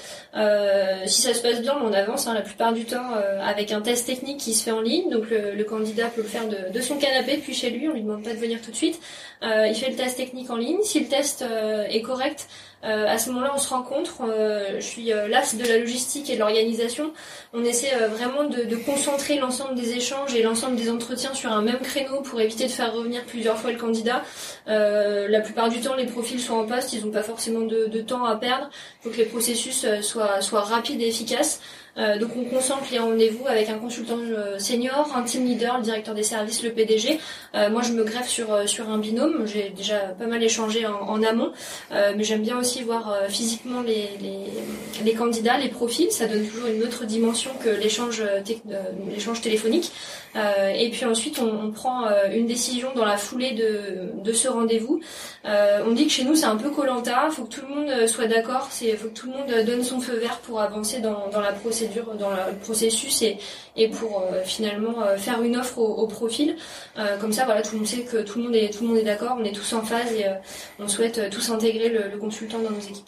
Si 1.06 1.22
ça 1.22 1.32
se 1.32 1.42
passe 1.42 1.60
bien, 1.60 1.76
on 1.80 1.92
avance 1.92 2.26
hein, 2.26 2.34
la 2.34 2.40
plupart 2.42 2.72
du 2.72 2.84
temps 2.84 3.10
avec 3.40 3.70
un 3.70 3.80
test 3.80 4.06
technique 4.06 4.38
qui 4.40 4.52
se 4.52 4.64
fait 4.64 4.72
en 4.72 4.80
ligne. 4.80 5.10
Donc 5.10 5.30
le, 5.30 5.52
le 5.54 5.64
candidat 5.64 6.06
peut 6.08 6.22
le 6.22 6.28
faire 6.28 6.48
de, 6.48 6.72
de 6.72 6.80
son 6.80 6.96
canapé 6.96 7.36
depuis 7.36 7.54
chez 7.54 7.70
lui. 7.70 7.88
On 7.88 7.92
lui 7.92 8.02
demande 8.02 8.24
pas 8.24 8.32
de 8.32 8.38
venir 8.38 8.58
tout 8.60 8.72
de 8.72 8.76
suite. 8.76 9.00
Euh, 9.44 9.68
il 9.68 9.74
fait 9.74 9.90
le 9.90 9.96
test 9.96 10.16
technique 10.16 10.50
en 10.50 10.56
ligne. 10.56 10.82
Si 10.82 11.00
le 11.00 11.06
test 11.06 11.42
euh, 11.42 11.84
est 11.84 12.02
correct, 12.02 12.48
euh, 12.84 13.06
à 13.08 13.18
ce 13.18 13.30
moment-là, 13.30 13.52
on 13.54 13.58
se 13.58 13.68
rencontre. 13.68 14.22
Euh, 14.28 14.76
je 14.76 14.84
suis 14.84 15.12
euh, 15.12 15.26
l'as 15.28 15.56
de 15.56 15.64
la 15.64 15.78
logistique 15.78 16.28
et 16.28 16.34
de 16.34 16.40
l'organisation. 16.40 17.12
On 17.54 17.64
essaie 17.64 17.94
euh, 17.94 18.08
vraiment 18.08 18.44
de, 18.44 18.76
concentrer 18.84 19.38
l'ensemble 19.38 19.74
des 19.74 19.92
échanges 19.92 20.34
et 20.34 20.42
l'ensemble 20.42 20.76
des 20.76 20.90
entretiens 20.90 21.32
sur 21.32 21.50
un 21.50 21.62
même 21.62 21.78
créneau 21.78 22.20
pour 22.20 22.40
éviter 22.40 22.64
de 22.64 22.70
faire 22.70 22.92
revenir 22.92 23.24
plusieurs 23.24 23.56
fois 23.56 23.72
le 23.72 23.78
candidat. 23.78 24.22
La 24.66 25.40
plupart 25.40 25.70
du 25.70 25.80
temps, 25.80 25.94
les 25.94 26.06
profils 26.06 26.40
sont 26.40 26.54
en 26.54 26.66
poste, 26.66 26.92
ils 26.92 27.04
n'ont 27.04 27.12
pas 27.12 27.22
forcément 27.22 27.60
de, 27.60 28.00
temps 28.02 28.24
à 28.24 28.36
perdre. 28.36 28.68
Il 28.70 29.04
faut 29.04 29.10
que 29.10 29.16
les 29.16 29.24
processus 29.24 29.86
soient, 30.02 30.60
rapides 30.60 31.00
et 31.00 31.08
efficaces. 31.08 31.60
Donc 31.96 32.30
on 32.36 32.44
concentre 32.44 32.84
les 32.90 32.98
rendez-vous 32.98 33.46
avec 33.46 33.68
un 33.70 33.78
consultant 33.78 34.18
senior, 34.58 35.12
un 35.14 35.22
team 35.22 35.46
leader, 35.46 35.78
le 35.78 35.84
directeur 35.84 36.14
des 36.14 36.24
services, 36.24 36.62
le 36.62 36.72
PDG. 36.72 37.20
Moi 37.54 37.82
je 37.82 37.92
me 37.92 38.04
greffe 38.04 38.28
sur, 38.28 38.50
un 38.52 38.98
binôme, 38.98 39.46
j'ai 39.46 39.70
déjà 39.70 39.98
pas 40.18 40.26
mal 40.26 40.42
échangé 40.42 40.86
en, 40.86 40.94
en 40.94 41.22
amont, 41.22 41.52
mais 41.90 42.24
j'aime 42.24 42.42
bien 42.42 42.58
aussi 42.58 42.73
voir 42.82 43.12
euh, 43.12 43.28
physiquement 43.28 43.82
les, 43.82 45.14
candidats, 45.14 45.58
les 45.58 45.68
profils, 45.68 46.10
ça 46.10 46.26
donne 46.26 46.46
toujours 46.46 46.68
une 46.68 46.82
autre 46.82 47.04
dimension 47.04 47.50
que 47.62 47.68
l'échange 47.68 48.20
euh, 48.20 48.40
euh, 48.70 48.82
l'échange 49.10 49.40
téléphonique. 49.40 49.92
Euh, 50.36 50.70
et 50.74 50.90
puis 50.90 51.04
ensuite 51.04 51.38
on, 51.40 51.66
on 51.66 51.70
prend 51.70 52.06
euh, 52.06 52.28
une 52.32 52.46
décision 52.46 52.88
dans 52.96 53.04
la 53.04 53.16
foulée 53.16 53.52
de, 53.52 54.10
de 54.20 54.32
ce 54.32 54.48
rendez-vous. 54.48 55.00
Euh, 55.46 55.82
on 55.86 55.92
dit 55.92 56.06
que 56.06 56.12
chez 56.12 56.24
nous 56.24 56.34
c'est 56.34 56.46
un 56.46 56.56
peu 56.56 56.70
colanta, 56.70 57.28
faut 57.30 57.44
que 57.44 57.54
tout 57.54 57.60
le 57.68 57.74
monde 57.74 58.06
soit 58.08 58.26
d'accord, 58.26 58.66
c'est 58.70 58.96
faut 58.96 59.08
que 59.08 59.14
tout 59.14 59.28
le 59.30 59.32
monde 59.34 59.64
donne 59.66 59.84
son 59.84 60.00
feu 60.00 60.16
vert 60.16 60.38
pour 60.38 60.60
avancer 60.60 60.98
dans, 61.00 61.28
dans 61.32 61.40
la 61.40 61.52
procédure, 61.52 62.14
dans 62.18 62.30
la- 62.30 62.50
le 62.50 62.56
processus 62.56 63.22
et, 63.22 63.36
et 63.76 63.88
pour 63.88 64.22
euh, 64.22 64.42
finalement 64.44 65.02
euh, 65.02 65.16
faire 65.16 65.40
une 65.42 65.56
offre 65.56 65.78
au, 65.78 65.86
au 66.02 66.06
profil. 66.08 66.56
Euh, 66.98 67.16
comme 67.20 67.32
ça 67.32 67.44
voilà 67.44 67.62
tout 67.62 67.72
le 67.72 67.78
monde 67.78 67.86
sait 67.86 68.02
que 68.02 68.18
tout 68.22 68.38
le 68.38 68.44
monde 68.46 68.56
est 68.56 68.70
tout 68.76 68.82
le 68.82 68.88
monde 68.88 68.98
est 68.98 69.04
d'accord, 69.04 69.36
on 69.40 69.44
est 69.44 69.52
tous 69.52 69.72
en 69.72 69.82
phase 69.82 70.12
et 70.18 70.26
euh, 70.26 70.32
on 70.80 70.88
souhaite 70.88 71.30
tous 71.30 71.50
intégrer 71.50 71.90
le, 71.90 72.08
le 72.12 72.18
consultant 72.18 72.58
dans 72.58 72.70
nos 72.70 72.80
équipes. 72.80 73.06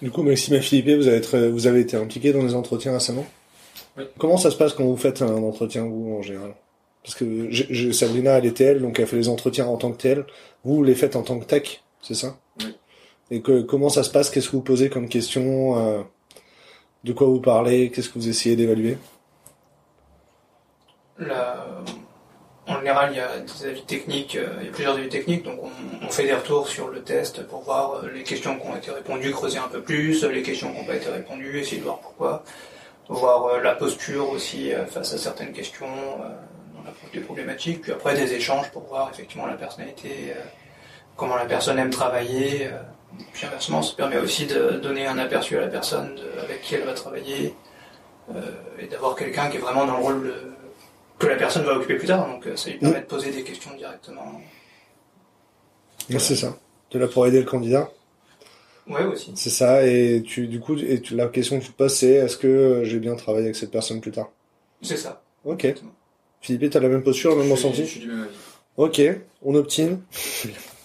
Du 0.00 0.10
coup, 0.10 0.22
Maxime 0.22 0.54
et 0.54 0.60
Philippe, 0.60 0.96
vous 0.96 1.06
avez, 1.06 1.18
être- 1.18 1.38
vous 1.38 1.66
avez 1.66 1.80
été 1.80 1.96
impliqués 1.98 2.32
dans 2.32 2.42
les 2.42 2.54
entretiens 2.54 2.94
récemment? 2.94 3.26
Oui. 3.98 4.04
Comment 4.18 4.38
ça 4.38 4.50
se 4.50 4.56
passe 4.56 4.72
quand 4.72 4.84
vous 4.84 4.96
faites 4.96 5.20
un 5.20 5.36
entretien, 5.42 5.84
vous, 5.84 6.16
en 6.18 6.22
général? 6.22 6.54
Parce 7.02 7.16
que 7.16 7.92
Sabrina, 7.92 8.38
elle 8.38 8.46
est 8.46 8.56
TL, 8.56 8.80
donc 8.80 9.00
elle 9.00 9.06
fait 9.06 9.16
les 9.16 9.28
entretiens 9.28 9.66
en 9.66 9.76
tant 9.76 9.90
que 9.90 9.96
TL. 9.96 10.24
Vous, 10.64 10.76
vous 10.76 10.84
les 10.84 10.94
faites 10.94 11.16
en 11.16 11.22
tant 11.22 11.38
que 11.38 11.44
tech, 11.44 11.82
c'est 12.00 12.14
ça? 12.14 12.36
Oui. 12.60 12.76
Et 13.30 13.42
que, 13.42 13.62
comment 13.62 13.88
ça 13.88 14.04
se 14.04 14.10
passe? 14.10 14.30
Qu'est-ce 14.30 14.48
que 14.48 14.56
vous 14.56 14.62
posez 14.62 14.88
comme 14.88 15.08
question 15.08 15.78
euh, 15.78 16.02
De 17.02 17.12
quoi 17.12 17.26
vous 17.26 17.40
parlez? 17.40 17.90
Qu'est-ce 17.90 18.08
que 18.08 18.18
vous 18.18 18.28
essayez 18.28 18.56
d'évaluer? 18.56 18.98
En 22.66 22.78
général, 22.78 23.10
il 23.12 23.16
y 23.16 23.20
a 23.20 23.38
des 23.38 23.66
avis 23.66 23.82
techniques, 23.82 24.36
euh, 24.36 24.48
il 24.60 24.66
y 24.66 24.68
a 24.68 24.72
plusieurs 24.72 24.94
avis 24.96 25.08
techniques, 25.08 25.44
donc 25.44 25.58
on, 25.62 26.06
on 26.06 26.08
fait 26.10 26.24
des 26.24 26.34
retours 26.34 26.68
sur 26.68 26.88
le 26.88 27.02
test 27.02 27.44
pour 27.46 27.62
voir 27.62 27.94
euh, 27.94 28.10
les 28.12 28.22
questions 28.22 28.56
qui 28.58 28.66
ont 28.66 28.76
été 28.76 28.90
répondues, 28.90 29.30
creuser 29.32 29.58
un 29.58 29.68
peu 29.68 29.80
plus, 29.82 30.24
les 30.24 30.42
questions 30.42 30.72
qui 30.72 30.78
n'ont 30.78 30.86
pas 30.86 30.96
été 30.96 31.10
répondues, 31.10 31.58
essayer 31.58 31.78
de 31.78 31.84
voir 31.84 31.98
pourquoi, 31.98 32.44
voir 33.08 33.60
la 33.60 33.74
posture 33.74 34.30
aussi 34.30 34.70
face 34.88 35.12
à 35.12 35.18
certaines 35.18 35.52
questions, 35.52 35.86
des 37.12 37.20
problématiques, 37.20 37.82
puis 37.82 37.92
après 37.92 38.14
des 38.16 38.32
échanges 38.32 38.70
pour 38.70 38.82
voir 38.84 39.10
effectivement 39.12 39.46
la 39.46 39.54
personnalité, 39.54 40.08
euh, 40.30 40.40
comment 41.16 41.36
la 41.36 41.44
personne 41.46 41.78
aime 41.78 41.90
travailler, 41.90 42.66
euh, 42.66 42.78
puis 43.32 43.46
inversement, 43.46 43.82
ça 43.82 43.94
permet 43.94 44.18
aussi 44.18 44.46
de 44.46 44.70
donner 44.82 45.06
un 45.06 45.18
aperçu 45.18 45.56
à 45.58 45.60
la 45.62 45.68
personne 45.68 46.14
de- 46.16 46.40
avec 46.40 46.62
qui 46.62 46.74
elle 46.74 46.84
va 46.84 46.94
travailler, 46.94 47.54
euh, 48.34 48.40
et 48.80 48.86
d'avoir 48.86 49.14
quelqu'un 49.16 49.48
qui 49.50 49.56
est 49.58 49.60
vraiment 49.60 49.86
dans 49.86 49.98
le 49.98 50.02
rôle 50.02 50.22
de 50.24 50.34
que 51.18 51.26
la 51.28 51.36
personne 51.36 51.64
va 51.64 51.74
occuper 51.76 51.94
plus 51.96 52.08
tard, 52.08 52.26
donc 52.26 52.44
ça 52.56 52.68
lui 52.70 52.78
permet 52.78 53.00
de 53.00 53.06
poser 53.06 53.30
des 53.30 53.44
questions 53.44 53.70
directement. 53.76 54.40
Ouais, 56.10 56.18
C'est 56.18 56.34
ça. 56.34 56.56
Tu 56.90 56.98
là 56.98 57.06
pour 57.06 57.26
aider 57.28 57.38
le 57.38 57.46
candidat 57.46 57.88
Ouais, 58.88 59.04
aussi. 59.04 59.32
C'est 59.36 59.50
ça. 59.50 59.86
Et 59.86 60.24
tu, 60.26 60.48
du 60.48 60.58
coup, 60.58 60.76
et 60.76 61.00
tu, 61.00 61.14
la 61.14 61.28
question 61.28 61.60
que 61.60 61.64
tu 61.64 61.70
te 61.70 61.76
poses, 61.76 61.94
c'est 61.94 62.10
est-ce 62.14 62.36
que 62.36 62.82
j'ai 62.82 62.98
bien 62.98 63.14
travaillé 63.14 63.44
avec 63.46 63.56
cette 63.56 63.70
personne 63.70 64.00
plus 64.00 64.10
tard? 64.10 64.30
C'est 64.82 64.96
ça. 64.96 65.22
Ok. 65.44 65.72
Philippe, 66.42 66.70
t'as 66.70 66.80
la 66.80 66.88
même 66.88 67.04
posture, 67.04 67.36
le 67.36 67.42
même 67.42 67.52
ressenti 67.52 67.82
Je 67.82 67.90
suis 67.90 68.00
du 68.00 68.08
même 68.08 68.22
avis. 68.24 68.36
Ok, 68.76 69.00
on 69.42 69.54
obtient. 69.54 70.00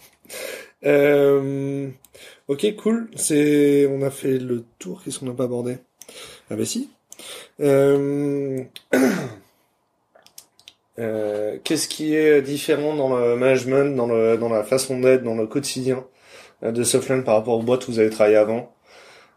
euh, 0.86 1.90
ok, 2.48 2.76
cool. 2.76 3.10
C'est, 3.16 3.88
on 3.88 4.04
a 4.04 4.12
fait 4.12 4.38
le 4.38 4.64
tour. 4.78 5.02
Qu'est-ce 5.04 5.20
qu'on 5.20 5.26
n'a 5.26 5.34
pas 5.34 5.46
abordé? 5.46 5.80
Ah 6.52 6.56
bah 6.56 6.64
si. 6.64 6.92
Euh, 7.60 8.62
euh, 11.00 11.58
Qu'est-ce 11.64 11.88
qui 11.88 12.14
est 12.14 12.44
différent 12.44 12.96
dans 12.96 13.18
le 13.18 13.36
management, 13.36 13.96
dans 13.96 14.06
le 14.06 14.38
dans 14.38 14.50
la 14.50 14.64
façon 14.64 15.00
d'être, 15.00 15.24
dans 15.24 15.36
le 15.36 15.48
quotidien 15.48 16.06
euh, 16.62 16.72
de 16.72 16.84
Softland 16.84 17.24
par 17.24 17.34
rapport 17.34 17.58
aux 17.58 17.64
boîtes 17.64 17.88
où 17.88 17.94
vous 17.94 18.00
avez 18.00 18.12
travaillé 18.12 18.36
avant? 18.36 18.76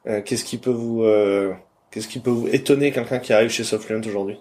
Euh, 0.07 0.21
Qu'est-ce 0.21 0.45
qui 0.45 0.59
peut 0.59 0.71
vous 0.71 1.03
euh, 1.03 1.55
Qu'est-ce 1.91 2.09
qui 2.09 2.21
peut 2.21 2.31
vous 2.31 2.49
étonner 2.49 2.93
quelqu'un 2.93 3.21
qui 3.21 3.33
arrive 3.33 3.51
chez 3.51 3.65
Softland 3.65 4.07
aujourd'hui? 4.07 4.39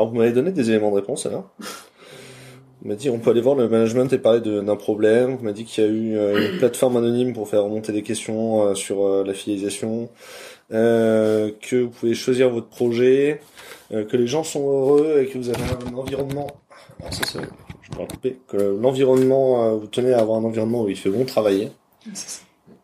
Alors 0.00 0.08
vous 0.12 0.16
m'avez 0.16 0.32
donné 0.32 0.50
des 0.50 0.70
éléments 0.70 0.90
de 0.90 0.96
réponse 0.96 1.26
alors 1.26 1.50
Vous 1.60 2.88
m'avez 2.88 2.96
dit 2.96 3.10
on 3.10 3.18
peut 3.18 3.32
aller 3.32 3.42
voir 3.42 3.54
le 3.54 3.68
management 3.68 4.10
et 4.14 4.16
parler 4.16 4.40
d'un 4.40 4.76
problème. 4.76 5.36
Vous 5.36 5.42
m'avez 5.44 5.52
dit 5.52 5.66
qu'il 5.66 5.84
y 5.84 5.86
a 5.86 5.90
eu 5.90 6.16
euh, 6.16 6.52
une 6.52 6.58
plateforme 6.58 6.96
anonyme 6.96 7.34
pour 7.34 7.46
faire 7.46 7.64
remonter 7.64 7.92
des 7.92 8.02
questions 8.02 8.62
euh, 8.68 8.74
sur 8.74 9.04
euh, 9.04 9.24
la 9.26 9.34
fidélisation, 9.34 10.08
que 10.70 11.82
vous 11.82 11.90
pouvez 11.90 12.14
choisir 12.14 12.48
votre 12.48 12.68
projet, 12.68 13.42
que 13.90 14.16
les 14.16 14.26
gens 14.26 14.42
sont 14.42 14.66
heureux 14.70 15.20
et 15.20 15.26
que 15.26 15.36
vous 15.36 15.50
avez 15.50 15.64
un 15.64 15.94
environnement. 15.94 16.46
Alors 17.00 17.12
ça, 17.12 17.26
c'est- 17.26 17.40
je 17.82 17.90
peux 17.90 18.06
couper. 18.06 18.38
Que 18.48 18.56
l'environnement, 18.56 19.76
vous 19.76 19.86
tenez 19.88 20.14
à 20.14 20.20
avoir 20.20 20.38
un 20.38 20.44
environnement 20.44 20.84
où 20.84 20.88
il 20.88 20.96
fait 20.96 21.10
bon 21.10 21.26
travailler. 21.26 21.68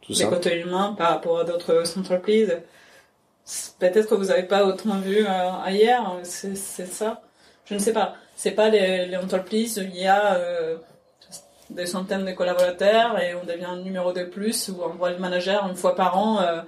Tout 0.02 0.12
ça. 0.12 0.26
côtés 0.26 0.60
humains 0.60 0.94
par 0.98 1.10
rapport 1.10 1.38
à 1.38 1.44
d'autres 1.44 1.98
entreprises. 1.98 2.58
Peut-être 3.78 4.08
que 4.08 4.14
vous 4.14 4.26
n'avez 4.26 4.42
pas 4.42 4.64
autant 4.64 4.98
vu 4.98 5.24
euh, 5.24 5.50
ailleurs, 5.64 6.18
c'est 6.24 6.56
ça. 6.56 7.20
Je 7.64 7.74
ne 7.74 7.78
sais 7.78 7.92
pas. 7.92 8.14
C'est 8.36 8.50
pas 8.52 8.68
les, 8.68 9.06
les 9.06 9.16
entreprises 9.16 9.78
où 9.78 9.82
il 9.82 9.96
y 9.96 10.06
a 10.06 10.34
euh, 10.34 10.76
des 11.70 11.86
centaines 11.86 12.24
de 12.24 12.32
collaborateurs 12.32 13.18
et 13.20 13.34
on 13.34 13.44
devient 13.44 13.64
un 13.66 13.76
numéro 13.76 14.12
de 14.12 14.24
plus 14.24 14.68
où 14.68 14.82
on 14.84 14.90
voit 14.94 15.10
le 15.10 15.18
manager 15.18 15.66
une 15.68 15.76
fois 15.76 15.94
par 15.94 16.18
an 16.18 16.40
euh, 16.40 16.60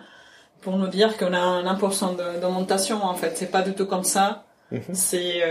pour 0.61 0.77
nous 0.77 0.89
dire 0.89 1.17
qu'on 1.17 1.33
a 1.35 1.39
un 1.39 1.65
1% 1.75 2.17
de- 2.17 2.41
d'augmentation. 2.41 3.03
En 3.05 3.15
fait, 3.15 3.37
c'est 3.37 3.51
pas 3.51 3.63
du 3.63 3.75
tout 3.75 3.87
comme 3.87 4.05
ça. 4.05 4.45
Mhm. 4.71 4.83
C'est 4.93 5.43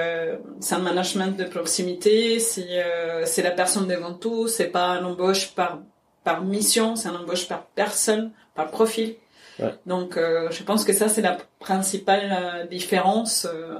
c'est 0.59 0.75
un 0.75 0.79
management 0.79 1.35
de 1.35 1.43
proximité, 1.45 2.39
c'est 2.39 2.85
c'est 3.25 3.41
la 3.41 3.49
personne 3.49 3.87
devant 3.87 4.13
tout, 4.13 4.47
c'est 4.47 4.67
pas 4.67 4.89
un 4.89 5.03
embauche 5.03 5.55
par 5.55 5.79
par 6.23 6.43
mission, 6.43 6.95
c'est 6.95 7.09
un 7.09 7.15
embauche 7.15 7.47
par 7.47 7.63
personne, 7.73 8.31
par 8.53 8.67
profil. 8.69 9.15
Ouais. 9.59 9.73
Donc 9.85 10.17
euh, 10.17 10.49
je 10.51 10.63
pense 10.63 10.85
que 10.85 10.93
ça 10.93 11.09
c'est 11.09 11.21
la 11.21 11.37
principale 11.59 12.29
euh, 12.31 12.65
différence. 12.67 13.45
euh, 13.45 13.75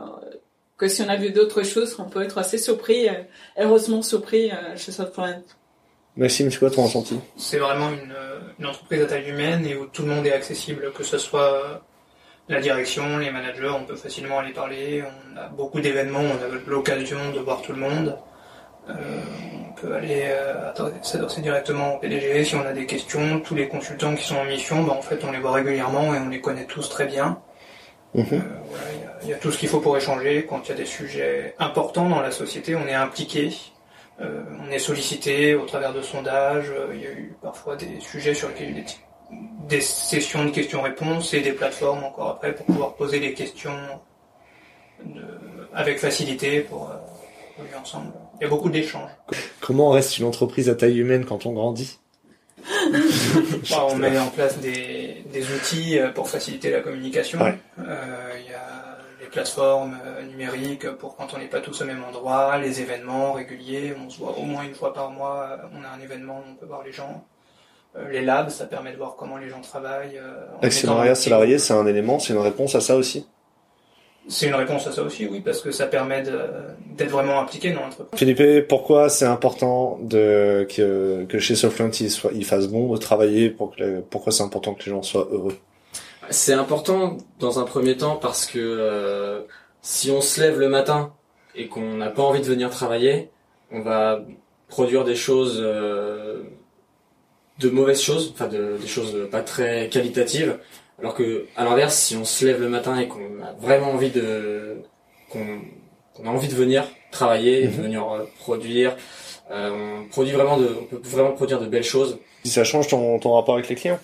que 0.77 0.87
si 0.87 1.01
on 1.01 1.09
a 1.09 1.15
vu 1.15 1.31
d'autres 1.31 1.63
choses, 1.63 1.95
on 1.97 2.03
peut 2.03 2.21
être 2.21 2.37
assez 2.37 2.59
surpris, 2.59 3.09
euh, 3.09 3.13
heureusement 3.57 4.03
surpris 4.03 4.51
euh, 4.51 4.75
chez 4.75 4.91
Software. 4.91 5.39
Maxime, 6.15 6.51
c'est 6.51 6.59
quoi 6.59 6.69
ton 6.69 6.83
ressenti? 6.83 7.19
C'est 7.35 7.57
vraiment 7.57 7.89
une, 7.89 8.11
euh, 8.15 8.39
une 8.59 8.67
entreprise 8.67 9.01
à 9.01 9.05
taille 9.05 9.27
humaine 9.29 9.65
et 9.65 9.75
où 9.75 9.87
tout 9.87 10.03
le 10.03 10.09
monde 10.09 10.25
est 10.27 10.33
accessible, 10.33 10.91
que 10.93 11.03
ce 11.03 11.17
soit 11.17 11.81
la 12.47 12.61
direction, 12.61 13.17
les 13.17 13.31
managers, 13.31 13.69
on 13.69 13.85
peut 13.85 13.95
facilement 13.95 14.39
aller 14.39 14.53
parler, 14.53 15.03
on 15.03 15.37
a 15.37 15.47
beaucoup 15.47 15.81
d'événements, 15.81 16.21
on 16.21 16.43
a 16.45 16.47
l'occasion 16.67 17.31
de 17.33 17.39
voir 17.39 17.61
tout 17.61 17.73
le 17.73 17.79
monde. 17.79 18.15
Euh, 18.89 18.93
on 19.69 19.73
peut 19.73 19.93
aller 19.93 20.23
euh, 20.26 20.71
s'adresser 21.04 21.41
directement 21.41 21.95
au 21.95 22.00
PDG 22.00 22.43
si 22.45 22.56
on 22.56 22.62
a 22.65 22.73
des 22.73 22.86
questions. 22.86 23.39
Tous 23.41 23.54
les 23.56 23.67
consultants 23.67 24.15
qui 24.15 24.23
sont 24.23 24.38
en 24.38 24.45
mission, 24.45 24.84
bah, 24.84 24.93
en 24.97 25.02
fait, 25.02 25.23
on 25.23 25.32
les 25.32 25.39
voit 25.39 25.52
régulièrement 25.52 26.13
et 26.15 26.19
on 26.19 26.30
les 26.30 26.41
connaît 26.41 26.65
tous 26.65 26.89
très 26.89 27.06
bien. 27.06 27.39
Mhm. 28.15 28.26
Euh, 28.32 28.39
voilà, 28.69 28.84
il 28.93 29.02
y 29.02 29.04
a- 29.04 29.17
il 29.23 29.30
y, 29.30 29.34
a 29.34 29.38
tout 29.38 29.52
ce 29.52 29.58
qu'il 29.58 29.69
faut 29.69 29.80
pour 29.82 29.95
échanger. 29.97 30.45
Quand 30.50 30.62
il 30.65 30.69
y 30.69 30.71
a 30.71 30.76
des 30.76 30.86
sujets 30.86 31.54
importants 31.60 32.08
dans 32.10 32.21
la 32.21 32.32
société, 32.32 32.76
on 32.76 32.88
est 32.88 32.93
impliqué. 32.93 33.52
Euh, 34.21 34.41
on 34.65 34.71
est 34.71 34.80
sollicité 34.80 35.54
au 35.56 35.65
travers 35.65 35.93
de 35.93 36.02
sondages. 36.02 36.71
euh, 36.71 36.88
Il 36.95 37.02
y 37.02 37.06
a 37.06 37.12
eu 37.12 37.36
parfois 37.41 37.76
des 37.76 38.00
sujets 38.00 38.34
sur 38.34 38.47
lesquels 38.47 38.69
il 38.69 38.76
y 38.76 38.80
a 38.80 38.82
eu 38.82 38.86
des, 38.86 39.76
des 39.76 39.82
sessions 39.82 40.45
de 40.45 40.50
questions-réponses 40.52 41.34
et 41.34 41.41
des 41.41 41.52
plateformes 41.52 42.04
encore 42.04 42.30
après 42.30 42.54
pour 42.56 42.65
pouvoir 42.65 42.93
poser 42.95 43.19
des 43.19 43.34
questions 43.34 43.78
de- 45.04 45.69
avec 45.73 46.00
facilité 46.00 46.62
pour 46.62 46.89
euh, 46.89 47.63
ensemble. 47.80 48.13
Il 48.39 48.43
y 48.43 48.45
a 48.45 48.50
beaucoup 48.50 48.69
d'échanges. 48.69 49.10
Comment 49.62 49.89
reste 49.89 50.17
une 50.17 50.26
entreprise 50.26 50.69
à 50.69 50.76
taille 50.76 51.00
humaine 51.00 51.26
quand 51.26 51.45
on 51.45 51.54
grandit? 51.54 52.00
Bah, 53.69 53.86
on 53.89 53.95
met 53.95 54.17
en 54.17 54.28
place 54.28 54.60
des, 54.60 55.23
des 55.32 55.43
outils 55.54 56.00
euh, 56.00 56.10
pour 56.10 56.30
faciliter 56.30 56.69
la 56.71 56.80
communication. 56.82 57.39
Ouais. 57.39 57.58
Euh, 57.80 58.34
Il 58.39 58.52
y 58.52 58.54
a 58.54 58.97
les 59.21 59.28
plateformes 59.28 59.97
euh, 60.06 60.23
numériques 60.23 60.89
pour 60.91 61.15
quand 61.15 61.34
on 61.34 61.38
n'est 61.38 61.47
pas 61.47 61.60
tous 61.60 61.82
au 61.82 61.86
même 61.86 62.04
endroit, 62.04 62.58
les 62.58 62.82
événements 62.82 63.34
réguliers, 63.34 63.93
on 64.04 64.10
se 64.10 64.19
voit 64.19 64.38
au 64.38 64.43
moins 64.43 64.63
une 64.63 64.73
fois 64.73 64.93
par 64.93 65.12
mois, 65.12 65.60
on 65.73 65.84
a 65.84 65.89
un 65.89 66.02
événement, 66.02 66.41
on 66.50 66.56
peut 66.56 66.65
voir 66.65 66.84
les 66.84 66.91
gens. 66.91 67.26
Les 68.12 68.21
labs, 68.21 68.50
ça 68.50 68.65
permet 68.65 68.91
de 68.91 68.97
voir 68.97 69.15
comment 69.17 69.38
les 69.38 69.50
gens 69.50 69.62
travaillent. 69.62 70.19
en 70.19 70.62
L'actionnariat 70.62 71.15
salarié, 71.15 71.58
c'est 71.58 71.73
un 71.73 71.88
élément, 71.88 72.19
c'est 72.19 72.34
une 72.34 72.39
réponse 72.39 72.76
à 72.76 72.82
ça 72.82 72.95
aussi? 72.95 73.26
C'est 74.29 74.47
une 74.47 74.55
réponse 74.55 74.85
à 74.87 74.91
ça 74.91 75.03
aussi, 75.03 75.25
oui, 75.25 75.39
parce 75.39 75.61
que 75.61 75.71
ça 75.71 75.87
permet 75.87 76.21
d'être 76.21 77.09
vraiment 77.09 77.39
impliqué 77.39 77.71
dans 77.71 77.81
l'entreprise. 77.81 78.19
Philippe, 78.19 78.67
pourquoi 78.67 79.09
c'est 79.09 79.25
important 79.25 79.99
de 80.01 80.67
que, 80.69 81.23
que 81.29 81.39
chez 81.39 81.55
Softfluent 81.55 82.01
il, 82.01 82.11
soit, 82.11 82.31
il 82.33 82.43
fasse 82.43 82.67
bon 82.67 82.93
de 82.93 82.97
travailler 82.97 83.49
pour 83.49 83.75
que 83.75 84.01
pourquoi 84.01 84.33
c'est 84.33 84.43
important 84.43 84.73
que 84.73 84.83
les 84.83 84.91
gens 84.91 85.01
soient 85.01 85.27
heureux? 85.31 85.57
C'est 86.29 86.53
important 86.53 87.17
dans 87.39 87.59
un 87.59 87.63
premier 87.63 87.95
temps 87.95 88.17
parce 88.17 88.45
que 88.45 88.59
euh, 88.59 89.41
si 89.81 90.11
on 90.11 90.19
se 90.19 90.41
lève 90.41 90.59
le 90.59 90.67
matin 90.67 91.13
et 91.55 91.67
qu'on 91.67 91.93
n'a 91.93 92.09
pas 92.09 92.23
envie 92.23 92.41
de 92.41 92.45
venir 92.45 92.69
travailler, 92.69 93.29
on 93.71 93.79
va 93.79 94.21
produire 94.67 95.05
des 95.05 95.15
choses, 95.15 95.59
euh, 95.61 96.43
de 97.59 97.69
mauvaises 97.69 98.01
choses, 98.01 98.33
enfin 98.33 98.47
de, 98.47 98.77
des 98.79 98.87
choses 98.87 99.29
pas 99.31 99.41
très 99.41 99.87
qualitatives. 99.87 100.57
Alors 100.99 101.13
que 101.13 101.45
à 101.55 101.63
l'inverse, 101.63 101.95
si 101.95 102.15
on 102.15 102.25
se 102.25 102.45
lève 102.45 102.60
le 102.60 102.69
matin 102.69 102.99
et 102.99 103.07
qu'on 103.07 103.19
a 103.43 103.53
vraiment 103.60 103.91
envie 103.91 104.10
de, 104.10 104.77
qu'on 105.29 105.45
qu'on 106.15 106.25
a 106.25 106.29
envie 106.31 106.47
de 106.47 106.55
venir 106.55 106.86
travailler, 107.12 107.63
et 107.63 107.67
de 107.67 107.75
Mhm. 107.77 107.83
venir 107.83 108.12
euh, 108.12 108.23
produire, 108.39 108.95
euh, 109.51 109.99
on 110.01 110.07
produit 110.10 110.33
vraiment 110.33 110.57
de, 110.57 110.67
on 110.81 110.86
peut 110.86 110.99
vraiment 111.03 111.31
produire 111.33 111.60
de 111.60 111.67
belles 111.67 111.83
choses. 111.83 112.17
Si 112.43 112.51
ça 112.51 112.63
change 112.63 112.88
ton, 112.88 113.19
ton 113.19 113.33
rapport 113.33 113.53
avec 113.55 113.69
les 113.69 113.75
clients 113.75 113.99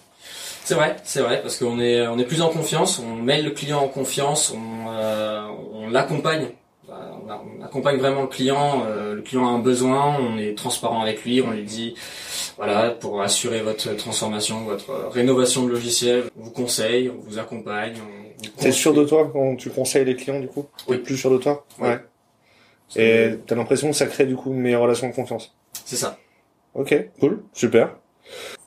C'est 0.63 0.75
vrai, 0.75 0.95
c'est 1.03 1.21
vrai, 1.21 1.41
parce 1.41 1.57
qu'on 1.57 1.79
est, 1.79 2.07
on 2.07 2.19
est 2.19 2.25
plus 2.25 2.41
en 2.41 2.49
confiance, 2.49 2.99
on 2.99 3.15
met 3.15 3.41
le 3.41 3.49
client 3.51 3.79
en 3.79 3.87
confiance, 3.87 4.53
on, 4.55 4.91
euh, 4.91 5.41
on 5.73 5.89
l'accompagne, 5.89 6.49
on, 7.27 7.63
accompagne 7.63 7.97
vraiment 7.97 8.21
le 8.21 8.27
client. 8.27 8.83
euh, 8.87 9.15
le 9.15 9.21
client 9.21 9.45
a 9.47 9.49
un 9.49 9.59
besoin, 9.59 10.17
on 10.19 10.37
est 10.37 10.57
transparent 10.57 11.01
avec 11.01 11.23
lui, 11.23 11.41
on 11.41 11.51
lui 11.51 11.63
dit, 11.63 11.95
voilà, 12.57 12.91
pour 12.91 13.21
assurer 13.21 13.61
votre 13.61 13.93
transformation, 13.95 14.63
votre 14.63 15.09
rénovation 15.11 15.65
de 15.65 15.71
logiciel, 15.71 16.25
on 16.39 16.43
vous 16.43 16.51
conseille, 16.51 17.09
on 17.09 17.21
vous 17.29 17.39
accompagne. 17.39 17.95
T'es 18.57 18.71
sûr 18.71 18.93
de 18.93 19.05
toi 19.05 19.29
quand 19.31 19.55
tu 19.55 19.69
conseilles 19.69 20.05
les 20.05 20.15
clients 20.15 20.39
du 20.39 20.47
coup 20.47 20.65
Oui. 20.87 20.97
T'es 20.97 21.03
plus 21.03 21.17
sûr 21.17 21.31
de 21.31 21.37
toi 21.37 21.65
Oui. 21.79 21.89
Ouais. 21.89 21.99
Et 22.95 23.39
t'as 23.47 23.55
l'impression 23.55 23.89
que 23.89 23.95
ça 23.95 24.05
crée 24.05 24.25
du 24.25 24.35
coup 24.35 24.51
une 24.51 24.59
meilleure 24.59 24.81
relation 24.81 25.07
de 25.09 25.13
confiance 25.13 25.55
C'est 25.85 25.95
ça. 25.95 26.19
Ok, 26.75 26.95
cool, 27.19 27.43
super. 27.53 27.95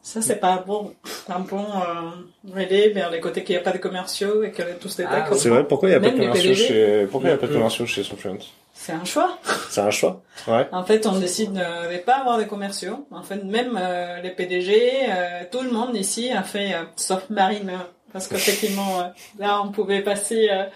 Ça, 0.06 0.22
c'est 0.22 0.36
pas 0.36 0.62
bon, 0.64 0.94
un 1.28 1.40
bon 1.40 1.64
euh, 1.64 2.54
relais 2.54 2.90
vers 2.90 3.10
les 3.10 3.18
côtés 3.18 3.42
qu'il 3.42 3.56
n'y 3.56 3.60
a 3.60 3.64
pas 3.64 3.72
de 3.72 3.78
commerciaux 3.78 4.44
et 4.44 4.52
que 4.52 4.62
tous 4.78 4.88
se 4.88 5.02
Ah. 5.02 5.26
C'est 5.34 5.48
vrai, 5.48 5.66
pourquoi 5.66 5.88
il 5.88 5.92
n'y 5.92 5.96
a 5.96 6.00
pas 6.00 6.10
de 6.10 6.20
les 6.20 6.28
commerciaux 6.28 6.54
chez, 6.54 7.08
pourquoi 7.10 7.30
il 7.30 7.32
y 7.32 7.34
a 7.34 7.38
pas 7.38 7.48
de 7.48 7.52
commerciaux 7.52 7.86
chez 7.86 8.04
Softfluent 8.04 8.38
C'est 8.72 8.92
un 8.92 9.04
choix. 9.04 9.36
C'est 9.68 9.80
un 9.80 9.90
choix 9.90 10.22
Ouais. 10.46 10.68
En 10.70 10.84
fait, 10.84 11.04
on 11.08 11.18
décide 11.18 11.54
de 11.54 11.58
ne 11.92 11.98
pas 11.98 12.18
avoir 12.18 12.38
de 12.38 12.44
commerciaux. 12.44 13.04
En 13.10 13.24
fait, 13.24 13.42
même 13.42 13.76
euh, 13.76 14.20
les 14.22 14.30
PDG, 14.30 14.92
euh, 15.08 15.42
tout 15.50 15.62
le 15.62 15.72
monde 15.72 15.96
ici 15.96 16.30
a 16.30 16.44
fait, 16.44 16.74
euh, 16.74 16.84
sauf 16.94 17.28
Marine, 17.28 17.68
euh, 17.70 17.78
parce 18.12 18.28
qu'effectivement, 18.28 19.00
euh, 19.00 19.04
là, 19.40 19.60
on 19.60 19.72
pouvait 19.72 20.02
passer, 20.02 20.48
euh, 20.52 20.66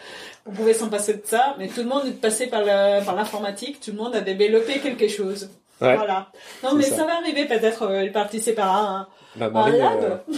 on 0.44 0.50
pouvait 0.50 0.74
s'en 0.74 0.88
passer 0.88 1.14
de 1.14 1.22
ça, 1.24 1.54
mais 1.56 1.68
tout 1.68 1.82
le 1.82 1.88
monde 1.88 2.04
est 2.08 2.20
passé 2.20 2.48
par 2.48 2.64
l'informatique, 2.64 3.78
tout 3.78 3.92
le 3.92 3.96
monde 3.98 4.16
a 4.16 4.22
développé 4.22 4.80
quelque 4.80 5.06
chose. 5.06 5.50
Ouais. 5.80 5.96
Voilà. 5.96 6.28
Non, 6.62 6.74
mais 6.74 6.84
ça. 6.84 6.96
ça. 6.96 7.04
va 7.06 7.16
arriver 7.16 7.46
peut-être, 7.46 7.82
euh, 7.84 8.04
il 8.04 8.12
participer 8.12 8.60
à 8.62 8.68
un, 8.68 9.08
Bah, 9.36 9.46
un 9.46 9.50
Marine, 9.50 9.78
lab. 9.78 10.02
euh, 10.02 10.34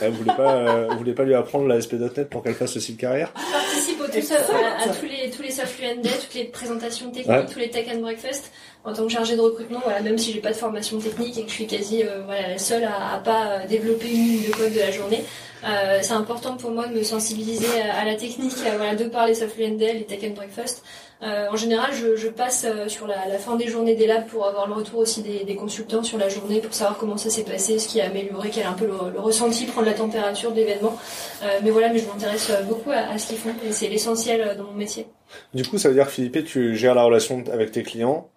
elle 0.00 0.12
voulait 0.12 0.34
pas, 0.34 0.52
euh, 0.54 0.88
vous 0.90 0.98
voulez 0.98 1.14
pas 1.14 1.24
lui 1.24 1.34
apprendre 1.34 1.66
la 1.66 1.80
SP.NET 1.80 2.28
pour 2.30 2.42
qu'elle 2.42 2.54
fasse 2.54 2.76
aussi 2.76 2.94
de 2.94 3.00
carrière 3.00 3.32
participe 3.32 4.00
au 4.00 4.06
tout 4.06 4.20
ça, 4.22 4.34
à, 4.36 4.82
à 4.84 4.88
tous 4.94 5.06
les 5.06 5.30
tous 5.30 5.42
les 5.42 5.50
soft 5.50 5.80
Day, 5.80 6.10
toutes 6.20 6.34
les 6.34 6.44
présentations 6.44 7.06
techniques, 7.10 7.26
Ouais. 7.28 7.46
tous 7.46 7.58
les 7.58 7.70
tech 7.70 7.86
and 7.92 8.00
breakfast. 8.00 8.52
En 8.84 8.92
tant 8.92 9.04
que 9.06 9.12
chargée 9.12 9.34
de 9.34 9.40
recrutement, 9.40 9.80
voilà, 9.82 10.00
même 10.02 10.18
si 10.18 10.30
j'ai 10.30 10.40
pas 10.40 10.50
de 10.50 10.56
formation 10.56 10.98
technique 10.98 11.38
et 11.38 11.42
que 11.44 11.48
je 11.48 11.54
suis 11.54 11.66
quasi 11.66 12.02
euh, 12.02 12.20
voilà 12.26 12.48
la 12.50 12.58
seule 12.58 12.84
à, 12.84 13.14
à 13.14 13.18
pas 13.18 13.46
euh, 13.46 13.66
développer 13.66 14.08
une 14.10 14.14
ligne 14.26 14.46
de 14.50 14.52
code 14.54 14.74
de 14.74 14.78
la 14.78 14.90
journée, 14.90 15.24
euh, 15.66 15.98
c'est 16.02 16.12
important 16.12 16.56
pour 16.58 16.70
moi 16.70 16.86
de 16.86 16.92
me 16.94 17.02
sensibiliser 17.02 17.80
à, 17.80 18.00
à 18.00 18.04
la 18.04 18.14
technique, 18.16 18.52
à, 18.70 18.76
voilà, 18.76 18.94
de 18.94 19.04
par 19.04 19.26
les 19.26 19.34
soft 19.34 19.56
Day, 19.56 19.94
les 19.94 20.04
tech 20.04 20.18
and 20.22 20.34
breakfast. 20.34 20.84
Euh, 21.24 21.48
en 21.50 21.56
général, 21.56 21.90
je, 21.94 22.16
je 22.16 22.28
passe 22.28 22.66
euh, 22.68 22.86
sur 22.86 23.06
la, 23.06 23.26
la 23.28 23.38
fin 23.38 23.56
des 23.56 23.66
journées 23.66 23.94
des 23.94 24.06
labs 24.06 24.26
pour 24.26 24.46
avoir 24.46 24.66
le 24.66 24.74
retour 24.74 24.98
aussi 24.98 25.22
des, 25.22 25.44
des 25.44 25.56
consultants 25.56 26.02
sur 26.02 26.18
la 26.18 26.28
journée, 26.28 26.60
pour 26.60 26.74
savoir 26.74 26.98
comment 26.98 27.16
ça 27.16 27.30
s'est 27.30 27.44
passé, 27.44 27.78
ce 27.78 27.88
qui 27.88 28.00
a 28.00 28.06
amélioré, 28.06 28.50
quel 28.52 28.64
est 28.64 28.66
un 28.66 28.74
peu 28.74 28.86
le, 28.86 28.92
le 29.12 29.20
ressenti, 29.20 29.64
prendre 29.64 29.86
la 29.86 29.94
température 29.94 30.50
de 30.50 30.56
l'événement. 30.56 30.98
Euh, 31.42 31.60
mais 31.62 31.70
voilà, 31.70 31.88
mais 31.88 31.98
je 31.98 32.06
m'intéresse 32.06 32.52
beaucoup 32.68 32.90
à, 32.90 33.12
à 33.12 33.18
ce 33.18 33.28
qu'ils 33.28 33.38
font 33.38 33.54
et 33.66 33.72
c'est 33.72 33.88
l'essentiel 33.88 34.54
dans 34.58 34.64
mon 34.64 34.74
métier. 34.74 35.06
Du 35.54 35.64
coup, 35.64 35.78
ça 35.78 35.88
veut 35.88 35.94
dire 35.94 36.06
que 36.06 36.12
Philippe, 36.12 36.44
tu 36.44 36.76
gères 36.76 36.94
la 36.94 37.04
relation 37.04 37.42
avec 37.50 37.72
tes 37.72 37.82
clients. 37.82 38.28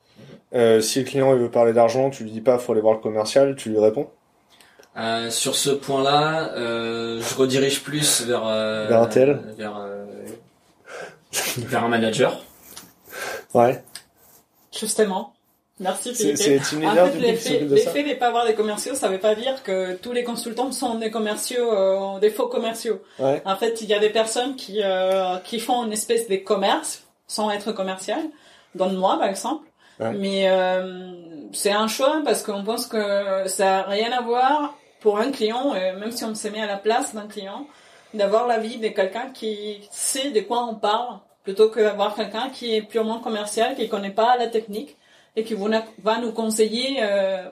Euh, 0.55 0.79
si 0.79 0.99
le 0.99 1.05
client 1.05 1.33
il 1.35 1.41
veut 1.41 1.51
parler 1.51 1.73
d'argent, 1.73 2.09
tu 2.09 2.23
lui 2.23 2.31
dis 2.31 2.39
pas 2.39 2.57
faut 2.57 2.71
aller 2.71 2.79
voir 2.79 2.93
le 2.93 3.01
commercial, 3.01 3.55
tu 3.57 3.69
lui 3.69 3.79
réponds? 3.79 4.07
Euh, 4.97 5.29
sur 5.29 5.55
ce 5.55 5.71
point-là, 5.71 6.53
euh, 6.55 7.21
je 7.21 7.35
redirige 7.35 7.83
plus 7.83 8.21
vers 8.21 8.47
euh, 8.47 8.87
Vers 8.87 9.01
un 9.01 9.07
tel 9.07 9.39
vers, 9.57 9.77
euh, 9.77 10.05
vers 11.57 11.83
un 11.83 11.89
manager. 11.89 12.41
Ouais. 13.53 13.83
Justement. 14.77 15.33
Merci 15.79 16.15
Philippe. 16.15 16.37
c'est 16.37 16.57
En 16.59 17.05
fait, 17.05 17.19
l'effet 17.19 17.59
de 17.59 17.75
l'effet 17.75 18.03
de 18.03 18.15
pas 18.15 18.27
avoir 18.27 18.47
des 18.47 18.55
commerciaux, 18.55 18.95
ça 18.95 19.09
veut 19.09 19.19
pas 19.19 19.35
dire 19.35 19.61
que 19.61 19.93
tous 19.95 20.11
les 20.11 20.23
consultants 20.23 20.71
sont 20.71 20.95
des 20.95 21.11
commerciaux, 21.11 21.71
euh, 21.71 22.19
des 22.19 22.31
faux 22.31 22.47
commerciaux. 22.47 22.99
Ouais. 23.19 23.43
En 23.45 23.55
fait, 23.55 23.81
il 23.81 23.87
y 23.87 23.93
a 23.93 23.99
des 23.99 24.09
personnes 24.09 24.55
qui 24.55 24.81
euh, 24.83 25.37
qui 25.37 25.59
font 25.59 25.85
une 25.85 25.93
espèce 25.93 26.27
de 26.27 26.37
commerce 26.37 27.03
sans 27.27 27.51
être 27.51 27.73
commercial. 27.73 28.21
Donne-moi, 28.73 29.19
par 29.19 29.27
exemple. 29.27 29.67
Ouais. 29.99 30.13
Mais 30.13 30.49
euh, 30.49 31.11
c'est 31.53 31.71
un 31.71 31.87
choix 31.87 32.21
parce 32.25 32.41
qu'on 32.41 32.63
pense 32.63 32.87
que 32.87 33.43
ça 33.45 33.79
a 33.79 33.83
rien 33.83 34.11
à 34.11 34.21
voir 34.21 34.75
pour 34.99 35.19
un 35.19 35.31
client, 35.31 35.75
et 35.75 35.93
même 35.93 36.11
si 36.11 36.23
on 36.23 36.33
se 36.33 36.47
met 36.47 36.61
à 36.61 36.65
la 36.65 36.77
place 36.77 37.13
d'un 37.13 37.27
client, 37.27 37.67
d'avoir 38.15 38.47
l'avis 38.47 38.77
de 38.77 38.87
quelqu'un 38.87 39.29
qui 39.33 39.87
sait 39.91 40.31
de 40.31 40.41
quoi 40.41 40.65
on 40.65 40.75
parle, 40.75 41.19
plutôt 41.47 41.69
que 41.69 41.79
d'avoir 41.79 42.13
quelqu'un 42.13 42.49
qui 42.49 42.75
est 42.75 42.81
purement 42.81 43.19
commercial, 43.19 43.73
qui 43.77 43.87
connaît 43.87 44.17
pas 44.23 44.35
la 44.35 44.47
technique 44.47 44.97
et 45.37 45.45
qui 45.45 45.55
va 46.03 46.19
nous 46.19 46.33
conseiller, 46.33 46.97
euh, 46.99 47.47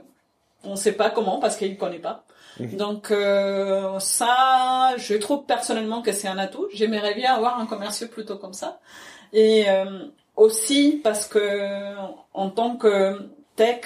on 0.65 0.71
ne 0.71 0.75
sait 0.75 0.91
pas 0.91 1.09
comment 1.09 1.39
parce 1.39 1.55
qu'il 1.55 1.77
connaît 1.77 2.05
pas. 2.09 2.25
Mhm. 2.59 2.75
Donc 2.75 3.09
euh, 3.09 3.97
ça, 3.99 4.95
je 4.97 5.15
trouve 5.15 5.45
personnellement 5.45 6.01
que 6.01 6.11
c'est 6.11 6.27
un 6.27 6.37
atout. 6.37 6.67
J'aimerais 6.73 7.13
bien 7.13 7.33
avoir 7.33 7.57
un 7.57 7.65
commercial 7.67 8.09
plutôt 8.09 8.35
comme 8.35 8.51
ça. 8.51 8.81
Et 9.31 9.69
euh, 9.69 10.07
aussi 10.35 10.99
parce 11.01 11.25
que 11.25 11.95
en 12.33 12.49
tant 12.49 12.75
que 12.75 13.29
tech 13.55 13.79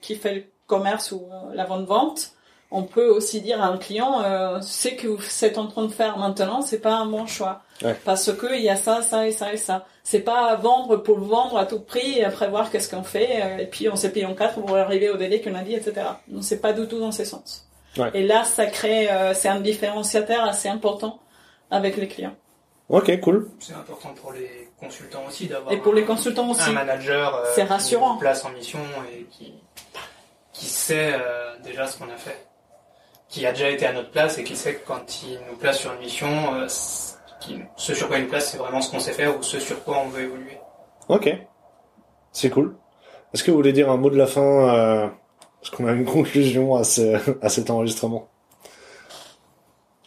qui 0.00 0.14
fait 0.14 0.34
le 0.36 0.44
commerce 0.68 1.10
ou 1.10 1.22
la 1.52 1.64
vente-vente, 1.64 2.30
on 2.70 2.82
peut 2.82 3.08
aussi 3.08 3.40
dire 3.40 3.62
à 3.62 3.66
un 3.68 3.78
client, 3.78 4.22
euh, 4.22 4.60
ce 4.60 4.88
que 4.88 5.06
vous 5.06 5.44
êtes 5.44 5.56
en 5.58 5.66
train 5.68 5.84
de 5.84 5.92
faire 5.92 6.18
maintenant, 6.18 6.60
c'est 6.62 6.80
pas 6.80 6.94
un 6.94 7.06
bon 7.06 7.26
choix. 7.26 7.62
Ouais. 7.82 7.96
Parce 8.04 8.32
que 8.32 8.54
il 8.56 8.62
y 8.62 8.68
a 8.68 8.76
ça, 8.76 9.02
ça 9.02 9.26
et 9.26 9.32
ça 9.32 9.52
et 9.52 9.56
ça. 9.56 9.86
C'est 10.02 10.20
pas 10.20 10.54
vendre 10.56 10.96
pour 10.96 11.18
le 11.18 11.24
vendre 11.24 11.56
à 11.58 11.66
tout 11.66 11.80
prix 11.80 12.18
et 12.18 12.24
après 12.24 12.48
voir 12.48 12.70
qu'est-ce 12.70 12.90
qu'on 12.94 13.02
fait 13.04 13.40
euh, 13.42 13.58
et 13.58 13.66
puis 13.66 13.88
on 13.88 13.96
s'est 13.96 14.10
payé 14.12 14.26
en 14.26 14.34
quatre 14.34 14.60
pour 14.60 14.76
arriver 14.76 15.10
au 15.10 15.16
délai 15.16 15.40
qu'on 15.40 15.54
a 15.54 15.62
dit, 15.62 15.74
etc. 15.74 15.94
Donc 16.28 16.42
c'est 16.44 16.60
pas 16.60 16.72
du 16.72 16.86
tout 16.88 16.98
dans 16.98 17.12
ces 17.12 17.24
sens. 17.24 17.66
Ouais. 17.96 18.10
Et 18.14 18.22
là, 18.22 18.44
ça 18.44 18.66
crée, 18.66 19.10
euh, 19.10 19.32
c'est 19.34 19.48
un 19.48 19.60
différenciateur 19.60 20.44
assez 20.44 20.68
important 20.68 21.20
avec 21.70 21.96
les 21.96 22.08
clients. 22.08 22.34
Ok, 22.88 23.20
cool. 23.20 23.50
C'est 23.60 23.74
important 23.74 24.10
pour 24.20 24.32
les 24.32 24.70
consultants 24.80 25.24
aussi 25.28 25.46
d'avoir 25.46 25.72
Et 25.72 25.76
pour 25.78 25.92
les 25.92 26.02
un- 26.02 26.06
consultants 26.06 26.48
aussi. 26.50 26.70
un 26.70 26.72
manager 26.72 27.34
euh, 27.34 27.44
C'est 27.54 27.62
qui 27.62 27.68
rassurant. 27.68 28.16
place 28.16 28.44
en 28.44 28.50
mission 28.50 28.78
et 29.12 29.24
qui, 29.30 29.52
qui 30.52 30.64
sait 30.66 31.12
euh, 31.14 31.54
déjà 31.62 31.86
ce 31.86 31.98
qu'on 31.98 32.08
a 32.08 32.16
fait. 32.16 32.46
Qui 33.28 33.44
a 33.46 33.52
déjà 33.52 33.68
été 33.68 33.86
à 33.86 33.92
notre 33.92 34.10
place 34.10 34.38
et 34.38 34.44
qui 34.44 34.56
sait 34.56 34.74
que 34.76 34.86
quand 34.86 35.22
il 35.22 35.38
nous 35.50 35.56
place 35.56 35.78
sur 35.80 35.92
une 35.92 36.00
mission, 36.00 36.54
euh, 36.54 36.66
ce 36.68 37.94
sur 37.94 38.08
quoi 38.08 38.18
il 38.18 38.24
nous 38.24 38.30
place, 38.30 38.50
c'est 38.50 38.58
vraiment 38.58 38.80
ce 38.80 38.90
qu'on 38.90 39.00
sait 39.00 39.12
faire 39.12 39.38
ou 39.38 39.42
ce 39.42 39.60
sur 39.60 39.82
quoi 39.84 39.98
on 39.98 40.08
veut 40.08 40.22
évoluer. 40.22 40.58
Ok. 41.08 41.30
C'est 42.32 42.50
cool. 42.50 42.76
Est-ce 43.34 43.44
que 43.44 43.50
vous 43.50 43.56
voulez 43.58 43.72
dire 43.72 43.90
un 43.90 43.96
mot 43.96 44.10
de 44.10 44.16
la 44.16 44.26
fin 44.26 44.40
euh, 44.40 45.08
Parce 45.60 45.74
qu'on 45.74 45.86
a 45.86 45.92
une 45.92 46.04
conclusion 46.06 46.76
à 46.76 46.84
cet 46.84 47.70
enregistrement? 47.70 48.28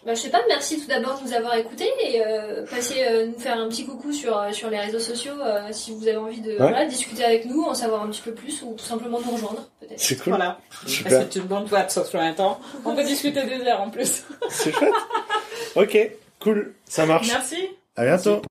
Bah, 0.06 0.16
je 0.16 0.22
sais 0.22 0.30
pas, 0.30 0.42
merci 0.48 0.82
tout 0.82 0.88
d'abord 0.88 1.20
de 1.20 1.28
nous 1.28 1.34
avoir 1.34 1.56
écoutés 1.56 1.90
et 2.04 2.26
euh, 2.26 2.66
passez 2.66 3.04
euh, 3.04 3.28
nous 3.28 3.40
faire 3.40 3.58
un 3.60 3.70
petit 3.70 3.86
coucou 3.86 4.12
sur, 4.12 4.36
euh, 4.36 4.52
sur 4.52 4.70
les 4.72 4.80
réseaux 4.80 5.00
sociaux 5.00 5.36
euh, 5.40 5.68
si 5.72 5.92
vous 5.92 6.08
avez 6.08 6.18
envie 6.18 6.42
de 6.42 6.56
voilà, 6.58 6.86
discuter 6.86 7.24
avec 7.24 7.46
nous, 7.46 7.62
en 7.62 7.76
savoir 7.76 8.02
un 8.02 8.08
petit 8.08 8.22
peu 8.22 8.34
plus 8.34 8.64
ou 8.64 8.74
tout 8.74 8.84
simplement 8.84 9.20
nous 9.24 9.32
rejoindre 9.32 9.70
peut-être. 9.80 10.00
C'est 10.00 10.16
cool. 10.16 10.34
Voilà. 10.34 10.60
Super. 10.88 11.12
C'est 11.12 11.40
une 11.40 11.46
bonne 11.46 11.66
boîte, 11.66 11.92
sauf 11.92 12.16
un 12.16 12.34
temps. 12.34 12.60
On 12.84 12.96
peut 12.96 13.04
discuter 13.04 13.44
des 13.44 13.62
heures 13.62 13.82
en 13.82 13.92
plus. 13.92 14.24
C'est 14.50 14.72
chouette. 14.72 14.94
ok, 15.76 16.12
cool. 16.40 16.74
Ça 16.86 17.06
marche. 17.06 17.28
Merci. 17.28 17.70
À 17.96 18.04
bientôt. 18.06 18.42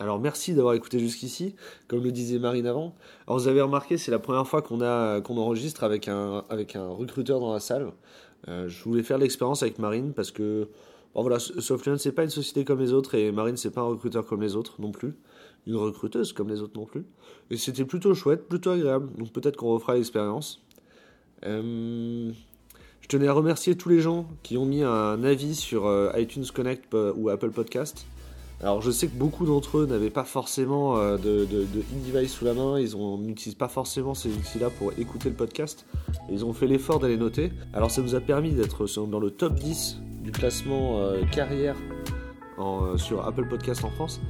Alors 0.00 0.18
merci 0.18 0.54
d'avoir 0.54 0.74
écouté 0.74 0.98
jusqu'ici, 0.98 1.54
comme 1.86 2.02
le 2.02 2.10
disait 2.10 2.38
Marine 2.38 2.66
avant. 2.66 2.96
Alors 3.26 3.38
vous 3.38 3.48
avez 3.48 3.60
remarqué, 3.60 3.98
c'est 3.98 4.10
la 4.10 4.18
première 4.18 4.48
fois 4.48 4.62
qu'on 4.62 4.80
enregistre 4.80 5.84
avec 5.84 6.08
un 6.08 6.42
recruteur 6.88 7.38
dans 7.38 7.52
la 7.52 7.60
salle. 7.60 7.92
Euh, 8.48 8.68
je 8.68 8.84
voulais 8.84 9.02
faire 9.02 9.18
l'expérience 9.18 9.62
avec 9.62 9.78
Marine 9.78 10.12
parce 10.14 10.30
que 10.30 10.68
bon 11.14 11.22
voilà, 11.22 11.38
Softland 11.38 11.98
c'est 11.98 12.12
pas 12.12 12.24
une 12.24 12.30
société 12.30 12.64
comme 12.64 12.80
les 12.80 12.92
autres 12.92 13.14
et 13.14 13.32
Marine 13.32 13.56
c'est 13.56 13.70
pas 13.70 13.82
un 13.82 13.88
recruteur 13.88 14.24
comme 14.24 14.40
les 14.40 14.56
autres 14.56 14.80
non 14.80 14.92
plus, 14.92 15.14
une 15.66 15.76
recruteuse 15.76 16.32
comme 16.32 16.48
les 16.48 16.62
autres 16.62 16.78
non 16.78 16.86
plus. 16.86 17.04
Et 17.50 17.56
c'était 17.56 17.84
plutôt 17.84 18.14
chouette, 18.14 18.48
plutôt 18.48 18.70
agréable. 18.70 19.10
Donc 19.18 19.32
peut-être 19.32 19.56
qu'on 19.56 19.74
refera 19.74 19.94
l'expérience. 19.94 20.62
Euh, 21.44 22.32
je 23.00 23.08
tenais 23.08 23.28
à 23.28 23.32
remercier 23.32 23.76
tous 23.76 23.88
les 23.88 24.00
gens 24.00 24.28
qui 24.42 24.56
ont 24.56 24.66
mis 24.66 24.82
un 24.82 25.22
avis 25.24 25.54
sur 25.54 25.86
euh, 25.86 26.10
iTunes 26.16 26.46
Connect 26.54 26.94
ou 27.16 27.28
Apple 27.28 27.50
Podcast. 27.50 28.06
Alors 28.62 28.82
je 28.82 28.90
sais 28.90 29.08
que 29.08 29.16
beaucoup 29.16 29.46
d'entre 29.46 29.78
eux 29.78 29.86
n'avaient 29.86 30.10
pas 30.10 30.24
forcément 30.24 30.98
euh, 30.98 31.16
de, 31.16 31.46
de, 31.46 31.64
de 31.64 31.80
e-device 31.80 32.32
sous 32.32 32.44
la 32.44 32.52
main, 32.52 32.78
ils 32.78 32.94
n'utilisent 32.94 33.54
pas 33.54 33.68
forcément 33.68 34.12
ces 34.12 34.28
outils-là 34.28 34.68
pour 34.68 34.92
écouter 34.98 35.30
le 35.30 35.34
podcast. 35.34 35.86
Ils 36.30 36.44
ont 36.44 36.52
fait 36.52 36.66
l'effort 36.66 36.98
d'aller 36.98 37.16
noter. 37.16 37.52
Alors 37.72 37.90
ça 37.90 38.02
nous 38.02 38.14
a 38.14 38.20
permis 38.20 38.52
d'être 38.52 38.86
dans 39.06 39.18
le 39.18 39.30
top 39.30 39.54
10 39.54 40.00
du 40.22 40.30
classement 40.30 40.98
euh, 40.98 41.22
carrière 41.32 41.74
euh, 42.58 42.98
sur 42.98 43.26
Apple 43.26 43.48
Podcast 43.48 43.82
en 43.84 43.90
France. 43.90 44.20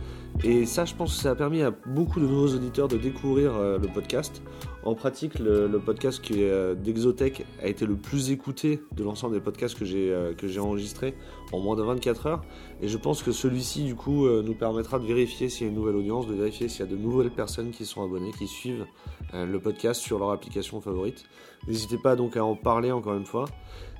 Et 0.45 0.65
ça, 0.65 0.85
je 0.85 0.95
pense 0.95 1.17
que 1.17 1.23
ça 1.23 1.33
a 1.33 1.35
permis 1.35 1.63
à 1.63 1.73
beaucoup 1.73 2.21
de 2.21 2.27
nouveaux 2.27 2.55
auditeurs 2.55 2.87
de 2.87 2.97
découvrir 2.97 3.59
le 3.59 3.89
podcast. 3.93 4.43
En 4.83 4.95
pratique, 4.95 5.39
le, 5.39 5.69
podcast 5.79 6.23
euh, 6.31 6.75
d'Exotech 6.75 7.45
a 7.63 7.67
été 7.67 7.85
le 7.85 7.97
plus 7.97 8.31
écouté 8.31 8.81
de 8.97 9.05
l'ensemble 9.05 9.35
des 9.35 9.41
podcasts 9.41 9.79
que 9.79 9.85
j'ai 9.85 10.11
euh, 10.11 10.33
que 10.33 10.49
j'ai 10.49 10.59
enregistrés 10.59 11.15
en 11.53 11.61
moins 11.61 11.77
de 11.77 11.83
24 11.83 12.27
heures. 12.27 12.43
Et 12.81 12.89
je 12.89 12.97
pense 12.97 13.23
que 13.23 13.31
celui-ci, 13.31 13.85
du 13.85 13.95
coup, 13.95 14.27
euh, 14.27 14.43
nous 14.43 14.55
permettra 14.55 14.99
de 14.99 15.05
vérifier 15.05 15.51
s'il 15.51 15.67
y 15.67 15.69
a 15.69 15.73
une 15.73 15.79
nouvelle 15.79 15.97
audience, 15.97 16.27
de 16.27 16.33
vérifier 16.33 16.69
s'il 16.69 16.81
y 16.81 16.89
a 16.89 16.91
de 16.91 16.97
nouvelles 16.97 17.31
personnes 17.31 17.73
qui 17.73 17.85
sont 17.85 18.03
abonnées, 18.03 18.33
qui 18.39 18.47
suivent 18.47 18.87
le 19.33 19.61
podcast 19.61 20.01
sur 20.01 20.19
leur 20.19 20.31
application 20.31 20.81
favorite. 20.81 21.25
N'hésitez 21.69 21.99
pas 21.99 22.17
donc 22.17 22.37
à 22.37 22.45
en 22.45 22.57
parler 22.57 22.91
encore 22.91 23.15
une 23.15 23.27
fois. 23.27 23.45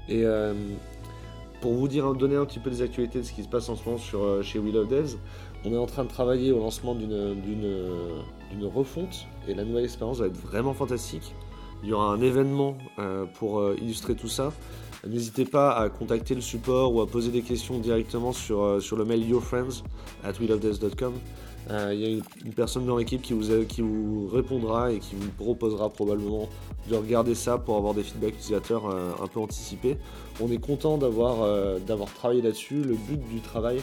Et 0.09 0.25
pour 1.61 1.75
vous 1.75 1.87
dire, 1.87 2.15
donner 2.15 2.35
un 2.35 2.45
petit 2.47 2.59
peu 2.59 2.71
des 2.71 2.83
actualités 2.83 3.21
de 3.21 3.25
ce 3.25 3.33
qui 3.33 3.45
se 3.45 3.49
passe 3.49 3.69
en 3.69 3.77
ce 3.77 3.85
moment 3.85 3.99
sur, 3.99 4.43
chez 4.43 4.59
We 4.59 4.75
Love 4.75 4.89
Devs, 4.89 5.19
on 5.65 5.73
est 5.73 5.77
en 5.77 5.87
train 5.87 6.03
de 6.03 6.09
travailler 6.09 6.51
au 6.51 6.59
lancement 6.59 6.97
d'une 6.97 7.37
d'une 8.51 8.67
refonte 8.67 9.27
et 9.49 9.55
la 9.55 9.65
nouvelle 9.65 9.85
expérience 9.85 10.19
va 10.19 10.27
être 10.27 10.37
vraiment 10.37 10.75
fantastique. 10.75 11.35
Il 11.83 11.89
y 11.89 11.93
aura 11.93 12.13
un 12.13 12.21
événement 12.21 12.77
euh, 12.99 13.25
pour 13.25 13.61
euh, 13.61 13.77
illustrer 13.81 14.15
tout 14.15 14.29
ça. 14.29 14.53
N'hésitez 15.07 15.47
pas 15.47 15.73
à 15.73 15.89
contacter 15.89 16.35
le 16.35 16.43
support 16.43 16.95
ou 16.95 17.01
à 17.01 17.07
poser 17.07 17.31
des 17.31 17.41
questions 17.41 17.79
directement 17.79 18.33
sur, 18.33 18.63
euh, 18.63 18.81
le 18.97 19.05
mail 19.05 19.27
yourfriends 19.27 19.83
at. 20.23 20.33
Euh, 21.71 21.95
Il 21.95 22.01
y 22.01 22.05
a 22.05 22.09
une, 22.45 22.55
personne 22.55 22.85
dans 22.85 22.99
l'équipe 22.99 23.23
qui 23.23 23.33
vous, 23.33 23.65
qui 23.65 23.81
vous 23.81 24.29
répondra 24.29 24.93
et 24.93 24.99
qui 24.99 25.15
vous 25.15 25.31
proposera 25.31 25.89
probablement 25.89 26.49
de 26.91 26.97
regarder 26.97 27.35
ça 27.35 27.57
pour 27.57 27.77
avoir 27.77 27.95
des 27.95 28.03
feedbacks 28.03 28.35
utilisateurs 28.35 28.87
un 28.87 29.27
peu 29.27 29.41
anticipés. 29.41 29.97
On 30.41 30.51
est 30.51 30.59
content 30.59 30.99
d'avoir 30.99 32.13
travaillé 32.15 32.43
là-dessus. 32.43 32.83
Le 32.83 32.95
but 32.95 33.21
du 33.29 33.41
travail, 33.41 33.81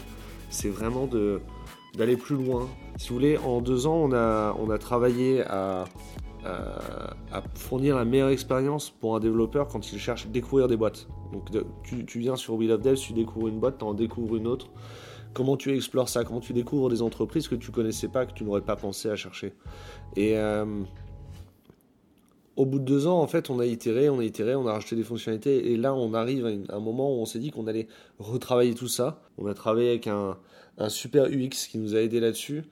c'est 0.50 0.70
vraiment 0.70 1.08
de 1.08 1.40
d'aller 1.98 2.16
plus 2.16 2.36
loin. 2.36 2.68
Si 2.98 3.10
vous 3.10 3.16
voulez, 3.16 3.38
en 3.38 3.62
deux 3.62 3.88
ans, 3.88 4.10
on 4.10 4.70
a, 4.70 4.78
travaillé 4.78 5.44
à, 5.44 5.86
fournir 7.56 7.98
la 7.98 8.06
meilleure 8.06 8.30
expérience 8.30 8.90
pour 8.90 9.16
un 9.16 9.20
développeur 9.20 9.68
quand 9.68 9.92
il 9.92 10.00
cherche 10.00 10.26
à 10.26 10.30
découvrir 10.30 10.68
des 10.68 10.78
boîtes. 10.78 11.08
Donc 11.34 11.50
tu, 11.84 12.20
viens 12.20 12.36
sur 12.36 12.54
Wheel 12.54 12.72
of 12.72 12.82
Devs, 12.82 13.00
tu 13.00 13.14
découvres 13.14 13.50
une 13.50 13.60
boîte, 13.60 13.80
tu 13.80 13.84
en 13.84 13.94
découvres 13.94 14.38
une 14.38 14.48
autre. 14.48 14.70
Comment 15.34 15.58
tu 15.58 15.76
explores 15.76 16.10
ça? 16.10 16.24
Comment 16.24 16.40
tu 16.40 16.54
découvres 16.54 16.90
des 16.90 17.02
entreprises 17.02 17.48
que 17.48 17.56
tu 17.56 17.72
connaissais 17.72 18.08
pas, 18.08 18.26
que 18.26 18.34
tu 18.34 18.44
n'aurais 18.44 18.62
pas 18.62 18.76
pensé 18.76 19.10
à 19.10 19.16
chercher? 19.16 19.54
Euh, 20.18 20.84
au 22.58 22.66
bout 22.66 22.80
de 22.80 22.84
deux 22.84 23.08
ans, 23.08 23.22
en 23.22 23.28
fait, 23.28 23.50
on 23.50 23.60
a 23.60 23.66
itéré, 23.66 24.10
on 24.10 24.20
a 24.20 24.24
itéré, 24.26 24.56
on 24.56 24.68
a 24.68 24.74
rajouté 24.74 24.96
des 24.96 25.04
fonctionnalités. 25.04 25.72
Et 25.72 25.78
là, 25.78 25.94
on 25.94 26.14
arrive 26.14 26.46
à 26.70 26.76
un 26.76 26.80
moment 26.80 27.16
où 27.16 27.22
on 27.22 27.26
s'est 27.26 27.40
dit 27.40 27.52
qu'on 27.52 27.68
allait 27.68 27.88
retravailler 28.20 28.74
tout 28.74 28.88
ça. 28.88 29.22
On 29.38 29.46
a 29.46 29.54
travaillé 29.54 29.90
avec 29.90 30.08
un, 30.08 30.38
un 30.78 30.90
super 30.90 31.26
UX 31.26 31.68
qui 31.70 31.78
nous 31.78 31.96
a 31.96 32.00
aidé 32.00 32.20
là-dessus. 32.20 32.64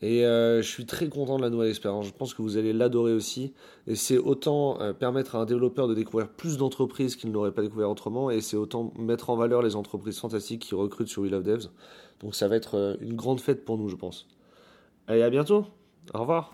Et 0.00 0.24
euh, 0.24 0.62
je 0.62 0.68
suis 0.68 0.86
très 0.86 1.08
content 1.08 1.36
de 1.36 1.42
la 1.42 1.50
nouvelle 1.50 1.70
expérience. 1.70 2.06
Je 2.06 2.12
pense 2.12 2.34
que 2.34 2.42
vous 2.42 2.56
allez 2.56 2.72
l'adorer 2.72 3.12
aussi. 3.12 3.52
Et 3.86 3.94
c'est 3.94 4.18
autant 4.18 4.80
euh, 4.80 4.92
permettre 4.92 5.36
à 5.36 5.40
un 5.40 5.44
développeur 5.44 5.88
de 5.88 5.94
découvrir 5.94 6.28
plus 6.28 6.56
d'entreprises 6.56 7.16
qu'il 7.16 7.30
n'aurait 7.30 7.52
pas 7.52 7.62
découvert 7.62 7.90
autrement. 7.90 8.30
Et 8.30 8.40
c'est 8.40 8.56
autant 8.56 8.92
mettre 8.98 9.30
en 9.30 9.36
valeur 9.36 9.62
les 9.62 9.76
entreprises 9.76 10.18
fantastiques 10.18 10.62
qui 10.62 10.74
recrutent 10.74 11.08
sur 11.08 11.22
We 11.22 11.30
Love 11.30 11.42
Devs. 11.42 11.70
Donc 12.20 12.34
ça 12.34 12.48
va 12.48 12.56
être 12.56 12.76
euh, 12.76 12.96
une 13.00 13.14
grande 13.14 13.40
fête 13.40 13.64
pour 13.64 13.78
nous, 13.78 13.88
je 13.88 13.96
pense. 13.96 14.28
Allez, 15.06 15.22
à 15.22 15.30
bientôt. 15.30 15.66
Au 16.14 16.20
revoir. 16.20 16.52